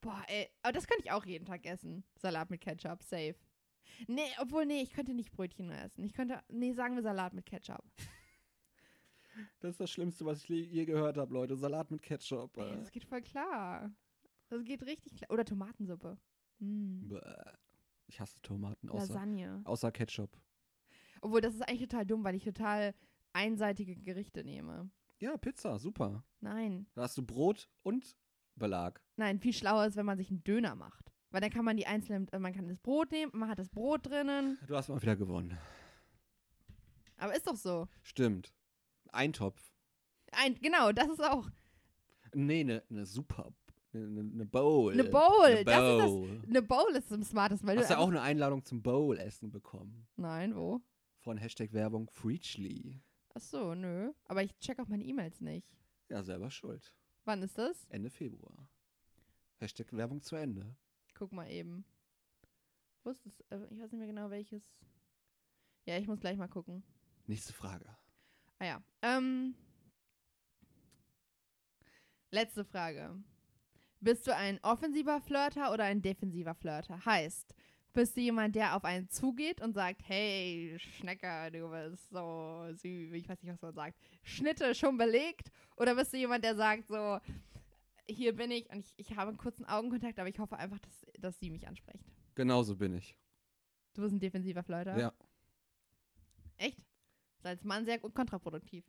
Boah, 0.00 0.22
ey, 0.28 0.48
aber 0.62 0.72
das 0.72 0.86
könnte 0.86 1.04
ich 1.04 1.10
auch 1.12 1.26
jeden 1.26 1.44
Tag 1.44 1.66
essen. 1.66 2.04
Salat 2.16 2.48
mit 2.50 2.60
Ketchup, 2.62 3.02
safe. 3.02 3.34
Nee, 4.06 4.22
obwohl, 4.40 4.64
nee, 4.64 4.80
ich 4.80 4.92
könnte 4.92 5.12
nicht 5.12 5.30
Brötchen 5.30 5.70
essen. 5.70 6.04
Ich 6.04 6.14
könnte, 6.14 6.40
nee, 6.48 6.72
sagen 6.72 6.94
wir 6.94 7.02
Salat 7.02 7.34
mit 7.34 7.46
Ketchup. 7.46 7.84
Das 9.60 9.70
ist 9.70 9.80
das 9.80 9.90
Schlimmste, 9.90 10.26
was 10.26 10.42
ich 10.42 10.48
je- 10.48 10.62
je 10.64 10.84
gehört 10.84 11.16
habe, 11.16 11.32
Leute. 11.32 11.56
Salat 11.56 11.90
mit 11.92 12.02
Ketchup. 12.02 12.56
Ey, 12.56 12.72
Äh. 12.72 12.76
das 12.78 12.90
geht 12.90 13.04
voll 13.04 13.22
klar. 13.22 13.90
Das 14.50 14.64
geht 14.64 14.82
richtig 14.82 15.16
klar. 15.16 15.30
Oder 15.30 15.44
Tomatensuppe. 15.44 16.18
Mm. 16.58 17.14
Ich 18.08 18.20
hasse 18.20 18.40
Tomaten, 18.42 18.90
außer, 18.90 19.14
Lasagne. 19.14 19.62
außer 19.64 19.92
Ketchup. 19.92 20.36
Obwohl, 21.20 21.40
das 21.40 21.54
ist 21.54 21.62
eigentlich 21.62 21.88
total 21.88 22.04
dumm, 22.04 22.24
weil 22.24 22.34
ich 22.34 22.44
total 22.44 22.94
einseitige 23.32 23.96
Gerichte 23.96 24.42
nehme. 24.44 24.90
Ja, 25.20 25.36
Pizza, 25.36 25.78
super. 25.78 26.24
Nein. 26.40 26.86
Da 26.94 27.02
hast 27.02 27.16
du 27.16 27.22
Brot 27.22 27.68
und 27.82 28.16
Belag. 28.56 29.00
Nein, 29.16 29.38
viel 29.38 29.52
schlauer 29.52 29.86
ist, 29.86 29.96
wenn 29.96 30.06
man 30.06 30.18
sich 30.18 30.30
einen 30.30 30.42
Döner 30.42 30.74
macht. 30.74 31.12
Weil 31.30 31.40
dann 31.40 31.50
kann 31.50 31.64
man 31.64 31.76
die 31.76 31.86
einzelnen, 31.86 32.26
äh, 32.28 32.38
man 32.38 32.52
kann 32.52 32.68
das 32.68 32.80
Brot 32.80 33.12
nehmen, 33.12 33.30
man 33.34 33.48
hat 33.48 33.58
das 33.58 33.68
Brot 33.68 34.06
drinnen. 34.06 34.58
Du 34.66 34.76
hast 34.76 34.88
mal 34.88 35.00
wieder 35.00 35.16
gewonnen. 35.16 35.56
Aber 37.16 37.36
ist 37.36 37.46
doch 37.46 37.56
so. 37.56 37.86
Stimmt. 38.02 38.52
Eintopf. 39.12 39.72
Ein, 40.32 40.56
genau, 40.56 40.90
das 40.90 41.08
ist 41.08 41.22
auch. 41.22 41.48
Nee, 42.34 42.60
eine 42.60 42.82
ne 42.88 43.06
super. 43.06 43.52
Eine 43.92 44.06
ne, 44.06 44.22
ne 44.22 44.46
Bowl. 44.46 44.92
Eine 44.92 45.04
Bowl, 45.04 45.54
Ne 45.54 45.64
das 45.64 45.74
ist 45.82 45.98
das- 45.98 46.10
Bowl. 46.10 46.42
Eine 46.46 46.62
Bowl 46.62 46.94
ist 46.96 47.12
am 47.12 47.22
smartesten, 47.24 47.68
weil 47.68 47.78
Hast 47.78 47.90
du 47.90 47.94
du 47.94 48.00
auch 48.00 48.08
eine 48.08 48.20
Einladung 48.22 48.64
zum 48.64 48.82
Bowl-Essen 48.82 49.50
bekommen? 49.50 50.06
Nein, 50.16 50.54
wo? 50.54 50.80
Von 51.18 51.36
Hashtag 51.36 51.72
Werbung 51.72 52.08
Freechly. 52.08 53.02
Ach 53.34 53.40
so, 53.40 53.74
nö. 53.74 54.12
Aber 54.26 54.42
ich 54.42 54.56
check 54.58 54.78
auch 54.78 54.86
meine 54.88 55.04
E-Mails 55.04 55.40
nicht. 55.40 55.68
Ja, 56.08 56.22
selber 56.22 56.50
schuld. 56.50 56.94
Wann 57.24 57.42
ist 57.42 57.58
das? 57.58 57.84
Ende 57.88 58.10
Februar. 58.10 58.68
Hashtag 59.58 59.92
Werbung 59.92 60.22
zu 60.22 60.36
Ende. 60.36 60.74
Guck 61.14 61.32
mal 61.32 61.50
eben. 61.50 61.84
Wo 63.02 63.10
ist 63.10 63.24
das? 63.26 63.40
Äh, 63.50 63.64
Ich 63.70 63.80
weiß 63.80 63.90
nicht 63.92 63.98
mehr 63.98 64.06
genau 64.06 64.30
welches. 64.30 64.62
Ja, 65.84 65.98
ich 65.98 66.06
muss 66.06 66.20
gleich 66.20 66.36
mal 66.38 66.48
gucken. 66.48 66.82
Nächste 67.26 67.52
Frage. 67.52 67.86
Ah 68.58 68.64
ja. 68.66 68.82
Ähm. 69.02 69.54
Letzte 72.30 72.64
Frage. 72.64 73.22
Bist 74.00 74.26
du 74.26 74.34
ein 74.34 74.58
offensiver 74.62 75.20
Flirter 75.20 75.72
oder 75.72 75.84
ein 75.84 76.00
defensiver 76.00 76.54
Flirter? 76.54 77.04
Heißt, 77.04 77.54
bist 77.92 78.16
du 78.16 78.20
jemand, 78.20 78.54
der 78.56 78.76
auf 78.76 78.84
einen 78.84 79.08
zugeht 79.10 79.60
und 79.60 79.74
sagt, 79.74 80.02
hey, 80.06 80.76
Schnecker, 80.78 81.50
du 81.50 81.68
bist 81.68 82.08
so 82.08 82.66
süß, 82.72 83.12
ich 83.12 83.28
weiß 83.28 83.42
nicht, 83.42 83.52
was 83.52 83.60
man 83.60 83.74
sagt, 83.74 83.98
Schnitte 84.22 84.74
schon 84.74 84.96
belegt? 84.96 85.50
Oder 85.76 85.94
bist 85.94 86.12
du 86.12 86.16
jemand, 86.16 86.44
der 86.44 86.56
sagt 86.56 86.88
so, 86.88 87.18
hier 88.08 88.34
bin 88.34 88.50
ich 88.50 88.70
und 88.70 88.80
ich, 88.86 88.94
ich 88.96 89.16
habe 89.16 89.28
einen 89.28 89.38
kurzen 89.38 89.64
Augenkontakt, 89.66 90.18
aber 90.18 90.28
ich 90.28 90.38
hoffe 90.38 90.56
einfach, 90.56 90.78
dass, 90.78 91.06
dass 91.18 91.38
sie 91.38 91.50
mich 91.50 91.66
anspricht. 91.68 92.04
Genauso 92.34 92.76
bin 92.76 92.94
ich. 92.94 93.16
Du 93.94 94.02
bist 94.02 94.14
ein 94.14 94.20
defensiver 94.20 94.62
Flirter? 94.62 94.98
Ja. 94.98 95.12
Echt? 96.56 96.78
Ist 97.36 97.46
als 97.46 97.64
Mann 97.64 97.84
sehr 97.84 97.98
kontraproduktiv. 97.98 98.84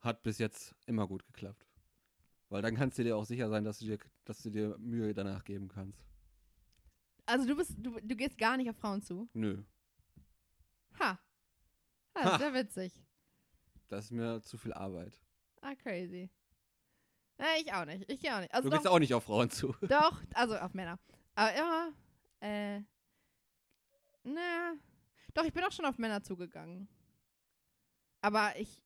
Hat 0.00 0.22
bis 0.22 0.38
jetzt 0.38 0.74
immer 0.86 1.06
gut 1.06 1.24
geklappt. 1.26 1.66
Weil 2.48 2.62
dann 2.62 2.76
kannst 2.76 2.98
du 2.98 3.04
dir 3.04 3.16
auch 3.16 3.24
sicher 3.24 3.48
sein, 3.48 3.64
dass 3.64 3.78
du 3.78 3.86
dir, 3.86 3.98
dass 4.24 4.42
du 4.42 4.50
dir 4.50 4.76
Mühe 4.78 5.12
danach 5.14 5.44
geben 5.44 5.68
kannst. 5.68 6.06
Also 7.26 7.46
du 7.46 7.56
bist, 7.56 7.74
du, 7.78 7.98
du 8.00 8.16
gehst 8.16 8.38
gar 8.38 8.56
nicht 8.56 8.70
auf 8.70 8.76
Frauen 8.76 9.02
zu. 9.02 9.28
Nö. 9.32 9.64
Ha. 11.00 11.18
Ah, 12.14 12.22
das 12.22 12.32
ist 12.32 12.38
sehr 12.38 12.54
witzig. 12.54 13.02
Das 13.88 14.04
ist 14.06 14.10
mir 14.12 14.40
zu 14.42 14.58
viel 14.58 14.72
Arbeit. 14.72 15.20
Ah, 15.60 15.74
crazy. 15.74 16.30
Ja, 17.38 17.46
ich 17.60 17.72
auch 17.72 17.84
nicht. 17.84 18.10
Ich 18.10 18.20
gehe 18.20 18.34
auch 18.34 18.40
nicht. 18.40 18.54
Also 18.54 18.68
Du 18.68 18.70
doch, 18.70 18.82
gehst 18.82 18.88
auch 18.88 18.98
nicht 18.98 19.12
auf 19.12 19.24
Frauen 19.24 19.50
zu. 19.50 19.74
doch, 19.82 20.22
also 20.34 20.56
auf 20.56 20.72
Männer. 20.72 20.98
Aber 21.34 21.54
ja, 21.54 21.92
äh, 22.40 22.80
na, 24.22 24.74
doch, 25.34 25.44
ich 25.44 25.52
bin 25.52 25.64
auch 25.64 25.72
schon 25.72 25.84
auf 25.84 25.98
Männer 25.98 26.22
zugegangen. 26.22 26.88
Aber 28.22 28.58
ich, 28.58 28.82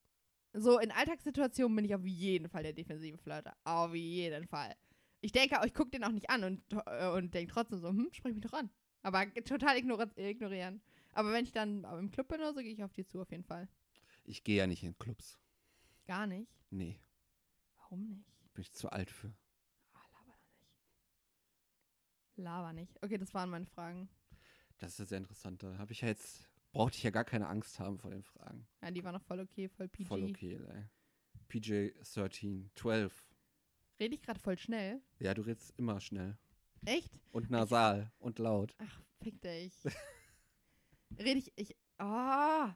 so 0.53 0.79
in 0.79 0.91
Alltagssituationen 0.91 1.77
bin 1.77 1.85
ich 1.85 1.95
auf 1.95 2.05
jeden 2.05 2.49
Fall 2.49 2.63
der 2.63 2.73
defensive 2.73 3.19
Flirter. 3.19 3.57
Auf 3.65 3.95
jeden 3.95 4.47
Fall. 4.47 4.75
Ich 5.21 5.33
denke, 5.33 5.61
ich 5.67 5.75
gucke 5.75 5.91
den 5.91 6.05
auch 6.05 6.13
nicht 6.13 6.31
an 6.31 6.45
und, 6.45 6.63
äh, 6.87 7.09
und 7.11 7.35
denke 7.35 7.53
trotzdem 7.53 7.81
so, 7.81 7.89
hm, 7.89 8.09
sprich 8.13 8.35
mich 8.35 8.43
doch 8.43 8.55
an. 8.55 8.71
Aber 9.03 9.33
total 9.45 9.77
ignori 9.79 10.07
ignorieren. 10.17 10.83
Aber 11.13 11.33
wenn 11.33 11.45
ich 11.45 11.53
dann 11.53 11.85
im 11.85 12.11
Club 12.11 12.29
bin 12.29 12.41
oder 12.41 12.53
so, 12.55 12.61
gehe 12.61 12.73
ich 12.73 12.83
auf 12.83 12.93
die 12.93 13.05
zu, 13.05 13.21
auf 13.21 13.31
jeden 13.31 13.45
Fall. 13.45 13.69
Ich 14.25 14.45
gehe 14.45 14.57
ja 14.57 14.67
nicht 14.67 14.83
in 14.83 14.97
Clubs. 14.99 15.39
Gar 16.07 16.27
nicht. 16.27 16.51
Nee, 16.71 17.01
Warum 17.77 18.07
nicht? 18.09 18.25
bin 18.55 18.63
ich 18.63 18.73
zu 18.73 18.91
alt 18.91 19.11
für. 19.11 19.33
Ah, 19.95 20.03
laber 20.13 20.25
doch 20.27 20.45
nicht. 20.59 20.69
Laber 22.37 22.73
nicht. 22.73 23.03
Okay, 23.03 23.19
das 23.19 23.33
waren 23.35 23.51
meine 23.51 23.67
Fragen. 23.67 24.09
Das 24.79 24.93
ist 24.93 24.99
ja 25.01 25.07
sehr 25.07 25.19
interessant. 25.19 25.63
Da 25.63 25.77
habe 25.79 25.93
ich 25.93 26.01
ja 26.01 26.09
jetzt, 26.09 26.49
brauchte 26.73 26.97
ich 26.97 27.03
ja 27.03 27.11
gar 27.11 27.25
keine 27.25 27.49
Angst 27.49 27.79
haben 27.79 27.99
vor 27.99 28.11
den 28.11 28.23
Fragen. 28.23 28.67
Ja, 28.83 28.91
die 28.91 29.03
waren 29.05 29.15
noch 29.15 29.23
voll 29.23 29.41
okay, 29.41 29.69
voll 29.69 29.89
PG. 29.89 30.07
Voll 30.07 30.25
okay, 30.25 30.59
ey. 30.69 30.85
PJ 31.49 31.91
13, 32.15 32.71
12. 32.75 33.27
Rede 33.99 34.15
ich 34.15 34.23
gerade 34.23 34.41
voll 34.41 34.59
schnell? 34.59 35.03
Ja, 35.19 35.35
du 35.35 35.43
redest 35.43 35.75
immer 35.77 36.01
schnell. 36.01 36.39
Echt? 36.85 37.13
Und 37.33 37.51
nasal 37.51 38.13
und 38.19 38.39
laut. 38.39 38.75
Ach, 38.79 39.01
fick 39.21 39.41
dich. 39.43 39.75
Rede 41.19 41.41
ich, 41.41 41.53
ich, 41.57 41.77
ah. 41.99 42.75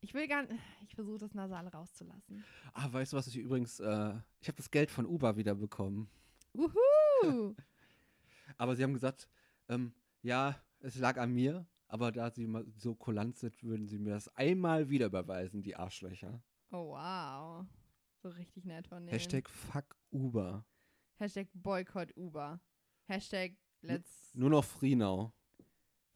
Ich 0.00 0.14
will 0.14 0.28
gar 0.28 0.42
nicht. 0.42 0.54
Ich 0.86 0.94
versuche 0.94 1.18
das 1.18 1.34
Nasale 1.34 1.70
rauszulassen. 1.70 2.44
Ah, 2.72 2.92
weißt 2.92 3.12
du 3.12 3.16
was 3.16 3.26
ich 3.26 3.36
übrigens, 3.36 3.80
äh, 3.80 4.14
ich 4.40 4.48
habe 4.48 4.56
das 4.56 4.70
Geld 4.70 4.90
von 4.90 5.06
Uber 5.06 5.36
wieder 5.36 5.54
bekommen. 5.54 6.10
Uhu! 6.54 6.72
Aber 8.56 8.76
sie 8.76 8.82
haben 8.82 8.94
gesagt, 8.94 9.28
ähm, 9.68 9.92
ja, 10.22 10.60
es 10.80 10.96
lag 10.96 11.16
an 11.16 11.32
mir, 11.32 11.66
aber 11.88 12.12
da 12.12 12.30
sie 12.30 12.46
mal 12.46 12.64
so 12.76 12.94
kulant 12.94 13.36
sind, 13.36 13.62
würden 13.62 13.86
sie 13.86 13.98
mir 13.98 14.10
das 14.10 14.28
einmal 14.36 14.88
wieder 14.88 15.06
überweisen, 15.06 15.62
die 15.62 15.74
Arschlöcher. 15.76 16.42
oh, 16.70 16.90
wow. 16.90 17.66
So 18.20 18.28
richtig 18.30 18.64
nett 18.64 18.86
von 18.88 18.98
denen. 18.98 19.10
Hashtag 19.10 19.48
fuck 19.48 19.96
Uber. 20.10 20.64
Hashtag 21.18 21.48
Boykott 21.54 22.16
Uber. 22.16 22.60
Hashtag 23.06 23.52
Let's 23.80 24.34
Nur 24.34 24.50
noch 24.50 24.64
Frienau. 24.64 25.32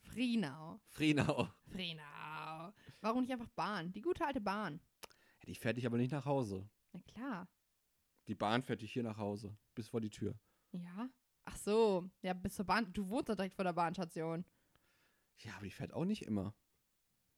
Frienau. 0.01 0.81
Frienau. 0.89 1.49
Frienau. 1.71 2.73
Warum 3.01 3.23
nicht 3.23 3.33
einfach 3.33 3.49
Bahn? 3.51 3.93
Die 3.93 4.01
gute 4.01 4.27
alte 4.27 4.41
Bahn. 4.41 4.81
Die 5.47 5.55
fährt 5.55 5.77
dich 5.77 5.87
aber 5.87 5.97
nicht 5.97 6.11
nach 6.11 6.25
Hause. 6.25 6.69
Na 6.93 7.01
klar. 7.01 7.49
Die 8.27 8.35
Bahn 8.35 8.63
fährt 8.63 8.83
dich 8.83 8.93
hier 8.93 9.03
nach 9.05 9.17
Hause, 9.17 9.57
bis 9.75 9.89
vor 9.89 10.01
die 10.01 10.11
Tür. 10.11 10.35
Ja. 10.73 11.09
Ach 11.45 11.57
so. 11.57 12.11
Ja, 12.23 12.33
bis 12.35 12.55
zur 12.57 12.65
Bahn. 12.65 12.93
Du 12.93 13.09
wohnst 13.09 13.29
doch 13.29 13.37
direkt 13.37 13.55
vor 13.55 13.65
der 13.65 13.73
Bahnstation. 13.73 14.45
Ja, 15.39 15.55
aber 15.57 15.65
die 15.65 15.71
fährt 15.71 15.93
auch 15.93 16.05
nicht 16.05 16.23
immer. 16.23 16.55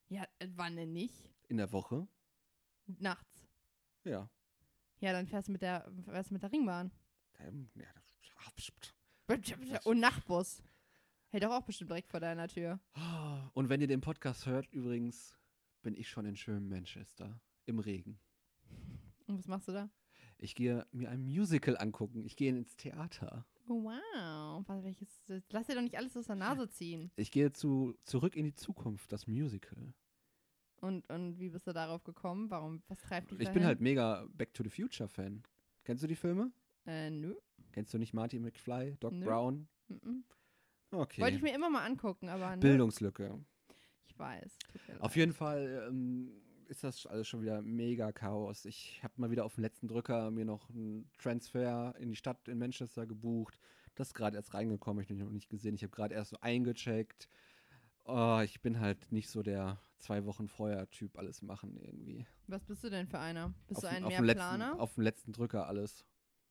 Ja, 0.09 0.25
äh, 0.39 0.49
wann 0.55 0.77
denn 0.77 0.93
nicht? 0.93 1.31
In 1.49 1.57
der 1.57 1.73
Woche? 1.73 2.07
Nachts. 2.87 3.49
Ja. 4.05 4.29
Ja, 5.01 5.13
dann 5.13 5.27
fährst 5.27 5.49
du 5.49 5.53
mit 5.53 5.63
der, 5.63 5.91
fährst 6.05 6.31
mit 6.31 6.43
der 6.43 6.53
Ringbahn. 6.53 6.91
Ähm, 7.39 7.71
ja 7.75 7.87
das, 7.95 8.19
Und 9.85 10.01
Nachtbus. 10.01 10.63
Hält 11.29 11.43
doch 11.43 11.51
auch 11.51 11.63
bestimmt 11.63 11.91
direkt 11.91 12.09
vor 12.09 12.21
deiner 12.21 12.47
Tür. 12.47 12.79
Und 13.55 13.69
wenn 13.69 13.81
ihr 13.81 13.89
den 13.89 14.01
Podcast 14.01 14.47
hört, 14.47 14.71
übrigens, 14.73 15.37
bin 15.83 15.97
ich 15.97 16.09
schon 16.09 16.27
in 16.27 16.37
schönem 16.37 16.69
Manchester. 16.69 17.41
Im 17.67 17.79
Regen. 17.79 18.21
Und 19.27 19.39
was 19.39 19.49
machst 19.49 19.69
du 19.69 19.73
da? 19.73 19.91
Ich 20.39 20.55
gehe 20.55 20.87
mir 20.93 21.11
ein 21.11 21.24
Musical 21.24 21.76
angucken. 21.78 22.24
Ich 22.24 22.37
gehe 22.37 22.51
ins 22.51 22.76
Theater. 22.76 23.47
Oh, 23.68 23.85
wow. 23.85 24.64
Welches, 24.82 25.09
lass 25.51 25.66
dir 25.66 25.74
doch 25.74 25.82
nicht 25.82 25.97
alles 25.97 26.16
aus 26.16 26.26
der 26.26 26.37
Nase 26.37 26.68
ziehen. 26.68 27.11
Ich 27.16 27.30
gehe 27.30 27.53
zu 27.53 27.95
Zurück 28.05 28.37
in 28.37 28.45
die 28.45 28.55
Zukunft, 28.55 29.11
das 29.12 29.26
Musical. 29.26 29.95
Und, 30.80 31.09
und 31.09 31.39
wie 31.39 31.49
bist 31.49 31.66
du 31.66 31.72
darauf 31.72 32.05
gekommen? 32.05 32.51
Warum, 32.51 32.82
was 32.89 32.99
treibt 32.99 33.30
dich 33.30 33.39
Ich 33.39 33.47
dahin? 33.47 33.61
bin 33.61 33.66
halt 33.66 33.80
mega 33.80 34.26
Back 34.35 34.53
to 34.53 34.62
the 34.62 34.68
Future 34.70 35.09
Fan. 35.09 35.43
Kennst 35.85 36.03
du 36.03 36.07
die 36.07 36.16
Filme? 36.16 36.53
Äh, 36.87 37.09
nö. 37.11 37.35
Kennst 37.72 37.95
du 37.95 37.99
nicht 37.99 38.12
Marty 38.12 38.39
McFly, 38.39 38.97
Doc 39.01 39.12
Nö. 39.12 39.24
Brown? 39.24 39.66
Mhm. 39.89 40.24
Okay. 40.91 41.22
Wollte 41.22 41.37
ich 41.37 41.43
mir 41.43 41.55
immer 41.55 41.70
mal 41.70 41.85
angucken, 41.87 42.28
aber 42.28 42.51
ne, 42.51 42.61
Bildungslücke. 42.61 43.43
ich 44.05 44.18
weiß. 44.18 44.59
Auf 45.01 45.16
jeden 45.16 45.32
Fall 45.32 45.87
ähm, 45.89 46.30
ist 46.69 46.85
das 46.85 47.07
alles 47.07 47.29
schon 47.29 47.43
wieder 47.43 47.62
mega 47.62 48.12
Chaos. 48.12 48.65
Ich 48.65 49.03
habe 49.03 49.15
mal 49.17 49.31
wieder 49.31 49.45
auf 49.45 49.55
den 49.55 49.62
letzten 49.62 49.89
Drücker 49.89 50.31
mir 50.31 50.45
noch 50.45 50.71
einen 50.71 51.11
Transfer 51.19 51.95
in 51.99 52.11
die 52.11 52.17
Stadt 52.17 52.49
in 52.49 52.59
Manchester 52.59 53.07
gebucht. 53.07 53.59
Das 53.95 54.09
ist 54.09 54.15
gerade 54.15 54.37
erst 54.37 54.55
reingekommen, 54.55 55.03
ich 55.03 55.11
habe 55.11 55.21
noch 55.21 55.31
nicht 55.31 55.49
gesehen. 55.49 55.75
Ich 55.75 55.83
habe 55.83 55.93
gerade 55.93 56.15
erst 56.15 56.31
so 56.31 56.37
eingecheckt. 56.41 57.29
Oh, 58.05 58.41
ich 58.45 58.61
bin 58.61 58.81
halt 58.81 59.12
nicht 59.12 59.31
so 59.31 59.43
der 59.43 59.81
zwei 59.99 60.25
Wochen 60.27 60.49
vorher 60.49 60.91
Typ 60.91 61.17
alles 61.19 61.43
machen 61.43 61.77
irgendwie. 61.77 62.27
Was 62.47 62.65
bist 62.65 62.85
du 62.85 62.91
denn 62.91 63.07
für 63.07 63.19
einer? 63.19 63.55
Bist 63.67 63.79
auf, 63.79 63.83
du 63.83 63.89
ein 63.89 64.03
dem 64.03 64.25
letzten, 64.25 64.25
Mehrplaner? 64.25 64.81
auf 64.81 64.95
dem 64.95 65.05
letzten 65.05 65.33
Drücker 65.33 65.67
alles. 65.67 66.05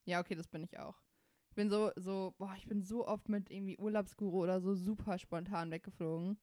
Ja, 0.05 0.19
okay, 0.19 0.35
das 0.35 0.47
bin 0.47 0.63
ich 0.63 0.79
auch. 0.79 1.01
Ich 1.49 1.55
bin 1.55 1.69
so, 1.69 1.91
so, 1.95 2.33
boah, 2.39 2.55
ich 2.57 2.67
bin 2.67 2.81
so 2.81 3.07
oft 3.07 3.29
mit 3.29 3.51
irgendwie 3.51 3.77
Urlaubsguru 3.77 4.41
oder 4.41 4.59
so 4.59 4.73
super 4.73 5.19
spontan 5.19 5.69
weggeflogen. 5.69 6.39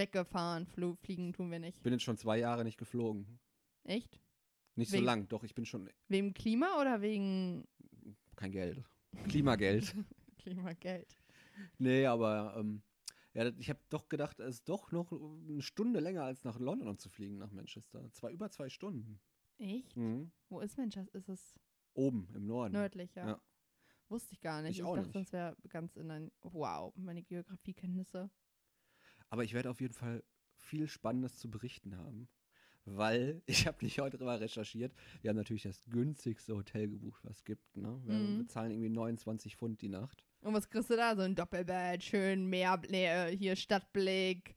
Weggefahren, 0.00 0.66
flo 0.66 0.94
fliegen 0.94 1.32
tun 1.32 1.50
wir 1.50 1.58
nicht. 1.58 1.76
Ich 1.76 1.82
bin 1.82 1.92
jetzt 1.92 2.02
schon 2.02 2.16
zwei 2.16 2.38
Jahre 2.38 2.64
nicht 2.64 2.78
geflogen. 2.78 3.38
Echt? 3.84 4.20
Nicht 4.76 4.92
Wegen- 4.92 5.02
so 5.02 5.06
lang, 5.06 5.28
doch 5.28 5.44
ich 5.44 5.54
bin 5.54 5.66
schon 5.66 5.90
Wegen 6.08 6.32
Klima 6.32 6.80
oder 6.80 7.02
wegen 7.02 7.66
kein 8.36 8.50
Geld. 8.52 8.82
Klimageld. 9.28 9.94
Klimageld? 10.38 11.16
Nee, 11.78 12.06
aber 12.06 12.54
ähm, 12.56 12.82
ja, 13.34 13.46
ich 13.58 13.68
habe 13.68 13.80
doch 13.90 14.08
gedacht, 14.08 14.40
es 14.40 14.56
ist 14.56 14.68
doch 14.68 14.90
noch 14.92 15.12
eine 15.12 15.60
Stunde 15.60 16.00
länger 16.00 16.24
als 16.24 16.44
nach 16.44 16.58
London 16.58 16.96
zu 16.98 17.10
fliegen, 17.10 17.36
nach 17.38 17.50
Manchester. 17.50 18.10
Zwei, 18.12 18.32
über 18.32 18.50
zwei 18.50 18.68
Stunden. 18.70 19.20
Echt? 19.58 19.94
Mhm. 19.96 20.32
Wo 20.48 20.60
ist 20.60 20.78
Manchester? 20.78 21.14
Ist 21.18 21.28
es 21.28 21.54
Oben 21.92 22.28
im 22.34 22.46
Norden. 22.46 22.72
nördlich, 22.72 23.14
ja? 23.14 23.26
Ja. 23.26 23.40
Wusste 24.08 24.32
ich 24.32 24.40
gar 24.40 24.62
nicht. 24.62 24.72
Ich 24.72 24.78
Ich, 24.78 24.84
auch 24.84 24.96
dachte, 24.96 25.08
nicht. 25.18 25.28
das 25.28 25.32
wäre 25.32 25.56
ganz 25.68 25.96
in 25.96 26.10
ein. 26.10 26.32
Wow, 26.42 26.94
meine 26.96 27.22
Geografiekenntnisse. 27.22 28.30
Aber 29.30 29.44
ich 29.44 29.54
werde 29.54 29.70
auf 29.70 29.80
jeden 29.80 29.94
Fall 29.94 30.22
viel 30.56 30.88
Spannendes 30.88 31.38
zu 31.38 31.50
berichten 31.50 31.96
haben. 31.96 32.28
Weil, 32.84 33.42
ich 33.46 33.66
habe 33.66 33.84
nicht 33.84 33.98
heute 34.00 34.18
drüber 34.18 34.40
recherchiert, 34.40 34.92
wir 35.22 35.30
haben 35.30 35.36
natürlich 35.36 35.62
das 35.62 35.82
günstigste 35.88 36.56
Hotel 36.56 36.88
gebucht, 36.88 37.22
was 37.24 37.38
es 37.38 37.44
gibt. 37.44 37.76
Ne? 37.76 38.00
Wir 38.04 38.14
Mhm. 38.14 38.38
bezahlen 38.38 38.72
irgendwie 38.72 38.88
29 38.90 39.56
Pfund 39.56 39.80
die 39.82 39.88
Nacht. 39.88 40.24
Und 40.40 40.54
was 40.54 40.68
kriegst 40.70 40.90
du 40.90 40.96
da? 40.96 41.14
So 41.14 41.22
ein 41.22 41.34
Doppelbett, 41.34 42.02
schön 42.02 42.46
Meer, 42.46 42.80
nee, 42.88 43.06
äh, 43.06 43.36
hier 43.36 43.54
Stadtblick, 43.56 44.56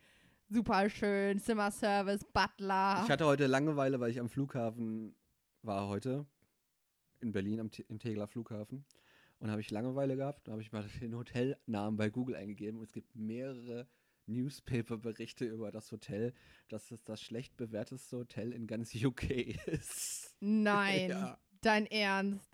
super 0.49 0.89
schön, 0.89 1.39
Zimmerservice, 1.39 2.23
Butler. 2.33 3.01
Ich 3.03 3.11
hatte 3.11 3.25
heute 3.25 3.47
Langeweile, 3.47 3.99
weil 3.99 4.09
ich 4.11 4.19
am 4.19 4.29
Flughafen 4.29 5.13
war 5.61 5.87
heute. 5.89 6.25
In 7.19 7.31
Berlin, 7.33 7.59
am 7.59 7.71
Te- 7.71 7.83
im 7.89 7.99
Tegeler 7.99 8.27
Flughafen. 8.27 8.85
Und 9.39 9.51
habe 9.51 9.59
ich 9.61 9.69
Langeweile 9.71 10.15
gehabt. 10.15 10.47
Da 10.47 10.53
habe 10.53 10.61
ich 10.61 10.71
mal 10.71 10.85
den 11.01 11.15
Hotelnamen 11.15 11.97
bei 11.97 12.09
Google 12.09 12.35
eingegeben. 12.37 12.79
Und 12.79 12.85
es 12.85 12.93
gibt 12.93 13.13
mehrere 13.15 13.87
Newspaper-Berichte 14.27 15.45
über 15.45 15.71
das 15.71 15.91
Hotel, 15.91 16.33
dass 16.69 16.91
es 16.91 17.03
das 17.03 17.21
schlecht 17.21 17.57
bewerteste 17.57 18.17
Hotel 18.17 18.51
in 18.53 18.67
ganz 18.67 18.93
UK 19.03 19.29
ist. 19.67 20.35
Nein, 20.39 21.09
Ja. 21.09 21.37
dein 21.61 21.85
Ernst. 21.87 22.47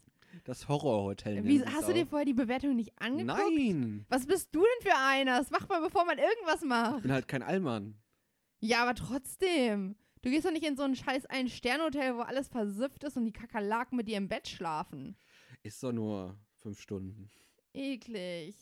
Das 0.43 0.67
Horrorhotel. 0.67 1.43
Wie, 1.43 1.63
hast 1.65 1.89
du 1.89 1.93
dir 1.93 2.03
auch. 2.03 2.09
vorher 2.09 2.25
die 2.25 2.33
Bewertung 2.35 2.75
nicht 2.75 2.91
angeguckt? 3.01 3.39
Nein! 3.39 4.05
Was 4.09 4.27
bist 4.27 4.49
du 4.53 4.59
denn 4.59 4.91
für 4.91 4.95
einer? 4.97 5.39
Das 5.39 5.49
macht 5.49 5.67
man, 5.69 5.81
bevor 5.81 6.05
man 6.05 6.19
irgendwas 6.19 6.61
Ich 6.61 6.67
macht. 6.67 7.01
bin 7.01 7.11
halt 7.11 7.27
kein 7.27 7.41
Allmann. 7.41 7.95
Ja, 8.59 8.83
aber 8.83 8.93
trotzdem. 8.93 9.95
Du 10.21 10.29
gehst 10.29 10.45
doch 10.45 10.51
nicht 10.51 10.65
in 10.65 10.75
so 10.77 10.83
ein 10.83 10.95
scheiß 10.95 11.25
Ein-Stern-Hotel, 11.27 12.15
wo 12.15 12.19
alles 12.21 12.47
versifft 12.49 13.03
ist 13.05 13.17
und 13.17 13.25
die 13.25 13.31
Kakerlaken 13.31 13.95
mit 13.95 14.07
dir 14.07 14.17
im 14.17 14.27
Bett 14.27 14.47
schlafen. 14.47 15.15
Ist 15.63 15.81
doch 15.81 15.93
nur 15.93 16.37
fünf 16.57 16.79
Stunden. 16.79 17.31
Eklig. 17.73 18.55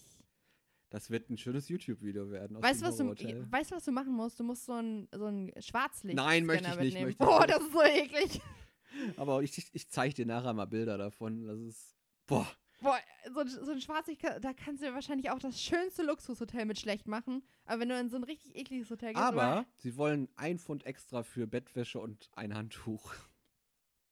Das 0.89 1.09
wird 1.09 1.29
ein 1.29 1.37
schönes 1.37 1.67
YouTube-Video 1.67 2.31
werden. 2.31 2.61
Weißt 2.61 2.81
du, 2.81 2.85
was 2.85 2.95
du, 2.97 3.09
weißt, 3.09 3.71
du, 3.71 3.75
was 3.75 3.83
du 3.83 3.91
machen 3.91 4.13
musst? 4.13 4.39
Du 4.39 4.43
musst 4.43 4.65
so 4.65 4.73
ein, 4.73 5.09
so 5.11 5.25
ein 5.25 5.51
Schwarzlicht. 5.59 6.15
Nein, 6.15 6.45
möchte 6.45 6.69
ich 6.69 6.93
nicht, 6.93 7.01
möchte 7.01 7.23
Boah, 7.25 7.45
das 7.45 7.61
ist 7.61 7.73
so 7.73 7.81
eklig. 7.83 8.41
Aber 9.17 9.43
ich, 9.43 9.57
ich, 9.57 9.69
ich 9.73 9.89
zeige 9.89 10.13
dir 10.13 10.25
nachher 10.25 10.53
mal 10.53 10.65
Bilder 10.65 10.97
davon. 10.97 11.45
Das 11.45 11.59
ist. 11.59 11.95
Boah. 12.25 12.47
Boah, 12.79 12.99
so, 13.33 13.39
ein- 13.41 13.49
so 13.49 13.71
ein 13.71 13.81
Schwarzlicht, 13.81 14.23
da 14.23 14.53
kannst 14.53 14.81
du 14.83 14.93
wahrscheinlich 14.93 15.29
auch 15.31 15.39
das 15.39 15.61
schönste 15.61 16.03
Luxushotel 16.03 16.65
mit 16.65 16.79
schlecht 16.79 17.07
machen. 17.07 17.43
Aber 17.65 17.81
wenn 17.81 17.89
du 17.89 17.99
in 17.99 18.09
so 18.09 18.15
ein 18.17 18.23
richtig 18.23 18.55
ekliges 18.55 18.89
Hotel 18.89 19.13
gehst. 19.13 19.21
Aber 19.23 19.65
sie 19.77 19.97
wollen 19.97 20.29
ein 20.35 20.57
Pfund 20.59 20.85
extra 20.85 21.23
für 21.23 21.47
Bettwäsche 21.47 21.99
und 21.99 22.29
ein 22.35 22.53
Handtuch 22.53 23.13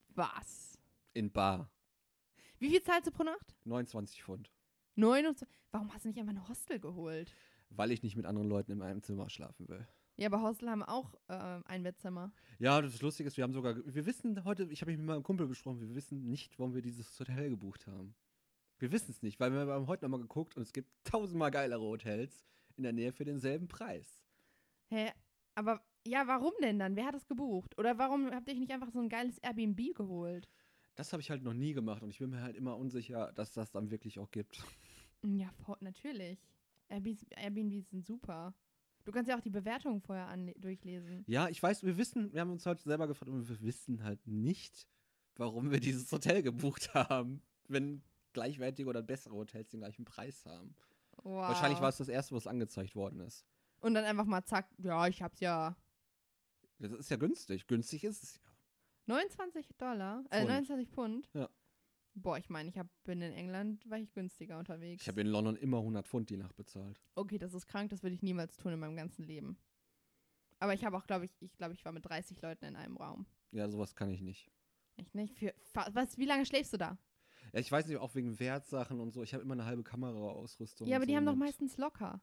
Was? 0.09 0.77
in 1.13 1.31
Bar. 1.31 1.69
Wie 2.57 2.69
viel 2.69 2.81
zahlst 2.81 3.07
du 3.07 3.11
pro 3.11 3.23
Nacht? 3.23 3.55
29 3.65 4.23
Pfund. 4.23 4.51
29. 4.95 5.47
Warum 5.71 5.93
hast 5.93 6.05
du 6.05 6.09
nicht 6.09 6.19
einfach 6.19 6.33
ein 6.33 6.47
Hostel 6.47 6.79
geholt? 6.79 7.33
Weil 7.69 7.91
ich 7.91 8.03
nicht 8.03 8.15
mit 8.15 8.25
anderen 8.25 8.47
Leuten 8.47 8.71
in 8.71 8.81
einem 8.81 9.01
Zimmer 9.01 9.29
schlafen 9.29 9.67
will. 9.67 9.87
Ja, 10.17 10.27
aber 10.27 10.41
Hostel 10.41 10.69
haben 10.69 10.83
auch 10.83 11.13
ähm, 11.27 11.63
ein 11.65 11.83
Bettzimmer. 11.83 12.31
Ja, 12.59 12.81
das 12.81 13.01
Lustige 13.01 13.27
ist, 13.27 13.35
wir 13.35 13.43
haben 13.43 13.51
sogar. 13.51 13.75
Wir 13.85 14.05
wissen 14.05 14.45
heute, 14.45 14.63
ich 14.69 14.81
habe 14.81 14.91
mich 14.91 14.97
mit 14.97 15.07
meinem 15.07 15.23
Kumpel 15.23 15.47
besprochen, 15.47 15.81
wir 15.81 15.93
wissen 15.93 16.29
nicht, 16.29 16.57
warum 16.57 16.73
wir 16.73 16.81
dieses 16.81 17.19
Hotel 17.19 17.49
gebucht 17.49 17.85
haben. 17.87 18.15
Wir 18.79 18.91
wissen 18.91 19.11
es 19.11 19.21
nicht, 19.21 19.39
weil 19.39 19.51
wir 19.51 19.59
haben 19.67 19.87
heute 19.87 20.05
nochmal 20.05 20.21
geguckt 20.21 20.55
und 20.55 20.63
es 20.63 20.71
gibt 20.71 20.89
tausendmal 21.03 21.51
geilere 21.51 21.81
Hotels 21.81 22.45
in 22.77 22.83
der 22.83 22.93
Nähe 22.93 23.11
für 23.11 23.25
denselben 23.25 23.67
Preis. 23.67 24.23
Hä? 24.89 25.11
Aber 25.55 25.81
ja, 26.05 26.27
warum 26.27 26.53
denn 26.61 26.79
dann? 26.79 26.95
Wer 26.95 27.05
hat 27.05 27.15
das 27.15 27.27
gebucht? 27.27 27.77
Oder 27.77 27.97
warum 27.97 28.31
habt 28.31 28.47
ihr 28.47 28.55
nicht 28.55 28.71
einfach 28.71 28.91
so 28.91 28.99
ein 28.99 29.09
geiles 29.09 29.37
Airbnb 29.39 29.95
geholt? 29.95 30.49
Das 30.95 31.11
habe 31.11 31.21
ich 31.21 31.29
halt 31.29 31.43
noch 31.43 31.53
nie 31.53 31.73
gemacht 31.73 32.03
und 32.03 32.09
ich 32.09 32.19
bin 32.19 32.29
mir 32.29 32.41
halt 32.41 32.55
immer 32.55 32.77
unsicher, 32.77 33.33
dass 33.33 33.51
das 33.51 33.71
dann 33.71 33.91
wirklich 33.91 34.19
auch 34.19 34.31
gibt. 34.31 34.63
Ja, 35.33 35.51
natürlich. 35.79 36.39
Airbnbs 36.89 37.89
sind 37.89 38.05
super. 38.05 38.53
Du 39.03 39.11
kannst 39.11 39.29
ja 39.29 39.37
auch 39.37 39.41
die 39.41 39.51
Bewertungen 39.51 40.01
vorher 40.01 40.35
durchlesen. 40.57 41.23
Ja, 41.27 41.47
ich 41.47 41.61
weiß, 41.61 41.83
wir 41.83 41.97
wissen, 41.97 42.33
wir 42.33 42.41
haben 42.41 42.51
uns 42.51 42.65
heute 42.65 42.83
selber 42.83 43.07
gefragt 43.07 43.31
und 43.31 43.47
wir 43.47 43.61
wissen 43.61 44.03
halt 44.03 44.25
nicht, 44.25 44.87
warum 45.35 45.71
wir 45.71 45.79
dieses 45.79 46.11
Hotel 46.11 46.41
gebucht 46.41 46.93
haben, 46.93 47.41
wenn 47.67 48.01
gleichwertige 48.33 48.89
oder 48.89 49.01
bessere 49.01 49.35
Hotels 49.35 49.69
den 49.69 49.79
gleichen 49.79 50.05
Preis 50.05 50.45
haben. 50.45 50.75
Wow. 51.23 51.49
Wahrscheinlich 51.49 51.81
war 51.81 51.89
es 51.89 51.97
das 51.97 52.09
erste, 52.09 52.35
was 52.35 52.47
angezeigt 52.47 52.95
worden 52.95 53.19
ist. 53.19 53.45
Und 53.79 53.93
dann 53.93 54.05
einfach 54.05 54.25
mal 54.25 54.43
zack, 54.43 54.67
ja, 54.79 55.07
ich 55.07 55.21
hab's 55.21 55.39
ja. 55.39 55.75
Das 56.79 56.91
ist 56.91 57.09
ja 57.09 57.17
günstig. 57.17 57.67
Günstig 57.67 58.03
ist 58.03 58.23
es 58.23 58.35
ja. 58.35 58.51
29 59.05 59.69
Dollar? 59.77 60.23
Äh, 60.31 60.39
Pfund. 60.39 60.49
29 60.49 60.89
Pfund? 60.89 61.29
Ja. 61.33 61.49
Boah, 62.15 62.37
ich 62.37 62.49
meine, 62.49 62.69
ich 62.69 62.77
hab, 62.77 62.87
bin 63.03 63.21
in 63.21 63.33
England, 63.33 63.89
war 63.89 63.99
ich 63.99 64.13
günstiger 64.13 64.57
unterwegs. 64.57 65.03
Ich 65.03 65.07
habe 65.09 65.21
in 65.21 65.27
London 65.27 65.57
immer 65.57 65.79
100 65.79 66.07
Pfund 66.07 66.29
die 66.29 66.37
Nacht 66.37 66.55
bezahlt. 66.55 67.01
okay, 67.15 67.37
das 67.37 67.53
ist 67.53 67.67
krank, 67.67 67.89
das 67.89 68.03
würde 68.03 68.15
ich 68.15 68.21
niemals 68.21 68.55
tun 68.57 68.71
in 68.71 68.79
meinem 68.79 68.95
ganzen 68.95 69.25
Leben. 69.25 69.57
Aber 70.59 70.73
ich 70.73 70.85
habe 70.85 70.97
auch, 70.97 71.05
glaube 71.05 71.25
ich, 71.25 71.41
ich 71.41 71.57
glaube, 71.57 71.73
ich 71.73 71.83
war 71.83 71.91
mit 71.91 72.05
30 72.05 72.41
Leuten 72.41 72.65
in 72.65 72.75
einem 72.77 72.95
Raum. 72.95 73.25
Ja, 73.51 73.69
sowas 73.69 73.95
kann 73.95 74.09
ich 74.09 74.21
nicht. 74.21 74.49
Echt 74.95 75.13
nicht? 75.13 75.37
Für, 75.37 75.53
was, 75.91 76.17
wie 76.17 76.25
lange 76.25 76.45
schläfst 76.45 76.71
du 76.71 76.77
da? 76.77 76.97
Ja, 77.51 77.59
ich 77.59 77.71
weiß 77.71 77.87
nicht, 77.87 77.97
auch 77.97 78.15
wegen 78.15 78.39
Wertsachen 78.39 78.99
und 79.01 79.11
so. 79.11 79.21
Ich 79.21 79.33
habe 79.33 79.43
immer 79.43 79.53
eine 79.53 79.65
halbe 79.65 79.83
Kameraausrüstung. 79.83 80.87
ja, 80.87 80.95
aber 80.95 81.05
die 81.05 81.11
so 81.11 81.17
haben 81.17 81.25
doch 81.25 81.35
meistens 81.35 81.77
locker. 81.77 82.21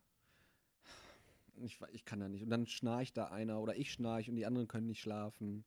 Ich, 1.57 1.79
ich 1.93 2.05
kann 2.07 2.21
da 2.21 2.29
nicht. 2.29 2.43
Und 2.43 2.51
dann 2.51 2.67
schnarcht 2.67 3.17
da 3.17 3.27
einer 3.27 3.61
oder 3.61 3.77
ich 3.77 3.93
schnarch 3.93 4.31
und 4.31 4.37
die 4.37 4.47
anderen 4.47 4.69
können 4.69 4.87
nicht 4.87 5.01
schlafen. 5.01 5.65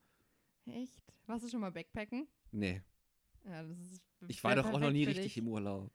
Echt? 0.65 1.13
Warst 1.27 1.45
du 1.45 1.49
schon 1.49 1.61
mal 1.61 1.71
Backpacken? 1.71 2.27
Nee. 2.51 2.81
Ja, 3.45 3.63
das 3.63 3.79
ist. 3.79 4.03
Ich 4.27 4.43
war 4.43 4.55
doch 4.55 4.65
auch 4.65 4.79
noch 4.79 4.91
nie 4.91 5.05
richtig 5.05 5.37
im 5.37 5.47
Urlaub. 5.47 5.91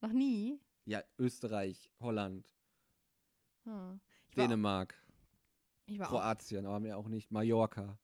Noch 0.00 0.12
nie? 0.12 0.60
Ja, 0.86 1.02
Österreich, 1.18 1.92
Holland, 2.00 2.52
Hm. 3.64 4.00
Dänemark, 4.36 4.94
ich, 5.86 5.98
war 5.98 6.06
auch, 6.06 6.10
Kroatien, 6.10 6.66
aber 6.66 6.80
mehr 6.80 6.96
auch 6.96 7.08
nicht. 7.08 7.30
Mallorca. 7.30 7.98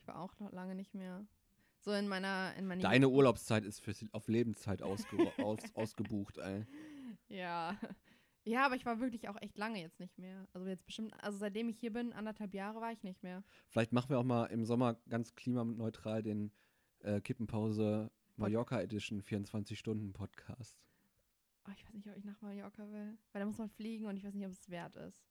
ich 0.00 0.06
war 0.06 0.20
auch 0.20 0.38
noch 0.38 0.52
lange 0.52 0.74
nicht 0.74 0.94
mehr. 0.94 1.26
So 1.80 1.92
in 1.92 2.06
meiner. 2.06 2.54
In 2.56 2.66
meiner 2.66 2.82
Deine 2.82 3.08
Urlaubszeit 3.08 3.64
ist 3.64 3.80
für, 3.80 3.94
auf 4.12 4.28
Lebenszeit 4.28 4.82
ausge 4.82 5.16
aus 5.38 5.60
ausgebucht, 5.74 6.38
ey. 6.38 6.66
Ja. 7.28 7.76
Ja, 8.44 8.66
aber 8.66 8.74
ich 8.74 8.84
war 8.84 8.98
wirklich 8.98 9.28
auch 9.28 9.40
echt 9.40 9.56
lange 9.56 9.80
jetzt 9.80 10.00
nicht 10.00 10.18
mehr. 10.18 10.48
Also 10.52 10.66
jetzt 10.66 10.84
bestimmt, 10.84 11.14
also 11.22 11.38
seitdem 11.38 11.68
ich 11.68 11.78
hier 11.78 11.92
bin, 11.92 12.12
anderthalb 12.12 12.54
Jahre 12.54 12.80
war 12.80 12.90
ich 12.92 13.02
nicht 13.04 13.22
mehr. 13.22 13.44
Vielleicht 13.68 13.92
machen 13.92 14.10
wir 14.10 14.18
auch 14.18 14.24
mal 14.24 14.46
im 14.46 14.64
Sommer 14.64 14.94
ganz 15.08 15.34
klimaneutral 15.36 16.22
den 16.24 16.52
äh, 17.02 17.20
Kippenpause 17.20 18.10
Mallorca 18.36 18.80
Edition 18.80 19.22
24-Stunden-Podcast. 19.22 20.78
Oh, 21.66 21.70
ich 21.76 21.84
weiß 21.84 21.94
nicht, 21.94 22.08
ob 22.08 22.16
ich 22.16 22.24
nach 22.24 22.40
Mallorca 22.40 22.90
will. 22.90 23.16
Weil 23.32 23.40
da 23.40 23.46
muss 23.46 23.58
man 23.58 23.68
fliegen 23.68 24.06
und 24.06 24.16
ich 24.16 24.24
weiß 24.24 24.34
nicht, 24.34 24.46
ob 24.46 24.52
es 24.52 24.68
wert 24.68 24.96
ist. 24.96 25.22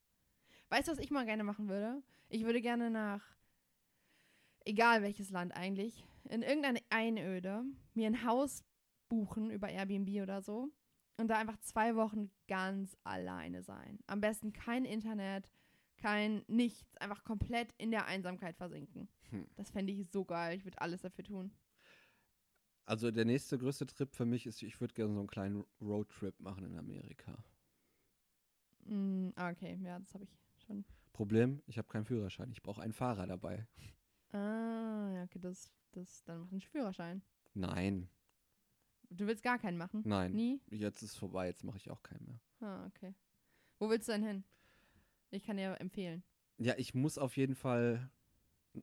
Weißt 0.70 0.88
du, 0.88 0.92
was 0.92 0.98
ich 0.98 1.10
mal 1.10 1.26
gerne 1.26 1.44
machen 1.44 1.68
würde? 1.68 2.02
Ich 2.28 2.44
würde 2.44 2.62
gerne 2.62 2.90
nach, 2.90 3.22
egal 4.64 5.02
welches 5.02 5.30
Land 5.30 5.54
eigentlich, 5.54 6.06
in 6.30 6.42
irgendeine 6.42 6.80
Einöde 6.88 7.64
mir 7.94 8.06
ein 8.06 8.24
Haus 8.24 8.64
buchen 9.08 9.50
über 9.50 9.68
Airbnb 9.68 10.22
oder 10.22 10.40
so 10.40 10.70
und 11.18 11.28
da 11.28 11.36
einfach 11.36 11.58
zwei 11.58 11.94
Wochen 11.96 12.30
ganz 12.48 12.96
alleine 13.04 13.62
sein. 13.62 13.98
Am 14.06 14.20
besten 14.20 14.52
kein 14.52 14.86
Internet, 14.86 15.50
kein 15.98 16.42
nichts, 16.46 16.96
einfach 16.96 17.22
komplett 17.24 17.74
in 17.76 17.90
der 17.90 18.06
Einsamkeit 18.06 18.56
versinken. 18.56 19.08
Hm. 19.30 19.46
Das 19.56 19.70
fände 19.70 19.92
ich 19.92 20.10
so 20.10 20.24
geil. 20.24 20.56
Ich 20.56 20.64
würde 20.64 20.80
alles 20.80 21.02
dafür 21.02 21.24
tun. 21.24 21.52
Also 22.84 23.10
der 23.10 23.24
nächste 23.24 23.58
größte 23.58 23.86
Trip 23.86 24.14
für 24.14 24.24
mich 24.24 24.46
ist, 24.46 24.62
ich 24.62 24.80
würde 24.80 24.94
gerne 24.94 25.14
so 25.14 25.20
einen 25.20 25.28
kleinen 25.28 25.64
Roadtrip 25.80 26.38
machen 26.40 26.64
in 26.64 26.76
Amerika. 26.76 27.42
Mm, 28.84 29.30
ah, 29.36 29.50
okay, 29.50 29.78
ja, 29.82 29.98
das 29.98 30.12
habe 30.14 30.24
ich 30.24 30.30
schon. 30.66 30.84
Problem, 31.12 31.62
ich 31.66 31.78
habe 31.78 31.88
keinen 31.88 32.04
Führerschein. 32.04 32.50
Ich 32.50 32.62
brauche 32.62 32.82
einen 32.82 32.92
Fahrer 32.92 33.26
dabei. 33.26 33.66
Ah, 34.32 35.10
ja, 35.14 35.24
okay, 35.24 35.38
das, 35.38 35.70
das, 35.92 36.24
dann 36.24 36.40
mach 36.40 36.50
einen 36.50 36.60
Führerschein. 36.60 37.22
Nein, 37.54 38.08
Du 39.10 39.26
willst 39.26 39.42
gar 39.42 39.58
keinen 39.58 39.76
machen? 39.76 40.02
nein. 40.06 40.32
Nie? 40.32 40.60
Jetzt 40.70 41.02
ist 41.02 41.10
es 41.10 41.16
vorbei, 41.16 41.46
jetzt 41.46 41.64
mache 41.64 41.76
ich 41.76 41.90
auch 41.90 42.02
keinen 42.02 42.24
mehr. 42.24 42.40
Ah, 42.60 42.86
okay. 42.86 43.14
Wo 43.78 43.90
willst 43.90 44.08
du 44.08 44.12
denn 44.12 44.24
hin? 44.24 44.44
Ich 45.30 45.44
kann 45.44 45.58
dir 45.58 45.78
empfehlen. 45.80 46.22
Ja, 46.58 46.74
ich 46.78 46.94
muss 46.94 47.18
auf 47.18 47.36
jeden 47.36 47.54
Fall 47.54 48.10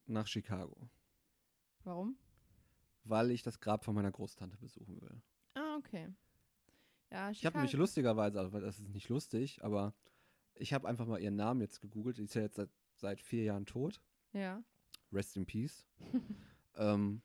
nach 0.06 0.28
Chicago, 0.28 0.90
Warum? 1.84 2.16
Weil 3.04 3.32
ich 3.32 3.44
das 3.44 3.60
Grab 3.60 3.84
von 3.84 3.96
meiner 3.96 4.12
Großtante 4.12 4.58
besuchen 4.58 5.02
will. 5.02 5.22
Ah, 5.56 5.78
okay. 5.78 6.10
Ja, 7.12 7.32
Ich 7.32 7.46
habe 7.46 7.58
nämlich 7.58 7.74
lustigerweise, 7.74 8.40
also 8.40 8.60
das 8.60 8.80
ist 8.80 8.90
nicht 8.90 9.10
lustig, 9.10 9.64
aber 9.64 9.94
ich 10.56 10.74
habe 10.74 10.88
einfach 10.88 11.08
mal 11.08 11.20
ihren 11.20 11.36
Namen 11.36 11.62
jetzt 11.62 11.82
gegoogelt. 11.82 12.18
Die 12.18 12.24
ist 12.24 12.36
ja 12.36 12.44
jetzt 12.44 12.58
seit, 12.58 12.70
seit 12.96 13.22
vier 13.22 13.44
Jahren 13.44 13.66
tot. 13.66 14.02
Ja. 14.34 14.64
Rest 15.12 15.36
in 15.38 15.46
Peace. 15.46 15.88
ähm, 16.76 17.22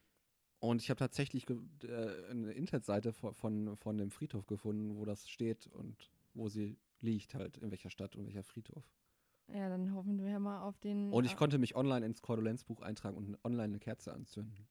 und 0.61 0.81
ich 0.81 0.89
habe 0.89 0.99
tatsächlich 0.99 1.47
äh, 1.51 2.31
eine 2.31 2.53
Internetseite 2.53 3.13
von, 3.13 3.35
von, 3.35 3.77
von 3.77 3.99
dem 3.99 4.11
Friedhof 4.11 4.47
gefunden, 4.47 4.97
wo 4.97 5.05
das 5.05 5.29
steht 5.29 5.67
und 5.67 6.11
wo 6.33 6.49
sie 6.49 6.79
liegt, 7.01 7.35
halt, 7.35 7.59
in 7.59 7.71
welcher 7.71 7.91
Stadt 7.91 8.17
und 8.17 8.25
welcher 8.27 8.45
Friedhof. 8.45 8.85
Ja, 9.53 9.69
dann 9.69 9.93
hoffen 9.95 10.25
wir 10.25 10.39
mal 10.39 10.63
auf 10.63 10.79
den. 10.79 11.13
Und 11.13 11.27
ich 11.27 11.37
konnte 11.37 11.59
mich 11.59 11.77
online 11.77 12.07
ins 12.07 12.23
Kondolenzbuch 12.23 12.81
eintragen 12.81 13.17
und 13.17 13.37
online 13.45 13.65
eine 13.65 13.79
Kerze 13.79 14.15
anzünden. 14.15 14.67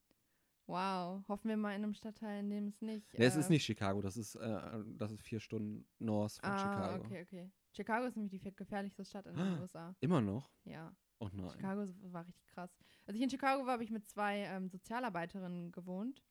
Wow. 0.68 1.28
Hoffen 1.28 1.50
wir 1.50 1.58
mal 1.58 1.76
in 1.76 1.84
einem 1.84 1.94
Stadtteil, 1.94 2.40
in 2.40 2.50
dem 2.50 2.68
es 2.68 2.82
nicht. 2.82 3.14
Nee, 3.18 3.26
es 3.26 3.36
ist 3.36 3.48
äh, 3.50 3.54
nicht 3.54 3.66
Chicago, 3.66 4.02
das 4.02 4.16
ist, 4.18 4.36
äh, 4.36 4.84
das 4.98 5.12
ist 5.12 5.22
vier 5.22 5.40
Stunden 5.40 5.86
north 6.00 6.34
von 6.42 6.50
Ah, 6.50 6.58
Chicago. 6.58 7.04
okay, 7.06 7.22
okay. 7.24 7.52
Chicago 7.74 8.06
ist 8.06 8.16
nämlich 8.16 8.32
die 8.42 8.56
gefährlichste 8.56 9.04
Stadt 9.04 9.26
in 9.26 9.36
den 9.36 9.56
Ah. 9.58 9.62
USA. 9.62 9.96
Immer 10.00 10.22
noch? 10.22 10.50
Ja. 10.64 10.96
Oh 11.20 11.30
nein. 11.34 11.50
Chicago 11.52 11.88
war 12.12 12.26
richtig 12.28 12.48
krass. 12.48 12.76
Als 13.06 13.16
ich 13.18 13.22
in 13.24 13.30
Chicago 13.30 13.66
war, 13.66 13.74
habe 13.74 13.84
ich 13.84 13.92
mit 13.92 14.08
zwei 14.10 14.40
ähm, 14.40 14.70
Sozialarbeiterinnen 14.70 15.72
gewohnt. 15.72 16.24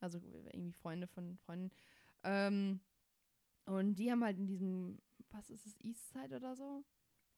Also 0.00 0.18
irgendwie 0.18 0.72
Freunde 0.72 1.06
von 1.06 1.36
Freunden. 1.38 1.70
Ähm, 2.24 2.80
und 3.66 3.94
die 3.96 4.10
haben 4.10 4.24
halt 4.24 4.38
in 4.38 4.46
diesem, 4.46 4.98
was 5.30 5.48
ist 5.50 5.66
es, 5.66 5.76
Eastside 5.80 6.36
oder 6.36 6.56
so? 6.56 6.84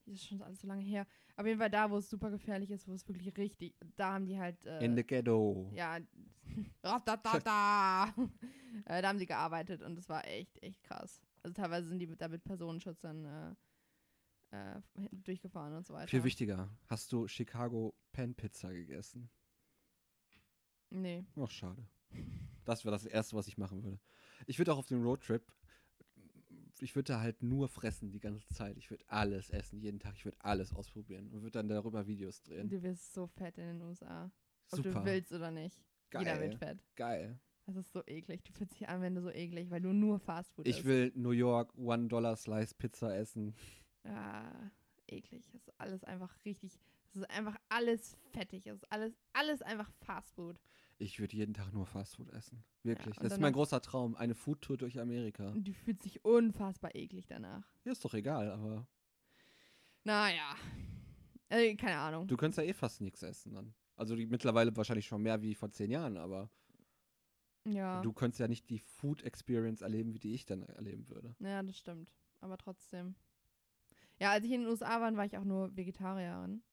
Das 0.05 0.15
ist 0.15 0.27
schon 0.27 0.41
alles 0.41 0.59
so 0.61 0.67
lange 0.67 0.83
her. 0.83 1.07
Auf 1.35 1.45
jeden 1.45 1.59
Fall 1.59 1.69
da, 1.69 1.89
wo 1.89 1.97
es 1.97 2.09
super 2.09 2.29
gefährlich 2.29 2.69
ist, 2.69 2.87
wo 2.87 2.93
es 2.93 3.07
wirklich 3.07 3.35
richtig, 3.37 3.75
da 3.95 4.13
haben 4.13 4.25
die 4.25 4.37
halt, 4.37 4.63
äh, 4.65 4.85
In 4.85 4.95
the 4.95 5.03
ghetto. 5.03 5.71
ja, 5.73 5.97
Ratatata. 6.83 8.13
äh, 8.85 9.01
da 9.01 9.09
haben 9.09 9.17
sie 9.17 9.25
gearbeitet 9.25 9.81
und 9.81 9.97
es 9.97 10.07
war 10.07 10.25
echt, 10.27 10.61
echt 10.61 10.83
krass. 10.83 11.21
Also 11.43 11.53
teilweise 11.53 11.87
sind 11.87 11.99
die 11.99 12.07
mit, 12.07 12.21
da 12.21 12.27
mit 12.27 12.43
Personenschützern 12.43 13.55
äh, 14.51 14.75
äh, 14.75 14.81
durchgefahren 15.11 15.75
und 15.75 15.85
so 15.87 15.93
weiter. 15.93 16.07
Viel 16.07 16.23
wichtiger, 16.23 16.69
hast 16.87 17.11
du 17.11 17.27
Chicago 17.27 17.95
Pan 18.11 18.35
Pizza 18.35 18.71
gegessen? 18.71 19.29
Nee. 20.91 21.25
Ach, 21.35 21.49
schade. 21.49 21.87
Das 22.63 22.85
wäre 22.85 22.95
das 22.95 23.05
Erste, 23.05 23.35
was 23.35 23.47
ich 23.47 23.57
machen 23.57 23.83
würde. 23.83 23.99
Ich 24.45 24.57
würde 24.59 24.73
auch 24.73 24.77
auf 24.77 24.87
den 24.87 25.03
Roadtrip, 25.03 25.51
ich 26.85 26.95
würde 26.95 27.13
da 27.13 27.19
halt 27.19 27.41
nur 27.41 27.67
fressen 27.67 28.11
die 28.11 28.19
ganze 28.19 28.47
Zeit. 28.49 28.77
Ich 28.77 28.91
würde 28.91 29.03
alles 29.07 29.49
essen, 29.49 29.79
jeden 29.79 29.99
Tag. 29.99 30.13
Ich 30.15 30.23
würde 30.23 30.37
alles 30.39 30.71
ausprobieren 30.71 31.27
und 31.29 31.41
würde 31.41 31.51
dann 31.59 31.67
darüber 31.67 32.05
Videos 32.05 32.41
drehen. 32.43 32.69
Du 32.69 32.81
wirst 32.83 33.13
so 33.13 33.25
fett 33.25 33.57
in 33.57 33.65
den 33.65 33.81
USA. 33.81 34.31
Ob 34.71 34.77
Super. 34.77 34.99
du 34.99 35.05
willst 35.05 35.31
oder 35.33 35.49
nicht. 35.51 35.83
Jeder 36.13 36.39
wird 36.39 36.51
Geil. 36.51 36.57
fett. 36.57 36.85
Geil. 36.95 37.39
Das 37.65 37.75
ist 37.75 37.91
so 37.91 38.03
eklig. 38.05 38.43
Du 38.43 38.53
fühlst 38.53 38.75
dich 38.79 38.87
an, 38.87 39.01
wenn 39.01 39.15
du 39.15 39.21
so 39.21 39.31
eklig, 39.31 39.71
weil 39.71 39.81
du 39.81 39.91
nur 39.93 40.19
Fastfood 40.19 40.67
Ich 40.67 40.77
isst. 40.77 40.85
will 40.85 41.11
New 41.15 41.31
York 41.31 41.73
One-Dollar-Slice-Pizza 41.75 43.15
essen. 43.17 43.55
Ah, 44.03 44.69
eklig. 45.07 45.43
Das 45.51 45.61
ist 45.63 45.73
alles 45.79 46.03
einfach 46.03 46.33
richtig. 46.45 46.79
Das 47.07 47.15
ist 47.23 47.29
einfach 47.31 47.57
alles 47.69 48.15
fettig. 48.31 48.65
Das 48.65 48.75
ist 48.75 48.91
alles, 48.91 49.13
alles 49.33 49.61
einfach 49.63 49.91
Fastfood. 50.01 50.59
Ich 50.97 51.19
würde 51.19 51.35
jeden 51.35 51.53
Tag 51.53 51.73
nur 51.73 51.85
Fastfood 51.85 52.29
essen. 52.29 52.63
Wirklich. 52.83 53.17
und 53.17 53.23
das 53.23 53.33
ist 53.33 53.39
mein 53.39 53.53
großer 53.53 53.81
Traum. 53.81 54.15
Eine 54.15 54.33
Foodtour 54.33 54.77
durch 54.77 54.99
Amerika. 54.99 55.49
Und 55.49 55.67
du 55.67 55.73
fühlst 55.73 56.05
dich 56.05 56.23
unfassbar 56.23 56.95
eklig 56.95 57.25
danach. 57.27 57.65
Ja, 57.83 57.91
ist 57.91 58.05
doch 58.05 58.13
egal, 58.13 58.49
aber 58.51 58.87
Naja. 60.03 60.55
Äh, 61.49 61.75
keine 61.75 61.97
Ahnung. 61.97 62.27
du 62.27 62.37
könntest 62.37 62.57
ja 62.57 62.63
eh 62.63 62.73
fast 62.73 63.01
nichts 63.01 63.21
essen 63.23 63.53
dann. 63.53 63.73
Also 63.97 64.15
die, 64.15 64.25
mittlerweile 64.25 64.75
wahrscheinlich 64.75 65.07
schon 65.07 65.21
mehr 65.21 65.41
wie 65.41 65.55
vor 65.55 65.69
zehn 65.69 65.91
Jahren, 65.91 66.17
aber 66.17 66.49
ja. 67.65 68.01
du 68.01 68.13
könntest 68.13 68.39
ja 68.39 68.47
nicht 68.47 68.69
die 68.69 68.79
Food 68.79 69.21
Experience 69.23 69.81
erleben, 69.81 70.13
wie 70.13 70.19
die 70.19 70.33
ich 70.33 70.45
dann 70.45 70.63
erleben 70.63 71.07
würde. 71.09 71.35
Ja, 71.39 71.61
das 71.61 71.77
stimmt. 71.77 72.09
Aber 72.41 72.57
trotzdem. 72.57 73.15
Ja, 74.19 74.31
als 74.31 74.45
ich 74.45 74.51
in 74.51 74.61
den 74.61 74.69
USA 74.69 75.01
war, 75.01 75.15
war 75.15 75.25
ich 75.25 75.37
auch 75.37 75.43
nur 75.43 75.75
Vegetarierin. 75.75 76.63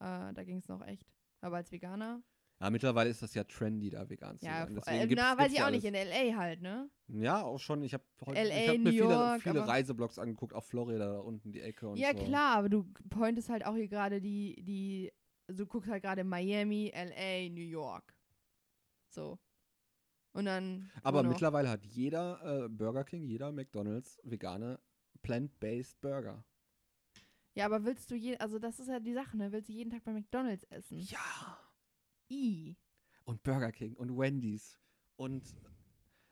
Äh, 0.00 0.32
da 0.32 0.44
ging 0.44 0.58
es 0.58 0.68
noch 0.68 0.86
echt. 0.86 1.06
Aber 1.40 1.56
als 1.56 1.72
Veganer. 1.72 2.22
Ja, 2.60 2.70
mittlerweile 2.70 3.10
ist 3.10 3.20
das 3.20 3.34
ja 3.34 3.44
trendy, 3.44 3.90
da 3.90 4.08
vegan 4.08 4.38
zu 4.38 4.46
Ja, 4.46 4.64
sein. 4.64 4.74
Deswegen 4.76 5.10
äh, 5.10 5.14
na, 5.14 5.36
weiß 5.36 5.52
ich 5.52 5.58
ja 5.58 5.66
auch 5.66 5.70
nicht. 5.70 5.84
alles. 5.84 6.02
In 6.02 6.08
L.A. 6.12 6.36
halt, 6.36 6.62
ne? 6.62 6.88
Ja, 7.08 7.42
auch 7.42 7.58
schon. 7.58 7.82
Ich 7.82 7.92
habe 7.92 8.04
hab 8.20 8.34
mir 8.34 8.90
viele, 8.92 9.38
viele 9.40 9.66
Reiseblogs 9.66 10.18
angeguckt, 10.18 10.54
auch 10.54 10.64
Florida 10.64 10.98
da 11.12 11.18
unten 11.18 11.52
die 11.52 11.60
Ecke 11.60 11.88
und 11.88 11.98
Ja, 11.98 12.12
so. 12.12 12.18
klar, 12.24 12.56
aber 12.56 12.68
du 12.68 12.84
pointest 13.10 13.50
halt 13.50 13.66
auch 13.66 13.74
hier 13.74 13.88
gerade 13.88 14.20
die, 14.20 14.62
die, 14.62 15.12
also 15.48 15.64
du 15.64 15.66
guckst 15.66 15.90
halt 15.90 16.02
gerade 16.02 16.24
Miami, 16.24 16.90
L.A., 16.94 17.48
New 17.50 17.60
York. 17.60 18.16
So. 19.10 19.38
Und 20.32 20.46
dann. 20.46 20.90
Aber 21.02 21.22
mittlerweile 21.22 21.68
hat 21.68 21.84
jeder 21.84 22.64
äh, 22.64 22.68
Burger 22.68 23.04
King, 23.04 23.24
jeder 23.24 23.52
McDonalds 23.52 24.18
vegane 24.24 24.80
Plant-Based 25.22 26.00
Burger. 26.00 26.44
Ja, 27.54 27.66
aber 27.66 27.84
willst 27.84 28.10
du 28.10 28.16
je, 28.16 28.36
also 28.38 28.58
das 28.58 28.80
ist 28.80 28.88
ja 28.88 28.98
die 28.98 29.12
Sache, 29.14 29.36
ne? 29.36 29.52
Willst 29.52 29.68
du 29.68 29.72
jeden 29.72 29.90
Tag 29.90 30.02
bei 30.04 30.12
McDonalds 30.12 30.64
essen? 30.64 30.98
Ja. 30.98 31.58
I. 32.30 32.76
Und 33.24 33.42
Burger 33.42 33.72
King 33.72 33.94
und 33.94 34.16
Wendy's 34.16 34.78
und 35.16 35.42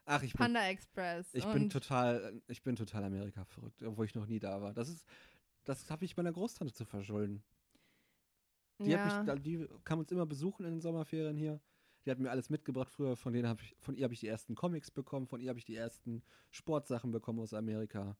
ach, 0.05 0.22
ich 0.22 0.32
bin 0.32 0.38
Panda 0.38 0.66
Express. 0.68 1.32
Ich 1.32 1.47
bin 1.47 1.70
total, 1.70 2.43
ich 2.49 2.62
bin 2.62 2.76
total 2.76 3.05
Amerika 3.05 3.45
verrückt, 3.45 3.82
obwohl 3.82 4.07
ich 4.07 4.14
noch 4.14 4.26
nie 4.26 4.38
da 4.38 4.61
war. 4.61 4.74
Das 4.74 4.88
ist, 4.88 5.07
das 5.64 5.90
habe 5.90 6.05
ich 6.05 6.16
meiner 6.16 6.32
Großtante 6.32 6.74
zu 6.74 6.84
verschulden. 6.84 7.43
Die, 8.78 8.90
ja, 8.90 9.05
hat 9.05 9.26
mich, 9.26 9.43
die 9.43 9.68
kam 9.84 10.01
uns 10.01 10.11
immer 10.11 10.26
besuchen 10.26 10.64
in 10.64 10.72
den 10.72 10.80
Sommerferien 10.80 11.36
hier. 11.36 11.61
Die 12.05 12.11
hat 12.11 12.18
mir 12.18 12.30
alles 12.30 12.51
mitgebracht 12.51 12.93
früher. 12.93 13.16
Von 13.16 13.32
denen 13.32 13.47
habe 13.47 13.62
ich, 13.62 13.76
von 13.78 13.95
ihr 13.95 14.05
habe 14.05 14.14
ich 14.14 14.20
die 14.20 14.26
ersten 14.26 14.55
Comics 14.55 14.90
bekommen, 14.90 15.28
von 15.28 15.40
ihr 15.40 15.51
habe 15.51 15.59
ich 15.59 15.64
die 15.64 15.76
ersten 15.76 16.22
Sportsachen 16.51 17.12
bekommen 17.12 17.38
aus 17.38 17.55
Amerika. 17.55 18.16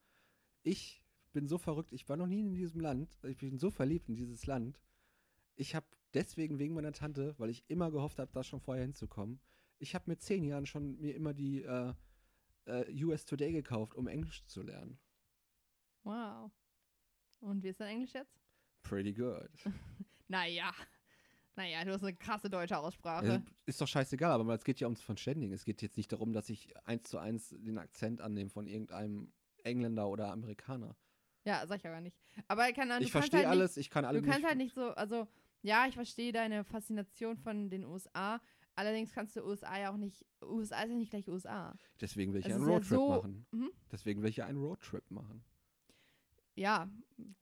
Ich 0.63 1.03
bin 1.33 1.49
so 1.49 1.59
verrückt. 1.59 1.93
Ich 1.93 2.09
war 2.09 2.17
noch 2.17 2.27
nie 2.27 2.41
in 2.41 2.55
diesem 2.55 2.81
Land. 2.81 3.19
Ich 3.25 3.39
bin 3.39 3.59
so 3.59 3.71
verliebt 3.71 4.09
in 4.09 4.15
dieses 4.15 4.47
Land. 4.47 4.79
Ich 5.55 5.75
habe 5.75 5.87
deswegen 6.15 6.59
wegen 6.59 6.75
meiner 6.75 6.93
Tante, 6.93 7.35
weil 7.39 7.51
ich 7.51 7.65
immer 7.69 7.91
gehofft 7.91 8.19
habe, 8.19 8.31
da 8.33 8.43
schon 8.43 8.61
vorher 8.61 8.85
hinzukommen, 8.85 9.41
ich 9.79 9.95
habe 9.95 10.05
mit 10.07 10.23
zehn 10.23 10.45
Jahren 10.45 10.67
schon 10.67 10.99
mir 11.01 11.15
immer 11.15 11.35
die 11.35 11.63
äh, 11.63 11.93
äh, 12.67 13.05
US 13.05 13.25
Today 13.25 13.53
gekauft, 13.53 13.95
um 13.95 14.07
Englisch 14.07 14.45
zu 14.47 14.63
lernen. 14.63 14.99
Wow. 16.05 16.53
Und 17.41 17.63
wie 17.63 17.69
ist 17.69 17.81
dein 17.81 17.89
Englisch 17.89 18.15
jetzt? 18.15 18.41
Pretty 18.83 19.13
good. 19.13 19.51
Naja. 20.29 20.73
Naja, 21.57 21.85
du 21.85 21.93
hast 21.93 22.03
eine 22.03 22.15
krasse 22.15 22.49
deutsche 22.49 22.79
Aussprache. 22.79 23.27
Ja, 23.27 23.43
ist 23.67 23.79
doch 23.79 23.87
scheißegal, 23.87 24.41
aber 24.41 24.55
es 24.55 24.65
geht 24.65 24.81
ja 24.81 24.87
ums 24.87 25.03
Verständigen. 25.03 25.53
Es 25.53 25.67
geht 25.67 25.83
jetzt 25.83 25.99
nicht 25.99 26.11
darum, 26.11 26.33
dass 26.33 26.49
ich 26.49 26.75
eins 26.87 27.11
zu 27.11 27.19
eins 27.19 27.51
den 27.51 27.77
Akzent 27.77 28.23
annehme 28.23 28.49
von 28.49 28.67
irgendeinem 28.67 29.31
Engländer 29.63 30.09
oder 30.09 30.33
Amerikaner. 30.33 30.97
Ja, 31.45 31.67
sag 31.67 31.81
ich 31.81 31.87
aber 31.87 32.01
nicht. 32.01 32.17
Aber 32.49 32.63
Ahnung, 32.63 32.79
ich 32.79 32.79
du 32.79 32.89
kannst 32.89 33.11
verstehe 33.11 33.41
halt 33.41 33.49
alles, 33.49 33.77
ich 33.77 33.91
kann 33.91 34.05
Nicht, 34.05 34.09
alle 34.09 34.23
du 34.23 34.29
kannst 34.31 34.47
halt 34.47 34.57
nicht 34.57 34.75
so, 34.75 34.95
also 34.95 35.29
ja, 35.63 35.87
ich 35.87 35.95
verstehe 35.95 36.33
deine 36.33 36.65
Faszination 36.65 37.37
von 37.39 37.71
den 37.71 37.85
USA. 37.85 38.41
Allerdings 38.75 39.13
kannst 39.13 39.37
du 39.37 39.43
USA 39.45 39.79
ja 39.79 39.93
auch 39.93 39.97
nicht, 39.97 40.25
USA 40.43 40.83
ist 40.83 40.91
ja 40.91 40.97
nicht 40.97 41.11
gleich 41.11 41.29
USA. 41.29 41.77
Deswegen 42.01 42.33
will 42.33 42.41
ich 42.41 42.47
Es 42.47 42.53
einen 42.55 42.63
ist 42.63 42.69
ja 42.69 42.75
Roadtrip 42.75 42.99
so- 42.99 43.09
machen. 43.09 43.47
Mhm. 43.53 43.71
Deswegen 43.91 44.23
will 44.23 44.31
ich 44.31 44.37
ja 44.37 44.47
einen 44.47 44.59
Roadtrip 44.63 45.11
machen. 45.11 45.45
Ja, 46.55 46.91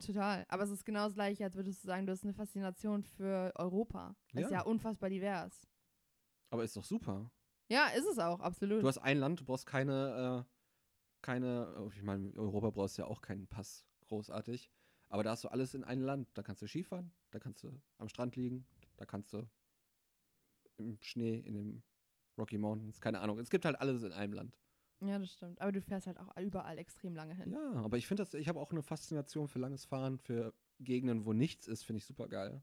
total. 0.05 0.45
Aber 0.49 0.63
es 0.65 0.71
ist 0.71 0.85
genau 0.85 1.05
das 1.07 1.15
gleiche, 1.15 1.45
als 1.45 1.57
würdest 1.57 1.83
du 1.83 1.87
sagen, 1.89 2.07
du 2.07 2.13
hast 2.13 2.23
eine 2.25 2.33
Faszination 2.35 3.03
für 3.03 3.53
Europa. 3.57 4.15
Das 4.33 4.45
ist 4.45 4.51
Ja. 4.51 4.59
ja 4.59 4.65
unfassbar 4.65 5.11
divers. 5.11 5.67
Aber 6.51 6.65
ist 6.65 6.77
doch 6.77 6.85
super. 6.85 7.31
Ja, 7.69 7.87
ist 7.89 8.07
es 8.07 8.19
auch, 8.19 8.41
absolut. 8.41 8.83
Du 8.83 8.89
hast 8.89 8.99
ein 8.99 9.19
Land, 9.19 9.41
du 9.41 9.45
brauchst 9.45 9.67
keine, 9.67 10.45
äh, 10.47 10.51
keine, 11.23 11.75
oh, 11.79 11.91
ich 11.95 12.03
meine, 12.03 12.33
Europa 12.35 12.71
brauchst 12.71 12.99
ja 12.99 13.05
auch 13.07 13.21
keinen 13.21 13.47
Pass, 13.47 13.85
großartig. 14.09 14.71
Aber 15.11 15.23
da 15.25 15.33
hast 15.33 15.45
du 15.45 15.49
alles 15.49 15.75
in 15.75 15.85
einem 15.85 16.03
Land. 16.03 16.29
Da 16.35 16.43
kannst 16.43 16.63
du 16.63 16.67
Skifahren, 16.67 17.13
da 17.31 17.39
kannst 17.39 17.63
du 17.63 17.79
am 17.99 18.09
Strand 18.09 18.37
liegen, 18.37 18.65
da 18.97 19.05
kannst 19.05 19.33
du 19.33 19.47
im 20.79 20.97
Schnee, 21.03 21.37
in 21.41 21.55
den 21.55 21.83
Rocky 22.39 22.57
Mountains, 22.57 23.01
keine 23.01 23.21
Ahnung. 23.21 23.39
Es 23.39 23.51
gibt 23.51 23.65
halt 23.65 23.79
alles 23.81 24.03
in 24.03 24.13
einem 24.13 24.33
Land. 24.33 24.57
ja, 25.01 25.19
das 25.19 25.33
stimmt. 25.33 25.61
Aber 25.61 25.73
du 25.73 25.83
fährst 25.83 26.07
halt 26.07 26.19
auch 26.19 26.35
überall 26.39 26.79
extrem 26.79 27.15
lange 27.15 27.35
hin. 27.35 27.51
Ja, 27.53 27.73
aber 27.75 27.99
ich 27.99 28.07
finde 28.07 28.23
das, 28.23 28.33
ich 28.35 28.49
habe 28.49 28.59
auch 28.61 28.71
eine 28.71 28.83
Faszination 28.83 29.49
für 29.49 29.59
langes 29.59 29.85
Fahren, 29.85 30.17
für 30.19 30.55
Gegenden, 30.79 31.27
wo 31.27 31.33
nichts 31.33 31.67
ist, 31.67 31.83
finde 31.83 31.99
ich 31.99 32.07
super 32.07 32.29
geil. 32.29 32.63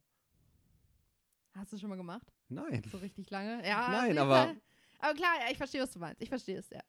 Hast 1.54 1.74
du 1.74 1.78
schon 1.78 1.90
mal 1.90 1.96
gemacht? 1.96 2.32
Nein. 2.50 2.82
So 2.92 2.98
richtig 2.98 3.30
lange? 3.30 3.66
Ja, 3.68 3.88
Nein, 3.92 4.18
aber-. 4.18 4.56
Aber 5.00 5.14
klar, 5.14 5.36
ja, 5.42 5.52
ich 5.52 5.58
verstehe, 5.58 5.82
was 5.82 5.92
du 5.92 6.00
meinst. 6.00 6.22
Ich 6.22 6.30
verstehe 6.30 6.58
es, 6.58 6.70
ja. 6.70 6.82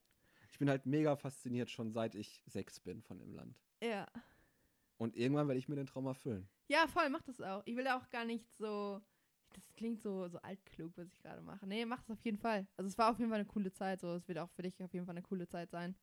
Ich 0.51 0.59
bin 0.59 0.71
halt 0.71 0.87
mega 0.87 1.17
fasziniert 1.17 1.69
schon 1.69 1.91
seit 1.93 2.15
ich 2.15 2.43
sechs 2.47 2.81
bin 2.81 3.03
von 3.03 3.19
dem 3.19 3.35
Land. 3.35 3.59
Ja. 3.83 4.07
Und 4.99 5.17
irgendwann 5.17 5.49
werde 5.49 5.59
ich 5.59 5.69
mir 5.69 5.77
den 5.77 5.87
Traum 5.87 6.07
erfüllen. 6.07 6.49
Ja, 6.69 6.87
voll, 6.89 7.09
mach 7.09 7.23
das 7.23 7.41
auch. 7.41 7.63
Ich 7.65 7.77
will 7.77 7.87
auch 7.89 8.09
gar 8.11 8.25
nicht 8.25 8.47
so. 8.59 9.01
Das 9.55 9.73
klingt 9.75 10.03
so, 10.03 10.29
so 10.29 10.39
altklug, 10.39 10.93
was 10.97 11.09
ich 11.09 11.19
gerade 11.21 11.41
mache. 11.41 11.67
Nee, 11.67 11.87
mach 11.87 12.03
es 12.03 12.11
auf 12.11 12.21
jeden 12.23 12.37
Fall. 12.37 12.67
Also, 12.77 12.89
es 12.89 12.99
war 12.99 13.11
auf 13.11 13.19
jeden 13.19 13.31
Fall 13.31 13.41
eine 13.41 13.49
coole 13.49 13.73
Zeit. 13.73 14.01
So, 14.01 14.15
es 14.15 14.29
wird 14.29 14.39
auch 14.39 14.51
für 14.51 14.63
dich 14.63 14.83
auf 14.83 14.93
jeden 14.93 15.07
Fall 15.07 15.15
eine 15.15 15.23
coole 15.23 15.47
Zeit 15.49 15.71
sein. 15.71 15.95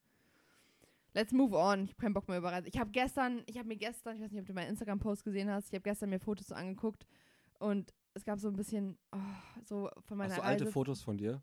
Let's 1.14 1.32
move 1.32 1.56
on. 1.56 1.84
Ich 1.86 1.92
habe 1.92 2.02
keinen 2.02 2.14
Bock 2.14 2.28
mehr 2.28 2.38
über 2.40 2.52
Reise. 2.52 2.68
Ich 2.68 2.78
habe 2.78 2.90
gestern, 2.92 3.44
ich 3.46 3.58
habe 3.58 3.68
mir 3.68 3.78
gestern, 3.78 4.16
ich 4.18 4.22
weiß 4.24 4.32
nicht, 4.32 4.42
ob 4.42 4.48
du 4.48 4.54
meinen 4.54 4.70
Instagram-Post 4.70 5.24
gesehen 5.24 5.50
hast, 5.50 5.68
ich 5.68 5.74
habe 5.74 5.84
gestern 5.84 6.10
mir 6.10 6.20
Fotos 6.20 6.48
so 6.48 6.56
angeguckt 6.56 7.06
und 7.60 7.94
es 8.16 8.26
gab 8.26 8.40
so 8.40 8.50
ein 8.50 8.56
bisschen, 8.56 8.98
oh, 9.14 9.18
so 9.64 9.90
von 10.02 10.18
meiner 10.18 10.32
Hast 10.32 10.40
du 10.40 10.44
Reise. 10.44 10.64
alte 10.64 10.72
Fotos 10.72 11.02
von 11.02 11.18
dir? 11.18 11.42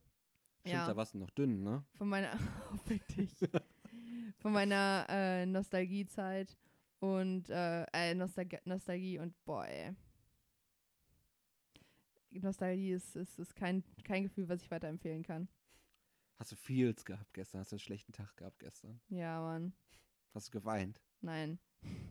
Stimmt, 0.61 0.74
Ja. 0.74 0.86
da 0.86 0.96
warst 0.96 1.14
du 1.14 1.18
noch 1.18 1.30
dünn, 1.30 1.62
ne? 1.62 1.84
Von 1.94 2.09
meiner, 2.09 2.32
oh, 2.74 2.92
dich. 3.16 3.30
von 4.40 4.53
meiner 4.53 5.07
äh, 5.09 5.46
Nostalgiezeit 5.46 6.55
und 7.03 7.50
äh, 7.50 7.82
äh, 7.92 8.14
Nostalgie, 8.14 8.59
Nostalgie 8.64 9.18
und 9.18 9.34
boah, 9.44 9.66
ey. 9.66 9.92
Nostalgie 12.30 12.92
ist, 12.92 13.16
ist, 13.16 13.38
ist 13.40 13.57
kein, 13.57 13.82
kein 14.05 14.22
Gefühl, 14.22 14.48
was 14.48 14.62
ich 14.62 14.70
weiterempfehlen 14.70 15.24
kann. 15.24 15.48
Hast 16.36 16.53
du 16.53 16.57
Feels 16.57 17.05
gehabt 17.05 17.34
gestern? 17.34 17.61
Hast 17.61 17.72
du 17.72 17.74
einen 17.74 17.80
schlechten 17.80 18.12
Tag 18.12 18.36
gehabt 18.36 18.61
gestern? 18.61 19.00
Ja, 19.09 19.40
Mann. 19.40 19.72
Hast 20.32 20.48
du 20.48 20.53
geweint? 20.53 21.00
Nein. 21.20 21.59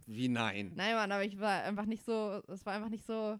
Wie 0.06 0.28
nein? 0.28 0.74
Nein, 0.76 0.96
Mann, 0.96 1.12
aber 1.12 1.24
ich 1.24 1.40
war 1.40 1.64
einfach 1.64 1.86
nicht 1.86 2.04
so, 2.04 2.42
es 2.50 2.66
war 2.66 2.74
einfach 2.74 2.90
nicht 2.90 3.06
so, 3.06 3.40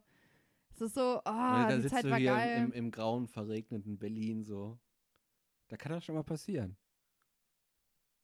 es 0.70 0.80
ist 0.82 0.96
so, 0.96 1.22
ah, 1.26 1.68
da 1.68 1.76
die 1.76 1.82
sitzt 1.82 1.96
Zeit 1.96 2.06
du 2.06 2.10
war 2.12 2.18
hier 2.18 2.32
geil. 2.32 2.64
im, 2.64 2.72
im 2.72 2.92
grauen, 2.92 3.28
verregneten 3.28 3.98
Berlin 4.00 4.44
so. 4.46 4.80
Da 5.68 5.76
kann 5.76 5.92
das 5.92 6.06
schon 6.06 6.16
mal 6.16 6.24
passieren, 6.24 6.78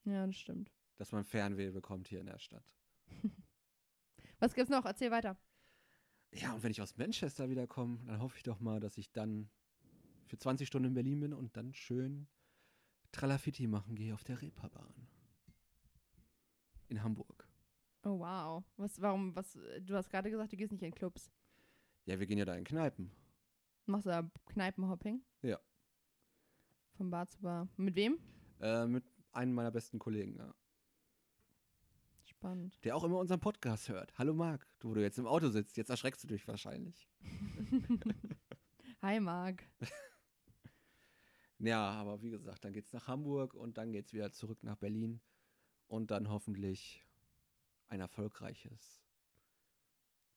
ja, 0.05 0.25
das 0.25 0.37
stimmt. 0.37 0.71
dass 0.95 1.11
man 1.11 1.25
Fernweh 1.25 1.71
bekommt 1.71 2.07
hier 2.07 2.21
in 2.21 2.27
der 2.27 2.39
Stadt. 2.39 2.63
Was 4.39 4.53
gibt's 4.53 4.69
noch? 4.69 4.85
Erzähl 4.85 5.11
weiter. 5.11 5.37
Ja, 6.33 6.53
und 6.53 6.63
wenn 6.63 6.71
ich 6.71 6.81
aus 6.81 6.97
Manchester 6.97 7.49
wiederkomme, 7.49 7.99
dann 8.05 8.21
hoffe 8.21 8.37
ich 8.37 8.43
doch 8.43 8.59
mal, 8.59 8.79
dass 8.79 8.97
ich 8.97 9.11
dann 9.11 9.49
für 10.25 10.37
20 10.37 10.67
Stunden 10.67 10.89
in 10.89 10.93
Berlin 10.93 11.19
bin 11.19 11.33
und 11.33 11.55
dann 11.55 11.73
schön 11.73 12.27
Tralafitti 13.11 13.67
machen 13.67 13.95
gehe 13.95 14.13
auf 14.13 14.23
der 14.23 14.41
Reeperbahn. 14.41 14.93
In 16.89 17.01
Hamburg. 17.01 17.47
Oh, 18.03 18.19
wow. 18.19 18.63
Was, 18.77 19.01
warum, 19.01 19.35
was, 19.35 19.57
du 19.81 19.95
hast 19.95 20.09
gerade 20.09 20.29
gesagt, 20.29 20.51
du 20.51 20.57
gehst 20.57 20.71
nicht 20.71 20.83
in 20.83 20.93
Clubs. 20.93 21.31
Ja, 22.05 22.19
wir 22.19 22.27
gehen 22.27 22.37
ja 22.37 22.45
da 22.45 22.55
in 22.55 22.63
Kneipen. 22.63 23.11
Machst 23.85 24.05
du 24.05 24.09
da 24.09 24.29
Kneipenhopping? 24.45 25.21
Ja. 25.41 25.59
Von 26.95 27.09
Bar 27.09 27.27
zu 27.27 27.39
Bar. 27.41 27.67
Mit 27.77 27.95
wem? 27.95 28.19
Äh, 28.59 28.85
mit 28.85 29.03
einem 29.31 29.53
meiner 29.53 29.71
besten 29.71 29.99
Kollegen, 29.99 30.35
ja. 30.37 30.53
Spannend. 32.47 32.79
Der 32.85 32.95
auch 32.95 33.03
immer 33.03 33.17
unseren 33.17 33.41
Podcast 33.41 33.89
hört. 33.89 34.17
Hallo 34.17 34.33
Marc, 34.33 34.65
du, 34.79 34.87
wo 34.87 34.93
du 34.93 35.01
jetzt 35.01 35.19
im 35.19 35.27
Auto 35.27 35.49
sitzt, 35.49 35.75
jetzt 35.75 35.89
erschreckst 35.89 36.23
du 36.23 36.29
dich 36.29 36.47
wahrscheinlich. 36.47 37.09
Hi, 39.01 39.19
Marc. 39.19 39.63
Ja, 41.59 41.89
aber 41.91 42.21
wie 42.21 42.29
gesagt, 42.29 42.63
dann 42.63 42.71
geht's 42.71 42.93
nach 42.93 43.09
Hamburg 43.09 43.53
und 43.53 43.77
dann 43.77 43.91
geht's 43.91 44.13
wieder 44.13 44.31
zurück 44.31 44.63
nach 44.63 44.77
Berlin 44.77 45.19
und 45.87 46.09
dann 46.09 46.29
hoffentlich 46.29 47.03
ein 47.89 47.99
erfolgreiches 47.99 49.03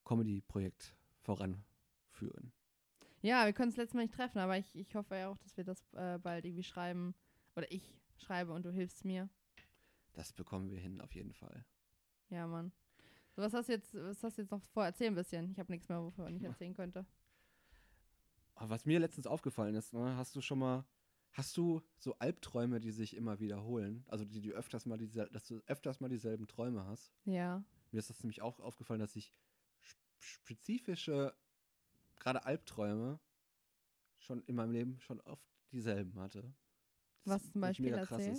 Comedy-Projekt 0.05 0.97
voranführen. 1.21 2.51
Ja, 3.23 3.47
wir 3.47 3.53
können 3.53 3.69
uns 3.69 3.77
letztes 3.77 3.95
Mal 3.95 4.03
nicht 4.03 4.15
treffen, 4.15 4.39
aber 4.39 4.59
ich, 4.59 4.75
ich 4.75 4.97
hoffe 4.97 5.15
ja 5.15 5.29
auch, 5.29 5.39
dass 5.39 5.57
wir 5.57 5.63
das 5.63 5.93
äh, 5.93 6.19
bald 6.19 6.45
irgendwie 6.45 6.65
schreiben. 6.65 7.15
Oder 7.55 7.71
ich 7.71 7.95
schreibe 8.17 8.53
und 8.53 8.65
du 8.65 8.73
hilfst 8.73 9.05
mir. 9.05 9.29
Das 10.15 10.33
bekommen 10.33 10.73
wir 10.73 10.81
hin, 10.81 11.01
auf 11.01 11.15
jeden 11.15 11.35
Fall. 11.35 11.65
Ja, 12.31 12.47
Mann. 12.47 12.73
So, 13.37 13.43
was 13.43 13.53
hast 13.53 13.69
du 13.69 13.73
jetzt, 13.73 13.95
was 13.95 14.23
hast 14.23 14.39
jetzt 14.39 14.51
noch 14.51 14.63
vor? 14.63 14.85
Erzähl 14.85 15.09
ein 15.09 15.15
bisschen. 15.15 15.51
Ich 15.53 15.59
habe 15.59 15.73
nichts 15.73 15.89
mehr, 15.89 16.03
wovon 16.03 16.35
ich 16.37 16.43
erzählen 16.43 16.75
könnte. 16.75 17.07
Aber 18.55 18.71
was 18.71 18.85
mir 18.87 18.99
letztens 19.01 19.27
aufgefallen 19.27 19.75
ist, 19.75 19.93
ne, 19.93 20.17
hast 20.17 20.37
du 20.37 20.41
schon 20.41 20.59
mal, 20.59 20.85
hast 21.33 21.57
du 21.57 21.83
so 21.99 22.15
Albträume, 22.19 22.81
die 22.81 22.91
sich 22.91 23.17
immer 23.17 23.41
wiederholen? 23.41 24.05
Also 24.09 24.25
die, 24.25 24.41
die 24.41 24.53
öfters 24.53 24.85
mal 24.87 24.99
diese, 24.99 25.27
dass 25.31 25.47
du 25.47 25.61
öfters 25.67 26.01
mal 26.01 26.09
dieselben 26.09 26.47
Träume 26.47 26.85
hast? 26.85 27.13
Ja. 27.25 27.63
Mir 27.91 27.99
ist 27.99 28.11
das 28.11 28.23
nämlich 28.23 28.43
auch 28.43 28.61
aufgefallen, 28.61 29.01
dass 29.01 29.17
ich 29.17 29.33
sp- 29.83 29.99
spezifische, 30.19 31.35
gerade 32.19 32.45
Albträume, 32.45 33.19
schon 34.19 34.43
in 34.43 34.55
meinem 34.55 34.73
Leben 34.73 35.01
schon 35.01 35.21
oft 35.23 35.49
dieselben 35.73 36.19
hatte. 36.21 36.53
Was 37.25 37.51
zum 37.51 37.61
Beispiel? 37.63 37.95
Erzähl. 37.95 38.37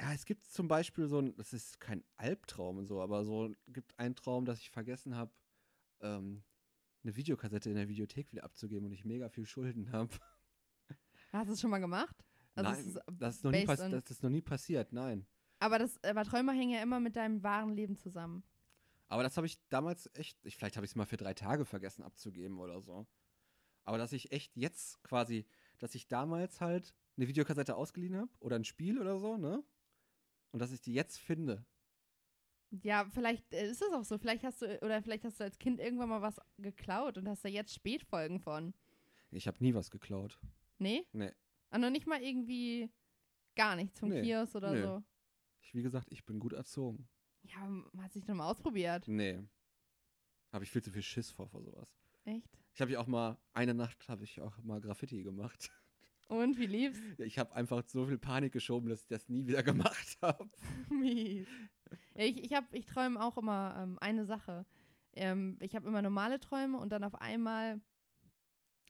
Ja, 0.00 0.12
es 0.12 0.24
gibt 0.24 0.46
zum 0.46 0.68
Beispiel 0.68 1.08
so 1.08 1.18
ein, 1.18 1.34
das 1.36 1.52
ist 1.52 1.80
kein 1.80 2.04
Albtraum 2.16 2.78
und 2.78 2.86
so, 2.86 3.00
aber 3.00 3.24
so 3.24 3.52
gibt 3.66 3.98
einen 3.98 4.14
Traum, 4.14 4.44
dass 4.44 4.60
ich 4.60 4.70
vergessen 4.70 5.16
habe, 5.16 5.32
ähm, 6.00 6.44
eine 7.02 7.16
Videokassette 7.16 7.68
in 7.68 7.76
der 7.76 7.88
Videothek 7.88 8.30
wieder 8.30 8.44
abzugeben 8.44 8.86
und 8.86 8.92
ich 8.92 9.04
mega 9.04 9.28
viel 9.28 9.46
Schulden 9.46 9.90
habe. 9.92 10.14
Hast 11.32 11.48
du 11.48 11.52
es 11.54 11.60
schon 11.60 11.70
mal 11.70 11.78
gemacht? 11.78 12.16
Also 12.54 12.70
nein, 12.70 12.86
ist 12.86 13.00
das 13.18 13.36
ist, 13.36 13.44
noch 13.44 13.50
nie 13.50 13.64
das 13.66 14.10
ist 14.10 14.22
noch 14.22 14.30
nie 14.30 14.42
passiert, 14.42 14.92
nein. 14.92 15.26
Aber 15.60 15.78
das, 15.78 16.02
aber 16.04 16.24
Träume 16.24 16.52
hängen 16.52 16.70
ja 16.70 16.82
immer 16.82 17.00
mit 17.00 17.16
deinem 17.16 17.42
wahren 17.42 17.74
Leben 17.74 17.96
zusammen. 17.96 18.44
Aber 19.08 19.22
das 19.22 19.36
habe 19.36 19.46
ich 19.46 19.58
damals 19.68 20.08
echt, 20.14 20.44
ich, 20.44 20.56
vielleicht 20.56 20.76
habe 20.76 20.84
ich 20.84 20.92
es 20.92 20.96
mal 20.96 21.06
für 21.06 21.16
drei 21.16 21.34
Tage 21.34 21.64
vergessen 21.64 22.02
abzugeben 22.02 22.58
oder 22.58 22.80
so. 22.80 23.06
Aber 23.84 23.98
dass 23.98 24.12
ich 24.12 24.32
echt 24.32 24.54
jetzt 24.56 25.02
quasi, 25.02 25.46
dass 25.78 25.94
ich 25.94 26.08
damals 26.08 26.60
halt 26.60 26.94
eine 27.16 27.26
Videokassette 27.26 27.74
ausgeliehen 27.74 28.16
habe 28.16 28.30
oder 28.40 28.56
ein 28.56 28.64
Spiel 28.64 29.00
oder 29.00 29.18
so, 29.18 29.36
ne? 29.36 29.64
Und 30.52 30.60
dass 30.60 30.72
ich 30.72 30.80
die 30.80 30.94
jetzt 30.94 31.18
finde. 31.18 31.64
Ja, 32.70 33.06
vielleicht 33.12 33.52
äh, 33.52 33.70
ist 33.70 33.82
es 33.82 33.92
auch 33.92 34.04
so. 34.04 34.18
Vielleicht 34.18 34.44
hast 34.44 34.62
du, 34.62 34.78
oder 34.82 35.02
vielleicht 35.02 35.24
hast 35.24 35.40
du 35.40 35.44
als 35.44 35.58
Kind 35.58 35.80
irgendwann 35.80 36.08
mal 36.08 36.22
was 36.22 36.40
geklaut 36.58 37.16
und 37.18 37.28
hast 37.28 37.44
da 37.44 37.48
jetzt 37.48 37.74
Spätfolgen 37.74 38.40
von. 38.40 38.74
Ich 39.30 39.46
habe 39.46 39.62
nie 39.62 39.74
was 39.74 39.90
geklaut. 39.90 40.38
Nee? 40.78 41.06
Nee. 41.12 41.32
Ah, 41.70 41.78
noch 41.78 41.90
nicht 41.90 42.06
mal 42.06 42.22
irgendwie 42.22 42.90
gar 43.56 43.76
nichts 43.76 43.98
vom 44.00 44.10
Nee, 44.10 44.22
Kiosk 44.22 44.54
oder 44.54 44.72
nö. 44.72 44.82
so. 44.82 45.02
Ich, 45.60 45.74
wie 45.74 45.82
gesagt, 45.82 46.08
ich 46.10 46.24
bin 46.24 46.38
gut 46.38 46.52
erzogen. 46.52 47.08
Ja, 47.42 47.66
man 47.66 48.04
hat 48.04 48.12
sich 48.12 48.24
doch 48.24 48.34
mal 48.34 48.50
ausprobiert. 48.50 49.06
Nee. 49.08 49.40
Habe 50.52 50.64
ich 50.64 50.70
viel 50.70 50.82
zu 50.82 50.90
viel 50.90 51.02
Schiss 51.02 51.30
vor, 51.30 51.48
vor 51.48 51.62
sowas. 51.62 51.88
Echt? 52.24 52.48
Ich 52.74 52.80
habe 52.80 52.92
ja 52.92 53.00
auch 53.00 53.06
mal, 53.06 53.38
eine 53.52 53.74
Nacht 53.74 54.08
habe 54.08 54.24
ich 54.24 54.40
auch 54.40 54.56
mal 54.58 54.80
Graffiti 54.80 55.22
gemacht. 55.22 55.70
Und 56.28 56.58
wie 56.58 56.66
lief's? 56.66 57.00
Ich 57.18 57.38
habe 57.38 57.54
einfach 57.54 57.82
so 57.86 58.06
viel 58.06 58.18
Panik 58.18 58.52
geschoben, 58.52 58.88
dass 58.90 59.02
ich 59.02 59.08
das 59.08 59.28
nie 59.28 59.46
wieder 59.46 59.62
gemacht 59.64 60.18
habe. 60.22 60.48
Mies. 60.90 61.46
Ja, 62.14 62.24
ich 62.24 62.44
ich, 62.44 62.52
hab- 62.52 62.72
ich 62.74 62.86
träume 62.86 63.20
auch 63.22 63.36
immer 63.38 63.74
ähm, 63.82 63.98
eine 64.00 64.24
Sache. 64.26 64.66
Ähm, 65.14 65.56
ich 65.60 65.74
habe 65.74 65.88
immer 65.88 66.02
normale 66.02 66.38
Träume 66.38 66.78
und 66.78 66.90
dann 66.92 67.02
auf 67.02 67.14
einmal 67.14 67.80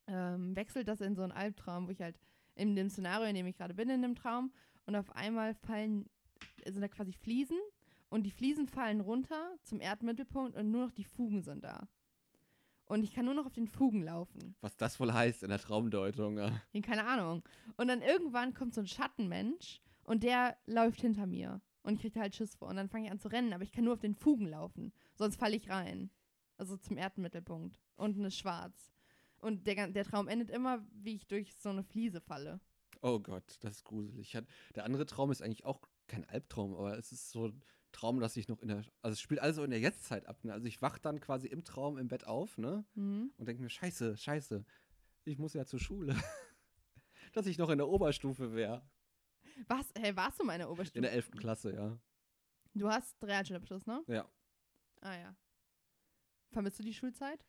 ähm, 0.08 0.56
wechselt 0.56 0.88
das 0.88 1.00
in 1.00 1.14
so 1.14 1.22
einen 1.22 1.32
Albtraum, 1.32 1.86
wo 1.86 1.90
ich 1.92 2.00
halt 2.00 2.18
in 2.54 2.74
dem 2.74 2.90
Szenario, 2.90 3.28
in 3.28 3.34
dem 3.36 3.46
ich 3.46 3.56
gerade 3.56 3.74
bin, 3.74 3.88
in 3.88 4.02
dem 4.02 4.14
Traum, 4.16 4.52
und 4.86 4.96
auf 4.96 5.14
einmal 5.14 5.54
fallen, 5.54 6.08
sind 6.66 6.80
da 6.80 6.88
quasi 6.88 7.12
Fliesen 7.12 7.58
und 8.08 8.24
die 8.24 8.30
Fliesen 8.30 8.66
fallen 8.66 9.00
runter 9.00 9.54
zum 9.62 9.80
Erdmittelpunkt 9.80 10.56
und 10.56 10.70
nur 10.70 10.86
noch 10.86 10.92
die 10.92 11.04
Fugen 11.04 11.42
sind 11.42 11.62
da. 11.62 11.86
Und 12.88 13.04
ich 13.04 13.12
kann 13.12 13.26
nur 13.26 13.34
noch 13.34 13.44
auf 13.44 13.52
den 13.52 13.68
Fugen 13.68 14.02
laufen. 14.02 14.56
Was 14.62 14.76
das 14.76 14.98
wohl 14.98 15.12
heißt 15.12 15.42
in 15.42 15.50
der 15.50 15.58
Traumdeutung. 15.58 16.38
ja. 16.38 16.50
Keine 16.82 17.06
Ahnung. 17.06 17.42
Und 17.76 17.88
dann 17.88 18.00
irgendwann 18.00 18.54
kommt 18.54 18.74
so 18.74 18.80
ein 18.80 18.86
Schattenmensch 18.86 19.80
und 20.04 20.22
der 20.22 20.56
läuft 20.66 21.02
hinter 21.02 21.26
mir. 21.26 21.60
Und 21.82 21.94
ich 21.94 22.00
kriege 22.00 22.18
halt 22.20 22.34
Schiss 22.34 22.54
vor. 22.54 22.68
Und 22.68 22.76
dann 22.76 22.88
fange 22.88 23.06
ich 23.06 23.10
an 23.10 23.18
zu 23.18 23.28
rennen, 23.28 23.52
aber 23.52 23.62
ich 23.62 23.72
kann 23.72 23.84
nur 23.84 23.92
auf 23.92 24.00
den 24.00 24.14
Fugen 24.14 24.46
laufen. 24.46 24.92
Sonst 25.14 25.36
falle 25.36 25.56
ich 25.56 25.68
rein. 25.68 26.10
Also 26.56 26.76
zum 26.78 26.96
Erdmittelpunkt. 26.96 27.78
Unten 27.96 28.24
ist 28.24 28.38
schwarz. 28.38 28.90
Und 29.38 29.66
der, 29.66 29.88
der 29.88 30.04
Traum 30.04 30.26
endet 30.26 30.50
immer, 30.50 30.84
wie 30.92 31.14
ich 31.14 31.26
durch 31.26 31.54
so 31.56 31.68
eine 31.68 31.84
Fliese 31.84 32.20
falle. 32.20 32.58
Oh 33.02 33.20
Gott, 33.20 33.58
das 33.60 33.76
ist 33.76 33.84
gruselig. 33.84 34.36
Der 34.74 34.84
andere 34.84 35.06
Traum 35.06 35.30
ist 35.30 35.42
eigentlich 35.42 35.64
auch 35.64 35.82
kein 36.08 36.24
Albtraum, 36.24 36.74
aber 36.74 36.98
es 36.98 37.12
ist 37.12 37.30
so 37.30 37.52
Traum, 37.92 38.20
dass 38.20 38.36
ich 38.36 38.48
noch 38.48 38.60
in 38.60 38.68
der. 38.68 38.84
Also 39.02 39.14
es 39.14 39.20
spielt 39.20 39.40
alles 39.40 39.56
so 39.56 39.64
in 39.64 39.70
der 39.70 39.80
Jetztzeit 39.80 40.26
ab. 40.26 40.44
Ne? 40.44 40.52
Also 40.52 40.66
ich 40.66 40.82
wach 40.82 40.98
dann 40.98 41.20
quasi 41.20 41.46
im 41.46 41.64
Traum 41.64 41.98
im 41.98 42.08
Bett 42.08 42.26
auf, 42.26 42.58
ne? 42.58 42.84
Mhm. 42.94 43.32
Und 43.36 43.46
denke 43.46 43.62
mir, 43.62 43.70
scheiße, 43.70 44.16
scheiße. 44.16 44.64
Ich 45.24 45.38
muss 45.38 45.54
ja 45.54 45.64
zur 45.64 45.80
Schule. 45.80 46.14
dass 47.32 47.46
ich 47.46 47.58
noch 47.58 47.70
in 47.70 47.78
der 47.78 47.88
Oberstufe 47.88 48.54
wäre. 48.54 48.88
Was? 49.66 49.92
Hey, 49.98 50.14
warst 50.16 50.38
du 50.40 50.44
mal 50.44 50.54
in 50.54 50.60
der 50.60 50.68
In 50.68 50.72
Oberstufe? 50.72 51.00
der 51.00 51.12
11. 51.12 51.30
Klasse, 51.32 51.74
ja. 51.74 51.98
Du 52.74 52.88
hast 52.88 53.22
Realschulabschluss, 53.22 53.86
ne? 53.86 54.02
Ja. 54.06 54.30
Ah 55.00 55.16
ja. 55.16 55.36
Vermisst 56.50 56.78
du 56.78 56.82
die 56.82 56.94
Schulzeit? 56.94 57.44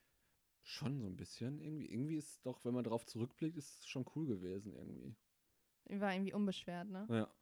Schon 0.64 1.00
so 1.00 1.08
ein 1.08 1.16
bisschen. 1.16 1.60
Irgendwie, 1.60 1.86
irgendwie 1.86 2.18
ist 2.18 2.46
doch, 2.46 2.64
wenn 2.66 2.74
man 2.74 2.84
drauf 2.84 3.06
zurückblickt, 3.06 3.58
ist 3.58 3.80
es 3.80 3.88
schon 3.88 4.06
cool 4.16 4.28
gewesen 4.28 4.74
irgendwie. 4.74 5.16
War 5.86 6.14
irgendwie 6.14 6.34
unbeschwert, 6.34 6.90
ne? 6.90 7.08
Ja. 7.10 7.34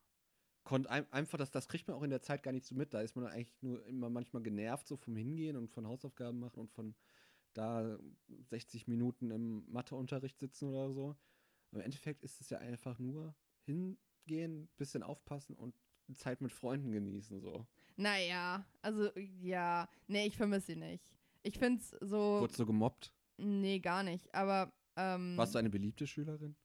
Konnt 0.68 0.88
ein, 0.88 1.10
einfach, 1.14 1.38
das, 1.38 1.50
das 1.50 1.70
kriegt 1.70 1.88
man 1.88 1.96
auch 1.96 2.04
in 2.04 2.10
der 2.10 2.22
Zeit 2.22 2.44
gar 2.44 2.52
nicht 2.52 2.66
so 2.66 2.76
mit. 2.76 2.94
Da 2.94 3.00
ist 3.00 3.16
man 3.16 3.26
eigentlich 3.26 3.56
nur 3.62 3.86
immer 3.86 4.10
manchmal 4.10 4.44
genervt, 4.44 4.86
so 4.86 4.98
vom 4.98 5.16
Hingehen 5.16 5.56
und 5.56 5.70
von 5.70 5.88
Hausaufgaben 5.88 6.40
machen 6.40 6.60
und 6.60 6.70
von 6.74 6.94
da 7.54 7.98
60 8.50 8.86
Minuten 8.90 9.32
im 9.32 9.64
Matheunterricht 9.72 10.38
sitzen 10.38 10.68
oder 10.68 10.92
so. 10.92 11.16
Aber 11.72 11.80
Im 11.80 11.86
Endeffekt 11.86 12.22
ist 12.22 12.42
es 12.42 12.50
ja 12.50 12.58
einfach 12.58 13.00
nur 13.00 13.34
hingehen, 13.64 14.68
bisschen 14.76 15.04
aufpassen 15.04 15.56
und 15.56 15.74
Zeit 16.16 16.42
mit 16.42 16.52
Freunden 16.52 16.92
genießen, 16.92 17.40
so. 17.40 17.66
Naja, 17.96 18.66
also 18.82 19.10
ja. 19.42 19.88
Nee, 20.08 20.28
ich 20.28 20.36
vermisse 20.36 20.74
sie 20.74 20.76
nicht. 20.76 21.16
Ich 21.44 21.58
find's 21.58 21.92
so. 22.02 22.42
Wurdest 22.42 22.60
du 22.60 22.66
gemobbt? 22.66 23.14
Nee, 23.38 23.80
gar 23.80 24.04
nicht. 24.04 24.36
Aber 24.36 24.74
ähm, 24.98 25.38
Warst 25.38 25.56
du 25.56 25.60
eine 25.60 25.70
beliebte 25.70 26.06
Schülerin? 26.06 26.58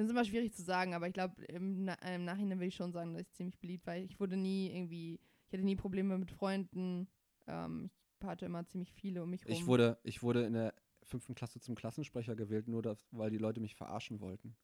Finde 0.00 0.12
es 0.12 0.16
immer 0.16 0.24
schwierig 0.24 0.54
zu 0.54 0.62
sagen, 0.62 0.94
aber 0.94 1.08
ich 1.08 1.12
glaube, 1.12 1.44
im, 1.44 1.84
Na 1.84 1.94
im 2.14 2.24
Nachhinein 2.24 2.58
will 2.58 2.68
ich 2.68 2.74
schon 2.74 2.90
sagen, 2.90 3.12
dass 3.12 3.22
ich 3.22 3.32
ziemlich 3.32 3.58
beliebt 3.58 3.86
war. 3.86 3.96
Ich 3.96 4.18
wurde 4.18 4.34
nie 4.34 4.74
irgendwie, 4.74 5.20
ich 5.46 5.52
hatte 5.52 5.62
nie 5.62 5.76
Probleme 5.76 6.16
mit 6.16 6.30
Freunden. 6.30 7.06
Ähm, 7.46 7.90
ich 8.18 8.26
hatte 8.26 8.46
immer 8.46 8.66
ziemlich 8.66 8.94
viele 8.94 9.22
um 9.22 9.28
mich 9.28 9.44
rum. 9.44 9.52
Ich 9.52 9.66
wurde, 9.66 9.98
ich 10.02 10.22
wurde 10.22 10.44
in 10.44 10.54
der 10.54 10.74
fünften 11.02 11.34
Klasse 11.34 11.60
zum 11.60 11.74
Klassensprecher 11.74 12.34
gewählt, 12.34 12.66
nur 12.66 12.80
das, 12.80 13.08
weil 13.10 13.30
die 13.30 13.36
Leute 13.36 13.60
mich 13.60 13.74
verarschen 13.74 14.20
wollten. 14.20 14.56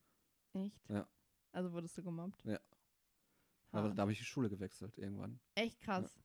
Echt? 0.55 0.89
Ja. 0.89 1.07
Also 1.53 1.71
wurdest 1.73 1.99
du 1.99 2.03
gemobbt? 2.03 2.43
Ja. 2.45 2.59
Ha. 3.73 3.79
Aber 3.79 3.91
da 3.91 4.03
habe 4.03 4.13
ich 4.13 4.19
die 4.19 4.25
Schule 4.25 4.49
gewechselt 4.49 4.97
irgendwann. 4.97 5.39
Echt 5.55 5.81
krass. 5.81 6.19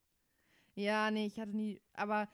Ja. 0.75 1.11
nee, 1.11 1.25
ich 1.25 1.37
hatte 1.37 1.51
nie, 1.53 1.81
aber 1.91 2.29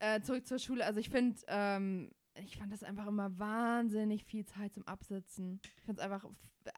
äh, 0.00 0.20
zurück 0.20 0.46
zur 0.46 0.58
Schule. 0.58 0.84
Also 0.84 1.00
ich 1.00 1.08
finde, 1.08 1.40
ähm, 1.46 2.10
ich 2.34 2.56
fand 2.56 2.72
das 2.72 2.82
einfach 2.82 3.06
immer 3.06 3.38
wahnsinnig 3.38 4.24
viel 4.24 4.44
Zeit 4.46 4.72
zum 4.74 4.86
Absitzen. 4.86 5.60
Ich 5.78 5.84
fand 5.84 5.98
es 5.98 6.04
einfach 6.04 6.24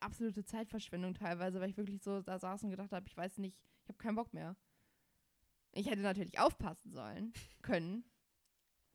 absolute 0.00 0.44
Zeitverschwendung 0.44 1.14
teilweise, 1.14 1.60
weil 1.60 1.70
ich 1.70 1.76
wirklich 1.76 2.02
so 2.02 2.22
da 2.22 2.38
saß 2.38 2.64
und 2.64 2.70
gedacht 2.70 2.92
habe, 2.92 3.06
ich 3.06 3.16
weiß 3.16 3.38
nicht, 3.38 3.56
ich 3.82 3.88
habe 3.88 3.98
keinen 3.98 4.16
Bock 4.16 4.32
mehr. 4.32 4.56
Ich 5.72 5.88
hätte 5.88 6.02
natürlich 6.02 6.38
aufpassen 6.38 6.90
sollen, 6.90 7.32
können, 7.62 8.04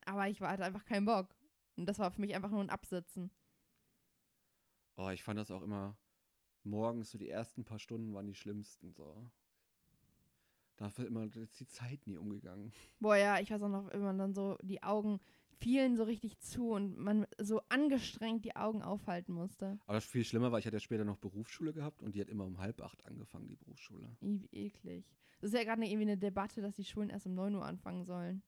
aber 0.06 0.28
ich 0.28 0.42
war- 0.42 0.52
hatte 0.52 0.64
einfach 0.66 0.86
keinen 0.86 1.06
Bock. 1.06 1.36
Und 1.76 1.86
das 1.88 2.00
war 2.00 2.12
für 2.12 2.22
mich 2.22 2.34
einfach 2.36 2.50
nur 2.52 2.62
ein 2.62 2.70
Absitzen. 2.70 3.30
Oh, 4.96 5.10
ich 5.10 5.24
fand 5.24 5.40
das 5.40 5.52
auch 5.52 5.62
immer 5.62 5.96
morgens, 6.64 7.12
so 7.12 7.18
die 7.18 7.30
ersten 7.30 7.64
paar 7.64 7.80
Stunden 7.80 8.14
waren 8.14 8.26
die 8.28 8.34
schlimmsten, 8.36 8.94
so. 8.94 9.30
Da 10.78 10.96
wird 10.98 11.08
immer 11.08 11.24
ist 11.36 11.60
die 11.60 11.68
Zeit 11.68 12.06
nie 12.08 12.18
umgegangen. 12.18 12.72
Boah, 13.00 13.16
ja, 13.16 13.40
ich 13.40 13.50
weiß 13.52 13.62
auch 13.64 13.70
noch, 13.70 13.92
wenn 13.92 14.02
man 14.02 14.18
dann 14.18 14.34
so 14.34 14.58
die 14.62 14.82
Augen 14.84 15.20
fielen 15.60 15.96
so 15.98 16.04
richtig 16.04 16.40
zu 16.40 16.72
und 16.72 16.98
man 16.98 17.26
so 17.40 17.62
angestrengt 17.70 18.46
die 18.46 18.56
Augen 18.56 18.82
aufhalten 18.82 19.34
musste. 19.34 19.80
Aber 19.86 19.94
das 19.94 20.06
viel 20.06 20.24
schlimmer 20.24 20.52
war, 20.52 20.60
ich 20.60 20.66
hatte 20.66 20.76
ja 20.76 20.80
später 20.82 21.06
noch 21.06 21.18
Berufsschule 21.18 21.74
gehabt 21.74 22.02
und 22.04 22.16
die 22.16 22.22
hat 22.22 22.30
immer 22.30 22.46
um 22.46 22.60
halb 22.60 22.82
acht 22.82 23.06
angefangen, 23.06 23.48
die 23.48 23.56
Berufsschule. 23.56 24.16
Wie 24.22 24.48
eklig. 24.52 25.06
Das 25.40 25.52
ist 25.52 25.58
ja 25.58 25.64
gerade 25.64 25.84
irgendwie 25.86 26.02
eine 26.04 26.18
Debatte, 26.18 26.62
dass 26.62 26.76
die 26.76 26.84
Schulen 26.86 27.10
erst 27.10 27.26
um 27.28 27.34
9 27.36 27.54
Uhr 27.56 27.66
anfangen 27.66 28.06
sollen. 28.06 28.42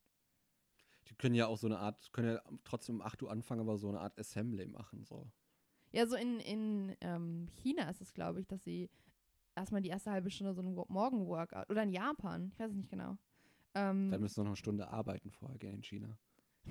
Die 1.09 1.15
können 1.15 1.35
ja 1.35 1.47
auch 1.47 1.57
so 1.57 1.67
eine 1.67 1.79
Art, 1.79 2.11
können 2.13 2.33
ja 2.33 2.41
trotzdem 2.63 2.95
um 2.95 3.01
8 3.01 3.21
Uhr 3.23 3.31
anfangen, 3.31 3.61
aber 3.61 3.77
so 3.77 3.89
eine 3.89 3.99
Art 3.99 4.17
Assembly 4.19 4.67
machen, 4.67 5.03
so. 5.05 5.31
Ja, 5.91 6.05
so 6.05 6.15
in, 6.15 6.39
in 6.39 6.95
ähm, 7.01 7.47
China 7.55 7.89
ist 7.89 8.01
es, 8.01 8.13
glaube 8.13 8.39
ich, 8.39 8.47
dass 8.47 8.63
sie 8.63 8.89
erstmal 9.55 9.81
die 9.81 9.89
erste 9.89 10.11
halbe 10.11 10.29
Stunde 10.29 10.53
so 10.53 10.61
ein 10.61 10.75
Wo- 10.75 10.85
Morgen-Workout 10.87 11.69
oder 11.69 11.81
in 11.83 11.89
Japan, 11.91 12.51
ich 12.53 12.59
weiß 12.59 12.69
es 12.71 12.77
nicht 12.77 12.91
genau. 12.91 13.17
Ähm, 13.73 14.11
Dann 14.11 14.21
müssen 14.21 14.37
wir 14.37 14.43
noch 14.43 14.51
eine 14.51 14.55
Stunde 14.57 14.87
arbeiten 14.89 15.31
vorher 15.31 15.57
gehen 15.57 15.73
in 15.75 15.83
China. 15.83 16.17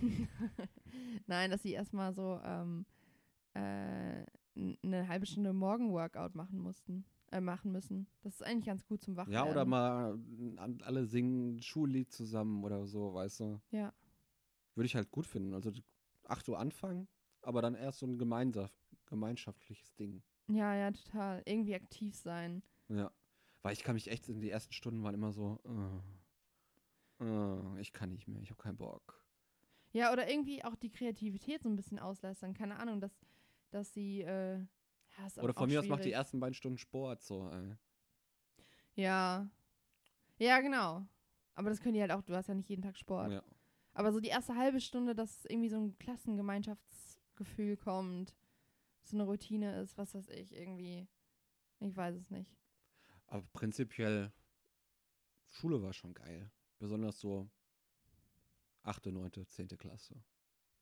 Nein, 1.27 1.51
dass 1.51 1.63
sie 1.63 1.73
erstmal 1.73 2.13
so 2.15 2.41
ähm, 2.45 2.87
äh, 3.55 4.25
eine 4.83 5.09
halbe 5.09 5.27
Stunde 5.27 5.53
Morgen-Workout 5.53 6.35
machen 6.35 6.59
mussten, 6.59 7.05
äh, 7.31 7.41
machen 7.41 7.71
müssen. 7.73 8.07
Das 8.23 8.35
ist 8.35 8.43
eigentlich 8.43 8.67
ganz 8.67 8.85
gut 8.87 9.03
zum 9.03 9.17
Wachwerden. 9.17 9.33
Ja, 9.47 9.51
oder 9.51 9.65
mal 9.65 10.19
an- 10.57 10.81
alle 10.83 11.05
singen 11.07 11.57
ein 11.57 11.63
Schullied 11.63 12.11
zusammen 12.13 12.65
oder 12.65 12.87
so, 12.87 13.15
weißt 13.15 13.41
du. 13.41 13.61
Ja. 13.71 13.93
Würde 14.75 14.87
ich 14.87 14.97
halt 14.97 15.11
gut 15.11 15.27
finden. 15.27 15.55
Also 15.55 15.71
8 16.25 16.49
Uhr 16.49 16.59
anfangen, 16.59 17.09
aber 17.43 17.63
dann 17.63 17.75
erst 17.75 18.01
so 18.01 18.07
ein 18.07 18.19
gemeinschaft, 18.19 18.75
gemeinschaftliches 19.07 19.95
Ding. 19.97 20.23
Ja, 20.49 20.75
ja, 20.75 20.91
total. 20.91 21.43
Irgendwie 21.45 21.75
aktiv 21.75 22.15
sein. 22.17 22.63
Ja. 22.89 23.11
Weil 23.63 23.73
ich 23.75 23.83
kann 23.83 23.95
mich 23.95 24.11
echt, 24.11 24.29
in 24.29 24.41
die 24.41 24.51
ersten 24.51 24.73
Stunden 24.73 25.03
waren 25.03 25.15
immer 25.15 25.33
so, 25.33 25.61
äh, 27.21 27.25
äh, 27.25 27.81
ich 27.81 27.93
kann 27.93 28.13
nicht 28.13 28.29
mehr, 28.29 28.41
ich 28.41 28.51
habe 28.51 28.63
keinen 28.63 28.77
Bock. 28.77 29.21
Ja, 29.93 30.13
oder 30.13 30.29
irgendwie 30.29 30.65
auch 30.65 30.77
die 30.77 30.91
Kreativität 30.91 31.63
so 31.63 31.69
ein 31.69 31.77
bisschen 31.77 31.99
auslästern. 31.99 32.55
Keine 32.55 32.77
Ahnung, 32.77 33.01
dass, 33.01 33.13
dass 33.71 33.93
sie. 33.93 34.23
Äh, 34.23 34.59
ja, 34.59 35.27
ist 35.27 35.39
Oder 35.39 35.53
auch 35.53 35.59
von 35.59 35.69
mir 35.69 35.81
aus 35.81 35.89
macht 35.89 36.05
die 36.05 36.13
ersten 36.13 36.39
beiden 36.41 36.55
Stunden 36.55 36.79
Sport, 36.79 37.23
so, 37.23 37.49
ey. 37.51 37.75
Ja. 38.95 39.49
Ja, 40.39 40.61
genau. 40.61 41.07
Aber 41.55 41.71
das 41.71 41.81
können 41.81 41.95
die 41.95 42.01
halt 42.01 42.13
auch. 42.13 42.23
Du 42.23 42.35
hast 42.35 42.49
ja 42.49 42.55
nicht 42.55 42.69
jeden 42.69 42.83
Tag 42.83 42.97
Sport. 42.97 43.33
Ja. 43.33 43.43
Aber 43.95 44.13
so 44.13 44.21
die 44.21 44.29
erste 44.29 44.55
halbe 44.55 44.81
Stunde, 44.81 45.15
dass 45.15 45.45
irgendwie 45.47 45.69
so 45.69 45.77
ein 45.77 45.99
Klassengemeinschaftsgefühl 45.99 47.77
kommt, 47.77 48.37
so 49.03 49.17
eine 49.17 49.25
Routine 49.25 49.81
ist, 49.81 49.99
was 49.99 50.15
weiß 50.15 50.29
ich, 50.29 50.55
irgendwie. 50.55 51.09
Ich 51.81 51.97
weiß 51.97 52.15
es 52.17 52.31
nicht. 52.31 52.57
Aber 53.27 53.47
prinzipiell, 53.53 54.33
Schule 55.49 55.83
war 55.83 55.93
schon 55.93 56.15
geil. 56.15 56.51
Besonders 56.79 57.19
so 57.19 57.49
8., 58.83 59.07
9., 59.07 59.47
10. 59.47 59.69
Klasse. 59.69 60.23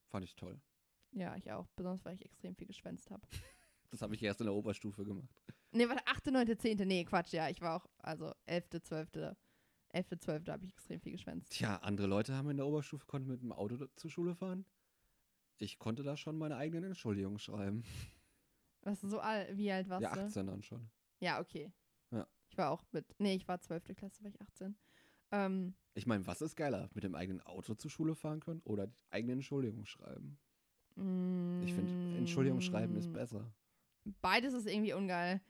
Fand 0.08 0.24
ich 0.24 0.34
toll. 0.34 0.60
Ja, 1.12 1.36
ich 1.36 1.50
auch. 1.50 1.66
Besonders, 1.76 2.04
weil 2.04 2.14
ich 2.14 2.24
extrem 2.24 2.54
viel 2.54 2.66
geschwänzt 2.66 3.10
habe. 3.10 3.22
Das 3.92 4.02
habe 4.02 4.16
ich 4.16 4.22
erst 4.24 4.40
in 4.40 4.46
der 4.46 4.54
Oberstufe 4.54 5.04
gemacht. 5.04 5.40
Nee, 5.70 5.88
warte, 5.88 6.04
8., 6.06 6.26
9., 6.26 6.58
10. 6.58 6.78
Nee, 6.88 7.04
Quatsch, 7.04 7.32
ja. 7.32 7.48
Ich 7.48 7.60
war 7.60 7.76
auch, 7.76 7.86
also 7.98 8.34
11., 8.46 8.82
12., 8.82 9.08
11., 9.90 10.06
12. 10.18 10.48
habe 10.48 10.64
ich 10.64 10.72
extrem 10.72 11.00
viel 11.00 11.12
geschwänzt. 11.12 11.52
Tja, 11.52 11.76
andere 11.76 12.08
Leute 12.08 12.34
haben 12.34 12.50
in 12.50 12.56
der 12.56 12.66
Oberstufe 12.66 13.06
konnten 13.06 13.28
mit 13.28 13.42
dem 13.42 13.52
Auto 13.52 13.86
zur 13.94 14.10
Schule 14.10 14.34
fahren. 14.34 14.66
Ich 15.58 15.78
konnte 15.78 16.02
da 16.02 16.16
schon 16.16 16.36
meine 16.36 16.56
eigenen 16.56 16.84
Entschuldigungen 16.84 17.38
schreiben. 17.38 17.84
Was 18.82 19.00
so 19.00 19.20
alt, 19.20 19.56
wie 19.56 19.70
alt 19.70 19.88
warst 19.88 20.02
ja, 20.02 20.14
du? 20.14 20.20
18 20.20 20.46
dann 20.46 20.62
schon. 20.62 20.90
Ja, 21.20 21.40
okay. 21.40 21.72
Ja. 22.10 22.26
Ich 22.48 22.58
war 22.58 22.70
auch 22.70 22.84
mit, 22.92 23.06
nee, 23.18 23.34
ich 23.34 23.48
war 23.48 23.60
12. 23.60 23.94
Klasse, 23.96 24.22
war 24.22 24.30
ich 24.30 24.40
18. 24.40 24.76
Ähm, 25.32 25.74
Ich 25.94 26.06
meine, 26.06 26.26
was 26.26 26.40
ist 26.42 26.56
geiler? 26.56 26.88
Mit 26.94 27.04
dem 27.04 27.14
eigenen 27.14 27.40
Auto 27.42 27.74
zur 27.74 27.90
Schule 27.90 28.14
fahren 28.14 28.40
können 28.40 28.60
oder 28.64 28.86
die 28.86 28.96
eigene 29.10 29.32
Entschuldigung 29.34 29.84
schreiben? 29.86 30.38
Ich 31.60 31.74
finde, 31.74 31.92
Entschuldigung 32.14 32.60
schreiben 32.60 32.96
ist 32.96 33.10
mm, 33.10 33.12
besser. 33.12 33.52
Beides 34.22 34.54
ist 34.54 34.66
irgendwie 34.66 34.92
ungeil. 34.94 35.40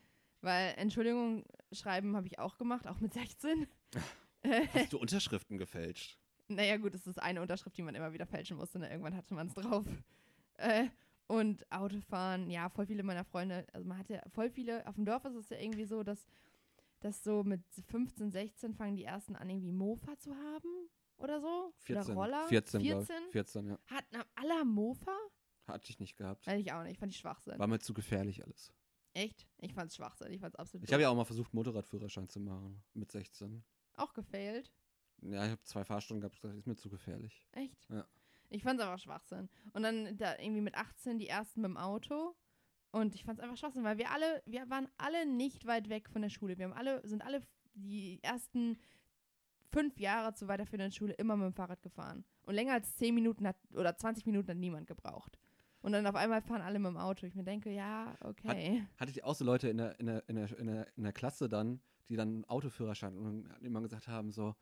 Weil 0.42 0.74
Entschuldigung 0.76 1.44
schreiben 1.72 2.14
habe 2.16 2.26
ich 2.26 2.38
auch 2.38 2.58
gemacht, 2.58 2.86
auch 2.86 3.00
mit 3.00 3.12
16. 3.14 3.66
Äh, 4.42 4.66
Hast 4.72 4.92
du 4.92 4.98
Unterschriften 5.00 5.58
gefälscht? 5.58 6.18
naja, 6.48 6.76
gut, 6.76 6.94
es 6.94 7.06
ist 7.08 7.20
eine 7.20 7.42
Unterschrift, 7.42 7.76
die 7.76 7.82
man 7.82 7.94
immer 7.96 8.12
wieder 8.12 8.26
fälschen 8.26 8.56
musste. 8.56 8.78
Ne? 8.78 8.88
Irgendwann 8.88 9.16
hatte 9.16 9.34
man 9.34 9.48
es 9.48 9.54
drauf. 9.54 9.84
Äh, 10.58 10.86
und 11.26 11.70
Autofahren, 11.72 12.50
ja, 12.50 12.68
voll 12.68 12.86
viele 12.86 13.02
meiner 13.02 13.24
Freunde, 13.24 13.66
also 13.72 13.84
man 13.86 13.98
hatte 13.98 14.22
voll 14.32 14.48
viele, 14.48 14.86
auf 14.86 14.94
dem 14.94 15.04
Dorf 15.04 15.24
ist 15.24 15.34
es 15.34 15.48
ja 15.48 15.58
irgendwie 15.58 15.84
so, 15.84 16.04
dass 16.04 16.24
dass 17.00 17.22
so 17.22 17.44
mit 17.44 17.62
15, 17.88 18.30
16 18.30 18.74
fangen 18.74 18.96
die 18.96 19.04
ersten 19.04 19.36
an, 19.36 19.48
irgendwie 19.48 19.72
Mofa 19.72 20.18
zu 20.18 20.34
haben 20.34 20.88
oder 21.18 21.40
so. 21.40 21.72
14. 21.78 22.12
Oder 22.12 22.22
Roller. 22.22 22.48
14, 22.48 22.82
glaub 22.82 23.02
ich. 23.02 23.08
14? 23.08 23.32
14, 23.32 23.66
ja. 23.66 23.78
Hatten 23.86 24.16
alle 24.34 24.64
Mofa? 24.64 25.16
Hatte 25.66 25.90
ich 25.90 25.98
nicht 25.98 26.16
gehabt. 26.16 26.46
Weiß 26.46 26.60
ich 26.60 26.72
auch 26.72 26.82
nicht. 26.82 26.98
Fand 26.98 27.12
ich 27.12 27.18
Schwachsinn. 27.18 27.58
War 27.58 27.66
mir 27.66 27.78
zu 27.78 27.92
gefährlich 27.92 28.44
alles. 28.44 28.72
Echt? 29.14 29.46
Ich 29.58 29.72
fand's 29.72 29.96
Schwachsinn. 29.96 30.30
Ich 30.32 30.40
fand's 30.40 30.56
absolut 30.56 30.86
Ich 30.86 30.92
habe 30.92 31.02
ja 31.02 31.08
auch 31.08 31.16
mal 31.16 31.24
versucht, 31.24 31.54
Motorradführerschein 31.54 32.28
zu 32.28 32.38
machen. 32.38 32.84
Mit 32.92 33.10
16. 33.10 33.64
auch 33.94 34.12
gefailt. 34.12 34.72
Ja, 35.22 35.44
ich 35.44 35.50
habe 35.50 35.62
zwei 35.62 35.84
Fahrstunden 35.84 36.20
gehabt, 36.20 36.38
das 36.44 36.54
ist 36.54 36.66
mir 36.66 36.76
zu 36.76 36.90
gefährlich. 36.90 37.46
Echt? 37.52 37.88
Ja. 37.88 38.06
Ich 38.50 38.62
fand's 38.62 38.82
einfach 38.82 38.98
Schwachsinn. 38.98 39.48
Und 39.72 39.82
dann 39.82 40.16
da 40.18 40.38
irgendwie 40.38 40.60
mit 40.60 40.74
18 40.74 41.18
die 41.18 41.28
ersten 41.28 41.62
mit 41.62 41.70
dem 41.70 41.76
Auto. 41.76 42.36
Und 42.96 43.14
ich 43.14 43.24
fand's 43.24 43.42
einfach 43.42 43.58
Schwachsinn, 43.58 43.84
weil 43.84 43.98
wir 43.98 44.10
alle, 44.10 44.42
wir 44.46 44.70
waren 44.70 44.88
alle 44.96 45.26
nicht 45.26 45.66
weit 45.66 45.90
weg 45.90 46.08
von 46.08 46.22
der 46.22 46.30
Schule. 46.30 46.56
Wir 46.56 46.64
haben 46.64 46.72
alle, 46.72 47.06
sind 47.06 47.22
alle 47.22 47.42
die 47.74 48.18
ersten 48.22 48.78
fünf 49.70 50.00
Jahre 50.00 50.32
zur 50.32 50.48
weiterführenden 50.48 50.92
Schule 50.92 51.12
immer 51.12 51.36
mit 51.36 51.44
dem 51.44 51.52
Fahrrad 51.52 51.82
gefahren. 51.82 52.24
Und 52.44 52.54
länger 52.54 52.72
als 52.72 52.96
10 52.96 53.14
Minuten 53.14 53.46
hat, 53.46 53.56
oder 53.74 53.94
20 53.94 54.24
Minuten 54.24 54.48
hat 54.48 54.56
niemand 54.56 54.86
gebraucht. 54.86 55.38
Und 55.80 55.92
dann 55.92 56.06
auf 56.06 56.14
einmal 56.14 56.40
fahren 56.40 56.62
alle 56.62 56.78
mit 56.78 56.88
dem 56.88 56.96
Auto. 56.96 57.26
Ich 57.26 57.34
mir 57.34 57.44
denke, 57.44 57.70
ja, 57.70 58.16
okay. 58.20 58.86
Hattet 58.96 59.18
ihr 59.18 59.26
auch 59.26 59.34
so 59.34 59.44
Leute 59.44 59.68
in 59.68 59.76
der, 59.76 60.00
in 60.00 60.06
der, 60.06 60.26
in 60.30 60.36
der, 60.36 60.58
in 60.58 60.66
der, 60.66 60.86
in 60.96 61.02
der 61.02 61.12
Klasse 61.12 61.50
dann, 61.50 61.82
die 62.08 62.16
dann 62.16 62.28
einen 62.28 62.44
Autoführerschein 62.46 63.14
und 63.14 63.50
immer 63.60 63.82
gesagt 63.82 64.08
haben, 64.08 64.32
so, 64.32 64.54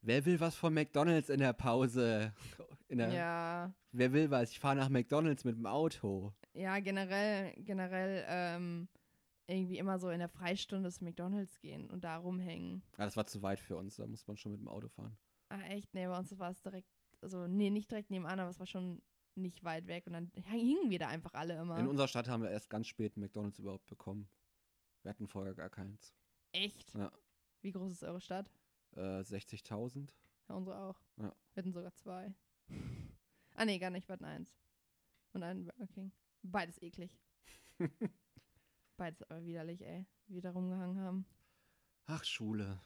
wer 0.00 0.24
will 0.24 0.40
was 0.40 0.54
von 0.54 0.72
McDonalds 0.72 1.28
in 1.28 1.40
der 1.40 1.52
Pause? 1.52 2.32
In 2.88 2.96
der, 2.96 3.12
Ja, 3.12 3.74
Wer 3.92 4.14
will 4.14 4.30
was? 4.30 4.50
Ich 4.50 4.60
fahre 4.60 4.76
nach 4.76 4.88
McDonalds 4.88 5.44
mit 5.44 5.56
dem 5.56 5.66
Auto. 5.66 6.32
Ja, 6.58 6.80
generell, 6.80 7.54
generell 7.58 8.24
ähm, 8.28 8.88
irgendwie 9.46 9.78
immer 9.78 9.98
so 9.98 10.10
in 10.10 10.18
der 10.18 10.28
Freistunde 10.28 10.90
zu 10.90 11.04
McDonalds 11.04 11.58
gehen 11.60 11.88
und 11.90 12.04
da 12.04 12.16
rumhängen. 12.16 12.82
Ja, 12.98 13.04
das 13.04 13.16
war 13.16 13.26
zu 13.26 13.42
weit 13.42 13.60
für 13.60 13.76
uns, 13.76 13.96
da 13.96 14.06
muss 14.06 14.26
man 14.26 14.36
schon 14.36 14.52
mit 14.52 14.60
dem 14.60 14.68
Auto 14.68 14.88
fahren. 14.88 15.16
Ah, 15.48 15.62
echt? 15.68 15.94
Nee, 15.94 16.06
bei 16.06 16.18
uns 16.18 16.36
war 16.38 16.50
es 16.50 16.60
direkt, 16.60 16.90
also, 17.22 17.46
nee, 17.46 17.70
nicht 17.70 17.90
direkt 17.90 18.10
nebenan, 18.10 18.40
aber 18.40 18.50
es 18.50 18.58
war 18.58 18.66
schon 18.66 19.00
nicht 19.34 19.62
weit 19.62 19.86
weg 19.86 20.06
und 20.06 20.14
dann 20.14 20.32
hingen 20.44 20.90
wir 20.90 20.98
da 20.98 21.08
einfach 21.08 21.32
alle 21.34 21.56
immer. 21.58 21.78
In 21.78 21.86
unserer 21.86 22.08
Stadt 22.08 22.28
haben 22.28 22.42
wir 22.42 22.50
erst 22.50 22.68
ganz 22.68 22.88
spät 22.88 23.14
einen 23.14 23.22
McDonalds 23.22 23.58
überhaupt 23.58 23.86
bekommen. 23.86 24.28
Wir 25.02 25.10
hatten 25.10 25.28
vorher 25.28 25.54
gar 25.54 25.70
keins. 25.70 26.12
echt? 26.52 26.92
Ja. 26.94 27.12
Wie 27.62 27.72
groß 27.72 27.92
ist 27.92 28.04
eure 28.04 28.20
Stadt? 28.20 28.50
Äh, 28.96 29.20
60.000. 29.20 30.10
Ja, 30.48 30.54
unsere 30.54 30.78
auch. 30.78 31.00
Ja. 31.16 31.34
Wir 31.54 31.62
hatten 31.62 31.72
sogar 31.72 31.94
zwei. 31.94 32.34
ah, 33.54 33.64
nee, 33.64 33.78
gar 33.78 33.90
nicht, 33.90 34.08
wir 34.08 34.14
hatten 34.14 34.24
eins. 34.24 34.56
Und 35.32 35.42
einen 35.42 35.64
Burger 35.64 35.86
King. 35.86 36.12
Beides 36.42 36.80
eklig. 36.82 37.16
Beides 38.96 39.22
aber 39.22 39.44
widerlich, 39.44 39.84
ey, 39.84 40.06
wie 40.26 40.34
wir 40.34 40.42
da 40.42 40.50
rumgehangen 40.50 40.98
haben. 41.00 41.26
Ach, 42.06 42.24
Schule. 42.24 42.80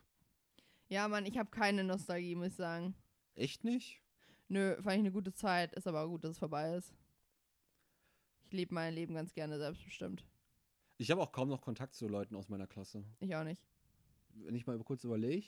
Ja, 0.88 1.08
Mann, 1.08 1.24
ich 1.26 1.38
habe 1.38 1.50
keine 1.50 1.84
Nostalgie, 1.84 2.34
muss 2.34 2.48
ich 2.48 2.54
sagen. 2.54 2.94
Echt 3.34 3.64
nicht? 3.64 4.02
Nö, 4.48 4.74
fand 4.76 4.96
ich 4.96 5.00
eine 5.00 5.12
gute 5.12 5.32
Zeit. 5.32 5.72
Ist 5.72 5.86
aber 5.86 6.02
auch 6.02 6.08
gut, 6.08 6.24
dass 6.24 6.32
es 6.32 6.38
vorbei 6.38 6.74
ist. 6.76 6.92
Ich 8.44 8.52
lebe 8.52 8.74
mein 8.74 8.92
Leben 8.92 9.14
ganz 9.14 9.32
gerne 9.32 9.58
selbstbestimmt. 9.58 10.26
Ich 10.98 11.10
habe 11.10 11.22
auch 11.22 11.32
kaum 11.32 11.48
noch 11.48 11.62
Kontakt 11.62 11.94
zu 11.94 12.06
Leuten 12.06 12.36
aus 12.36 12.50
meiner 12.50 12.66
Klasse. 12.66 13.04
Ich 13.20 13.34
auch 13.34 13.44
nicht. 13.44 13.62
Wenn 14.34 14.54
ich 14.54 14.66
mal 14.66 14.78
kurz 14.80 15.04
überlege. 15.04 15.46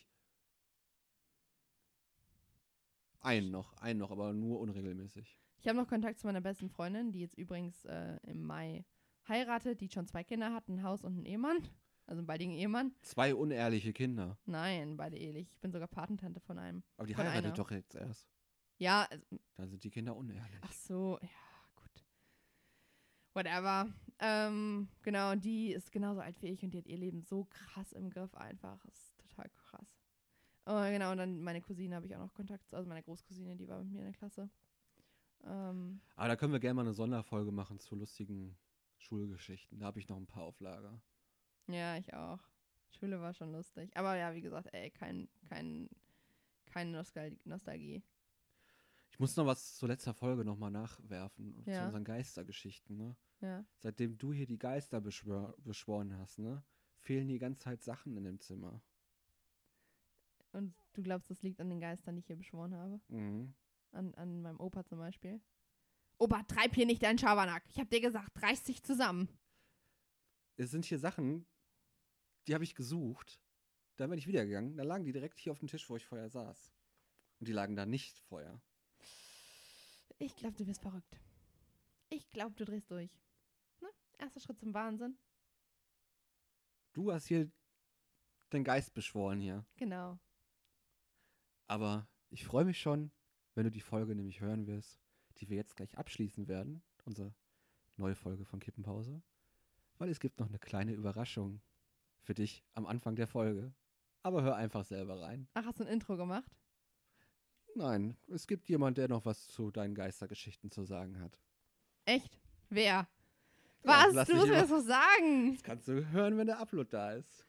Einen 3.20 3.50
noch, 3.50 3.74
einen 3.74 3.98
noch, 3.98 4.10
aber 4.10 4.32
nur 4.32 4.60
unregelmäßig. 4.60 5.38
Ich 5.64 5.68
habe 5.70 5.78
noch 5.78 5.88
Kontakt 5.88 6.18
zu 6.20 6.26
meiner 6.26 6.42
besten 6.42 6.68
Freundin, 6.68 7.10
die 7.10 7.20
jetzt 7.20 7.38
übrigens 7.38 7.86
äh, 7.86 8.18
im 8.26 8.42
Mai 8.42 8.84
heiratet, 9.26 9.80
die 9.80 9.88
schon 9.88 10.06
zwei 10.06 10.22
Kinder 10.22 10.52
hat, 10.52 10.68
ein 10.68 10.82
Haus 10.82 11.02
und 11.02 11.14
einen 11.14 11.24
Ehemann. 11.24 11.56
Also 12.04 12.18
einen 12.18 12.26
baldigen 12.26 12.52
Ehemann. 12.52 12.92
Zwei 13.00 13.34
unehrliche 13.34 13.94
Kinder. 13.94 14.36
Nein, 14.44 14.98
beide 14.98 15.16
ehelich. 15.16 15.50
Ich 15.50 15.60
bin 15.60 15.72
sogar 15.72 15.88
Patentante 15.88 16.38
von 16.38 16.58
einem. 16.58 16.82
Aber 16.98 17.06
die 17.06 17.14
Von 17.14 17.24
heiratet 17.24 17.46
einer. 17.46 17.54
doch 17.54 17.70
jetzt 17.70 17.94
erst. 17.94 18.28
Ja, 18.76 19.06
also, 19.10 19.24
Dann 19.54 19.70
sind 19.70 19.82
die 19.84 19.90
Kinder 19.90 20.14
unehrlich. 20.14 20.60
ach 20.60 20.72
so, 20.72 21.18
ja, 21.22 21.28
gut. 21.76 22.04
Whatever. 23.32 23.88
Ähm, 24.18 24.88
genau, 25.00 25.34
die 25.34 25.72
ist 25.72 25.90
genauso 25.90 26.20
alt 26.20 26.42
wie 26.42 26.48
ich 26.48 26.62
und 26.62 26.72
die 26.74 26.78
hat 26.78 26.86
ihr 26.86 26.98
Leben 26.98 27.22
so 27.22 27.46
krass 27.46 27.92
im 27.92 28.10
Griff 28.10 28.34
einfach. 28.34 28.84
Das 28.84 28.98
ist 28.98 29.16
total 29.16 29.48
krass. 29.48 29.96
Oh, 30.66 30.82
genau, 30.90 31.12
und 31.12 31.16
dann 31.16 31.40
meine 31.40 31.62
Cousine 31.62 31.96
habe 31.96 32.04
ich 32.04 32.14
auch 32.14 32.20
noch 32.20 32.34
Kontakt 32.34 32.68
zu, 32.68 32.76
also 32.76 32.86
meine 32.86 33.02
Großcousine, 33.02 33.56
die 33.56 33.66
war 33.66 33.78
mit 33.78 33.92
mir 33.92 34.00
in 34.00 34.04
der 34.04 34.12
Klasse. 34.12 34.50
Ähm, 35.46 36.00
Aber 36.16 36.28
da 36.28 36.36
können 36.36 36.52
wir 36.52 36.60
gerne 36.60 36.74
mal 36.74 36.82
eine 36.82 36.94
Sonderfolge 36.94 37.52
machen 37.52 37.78
zu 37.78 37.94
lustigen 37.96 38.56
Schulgeschichten. 38.96 39.78
Da 39.78 39.86
habe 39.86 40.00
ich 40.00 40.08
noch 40.08 40.16
ein 40.16 40.26
paar 40.26 40.44
auf 40.44 40.58
Lager. 40.60 41.00
Ja, 41.66 41.96
ich 41.96 42.14
auch. 42.14 42.40
Schule 42.90 43.20
war 43.20 43.34
schon 43.34 43.52
lustig. 43.52 43.90
Aber 43.96 44.16
ja, 44.16 44.34
wie 44.34 44.40
gesagt, 44.40 44.68
ey, 44.72 44.90
kein, 44.90 45.28
kein, 45.48 45.88
keine 46.66 46.92
Nostal 46.92 47.36
Nostalgie. 47.44 48.02
Ich 49.10 49.18
muss 49.20 49.36
noch 49.36 49.46
was 49.46 49.76
zur 49.76 49.88
letzter 49.88 50.14
Folge 50.14 50.44
nochmal 50.44 50.70
nachwerfen. 50.70 51.62
Zu 51.64 51.70
Ja. 51.70 51.86
unseren 51.86 52.04
Geistergeschichten, 52.04 52.96
ne? 52.96 53.16
Ja. 53.40 53.64
Seitdem 53.78 54.16
du 54.18 54.32
hier 54.32 54.46
die 54.46 54.58
Geister 54.58 55.00
beschwör 55.00 55.54
beschworen 55.58 56.16
hast, 56.18 56.38
ne? 56.38 56.64
Fehlen 57.00 57.28
die 57.28 57.38
ganze 57.38 57.60
Zeit 57.60 57.82
Sachen 57.82 58.16
in 58.16 58.24
dem 58.24 58.40
Zimmer. 58.40 58.80
Und 60.52 60.74
du 60.94 61.02
glaubst, 61.02 61.30
das 61.30 61.42
liegt 61.42 61.60
an 61.60 61.68
den 61.68 61.80
Geistern, 61.80 62.14
die 62.14 62.20
ich 62.20 62.26
hier 62.26 62.36
beschworen 62.36 62.74
habe? 62.74 63.00
Mhm. 63.08 63.54
An, 63.94 64.14
an 64.14 64.42
meinem 64.42 64.60
Opa 64.60 64.84
zum 64.84 64.98
Beispiel? 64.98 65.40
Opa, 66.18 66.42
treib 66.44 66.74
hier 66.74 66.86
nicht 66.86 67.02
deinen 67.02 67.18
Schabernack. 67.18 67.64
Ich 67.68 67.78
hab 67.78 67.90
dir 67.90 68.00
gesagt, 68.00 68.42
reiß 68.42 68.64
dich 68.64 68.82
zusammen. 68.82 69.28
Es 70.56 70.70
sind 70.70 70.84
hier 70.84 70.98
Sachen, 70.98 71.46
die 72.46 72.54
habe 72.54 72.64
ich 72.64 72.74
gesucht. 72.74 73.40
Dann 73.96 74.10
bin 74.10 74.18
ich 74.18 74.26
wieder 74.26 74.44
gegangen. 74.44 74.76
Da 74.76 74.82
lagen 74.82 75.04
die 75.04 75.12
direkt 75.12 75.38
hier 75.38 75.52
auf 75.52 75.58
dem 75.58 75.68
Tisch, 75.68 75.88
wo 75.88 75.96
ich 75.96 76.04
vorher 76.04 76.28
saß. 76.28 76.72
Und 77.40 77.48
die 77.48 77.52
lagen 77.52 77.76
da 77.76 77.86
nicht 77.86 78.18
vorher. 78.20 78.60
Ich 80.18 80.36
glaube, 80.36 80.56
du 80.56 80.66
wirst 80.66 80.82
verrückt. 80.82 81.20
Ich 82.08 82.30
glaube, 82.30 82.54
du 82.54 82.64
drehst 82.64 82.90
durch. 82.90 83.10
Ne? 83.80 83.88
Erster 84.18 84.40
Schritt 84.40 84.58
zum 84.58 84.74
Wahnsinn. 84.74 85.18
Du 86.92 87.12
hast 87.12 87.26
hier 87.26 87.50
den 88.52 88.64
Geist 88.64 88.94
beschworen 88.94 89.40
hier. 89.40 89.66
Genau. 89.76 90.18
Aber 91.66 92.08
ich 92.30 92.44
freue 92.44 92.64
mich 92.64 92.80
schon, 92.80 93.10
wenn 93.54 93.64
du 93.64 93.70
die 93.70 93.80
Folge 93.80 94.14
nämlich 94.14 94.40
hören 94.40 94.66
wirst, 94.66 95.00
die 95.38 95.48
wir 95.48 95.56
jetzt 95.56 95.76
gleich 95.76 95.96
abschließen 95.96 96.48
werden. 96.48 96.82
Unsere 97.04 97.34
neue 97.96 98.14
Folge 98.14 98.44
von 98.44 98.60
Kippenpause. 98.60 99.22
Weil 99.98 100.08
es 100.08 100.20
gibt 100.20 100.40
noch 100.40 100.48
eine 100.48 100.58
kleine 100.58 100.92
Überraschung 100.92 101.60
für 102.20 102.34
dich 102.34 102.64
am 102.72 102.86
Anfang 102.86 103.16
der 103.16 103.26
Folge. 103.26 103.72
Aber 104.22 104.42
hör 104.42 104.56
einfach 104.56 104.84
selber 104.84 105.20
rein. 105.20 105.48
Ach, 105.54 105.66
hast 105.66 105.80
du 105.80 105.84
ein 105.84 105.92
Intro 105.92 106.16
gemacht? 106.16 106.50
Nein, 107.76 108.16
es 108.28 108.46
gibt 108.46 108.68
jemand, 108.68 108.98
der 108.98 109.08
noch 109.08 109.24
was 109.24 109.48
zu 109.48 109.70
deinen 109.70 109.94
Geistergeschichten 109.94 110.70
zu 110.70 110.84
sagen 110.84 111.20
hat. 111.20 111.40
Echt? 112.04 112.38
Wer? 112.70 112.84
Ja, 112.84 113.08
Was? 113.82 114.14
lass 114.14 114.28
du 114.28 114.36
musst 114.36 114.48
mir 114.48 114.54
das 114.60 114.70
doch 114.70 114.80
sagen. 114.80 115.52
Das 115.52 115.62
kannst 115.62 115.88
du 115.88 116.08
hören, 116.10 116.38
wenn 116.38 116.46
der 116.46 116.58
Upload 116.58 116.88
da 116.90 117.12
ist. 117.12 117.44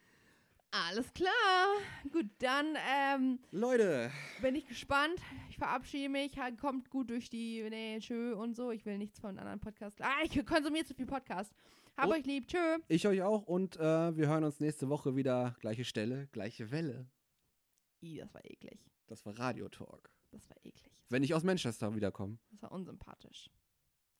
Alles 0.75 1.13
klar. 1.13 1.77
Gut, 2.11 2.25
dann 2.39 2.75
ähm, 2.85 3.39
Leute, 3.51 4.11
bin 4.41 4.55
ich 4.55 4.67
gespannt. 4.67 5.21
Ich 5.49 5.57
verabschiede 5.57 6.09
mich. 6.09 6.37
Kommt 6.59 6.89
gut 6.89 7.09
durch 7.11 7.29
die 7.29 7.65
nee, 7.69 7.97
Tschö 7.99 8.35
und 8.35 8.55
so. 8.55 8.71
Ich 8.71 8.85
will 8.85 8.97
nichts 8.97 9.19
von 9.19 9.39
anderen 9.39 9.61
Podcasts. 9.61 10.01
Ah, 10.01 10.21
ich 10.23 10.45
konsumiere 10.45 10.83
zu 10.83 10.93
viel 10.93 11.05
Podcast. 11.05 11.53
Hab 11.95 12.09
Oh. 12.09 12.11
euch 12.11 12.25
lieb. 12.25 12.49
Tschö. 12.49 12.77
ich 12.89 13.07
euch 13.07 13.21
auch 13.21 13.43
und 13.43 13.77
äh, 13.77 14.17
wir 14.17 14.27
hören 14.27 14.43
uns 14.43 14.59
nächste 14.59 14.89
Woche 14.89 15.15
wieder. 15.15 15.55
Gleiche 15.61 15.85
Stelle, 15.85 16.27
gleiche 16.33 16.71
Welle. 16.71 17.07
Ih, 18.01 18.17
das 18.17 18.33
war 18.33 18.43
eklig. 18.43 18.85
Das 19.07 19.25
war 19.25 19.39
Radio 19.39 19.69
Talk. 19.69 20.11
Das 20.31 20.49
war 20.49 20.57
eklig. 20.57 20.91
Wenn 21.07 21.23
ich 21.23 21.33
aus 21.33 21.43
Manchester 21.43 21.95
wiederkomme. 21.95 22.37
Das 22.51 22.63
war 22.63 22.73
unsympathisch. 22.73 23.49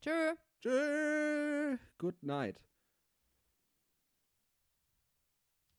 Tschö. 0.02 0.36
Tschüss. 0.62 1.80
Good 1.98 2.24
night. 2.24 2.62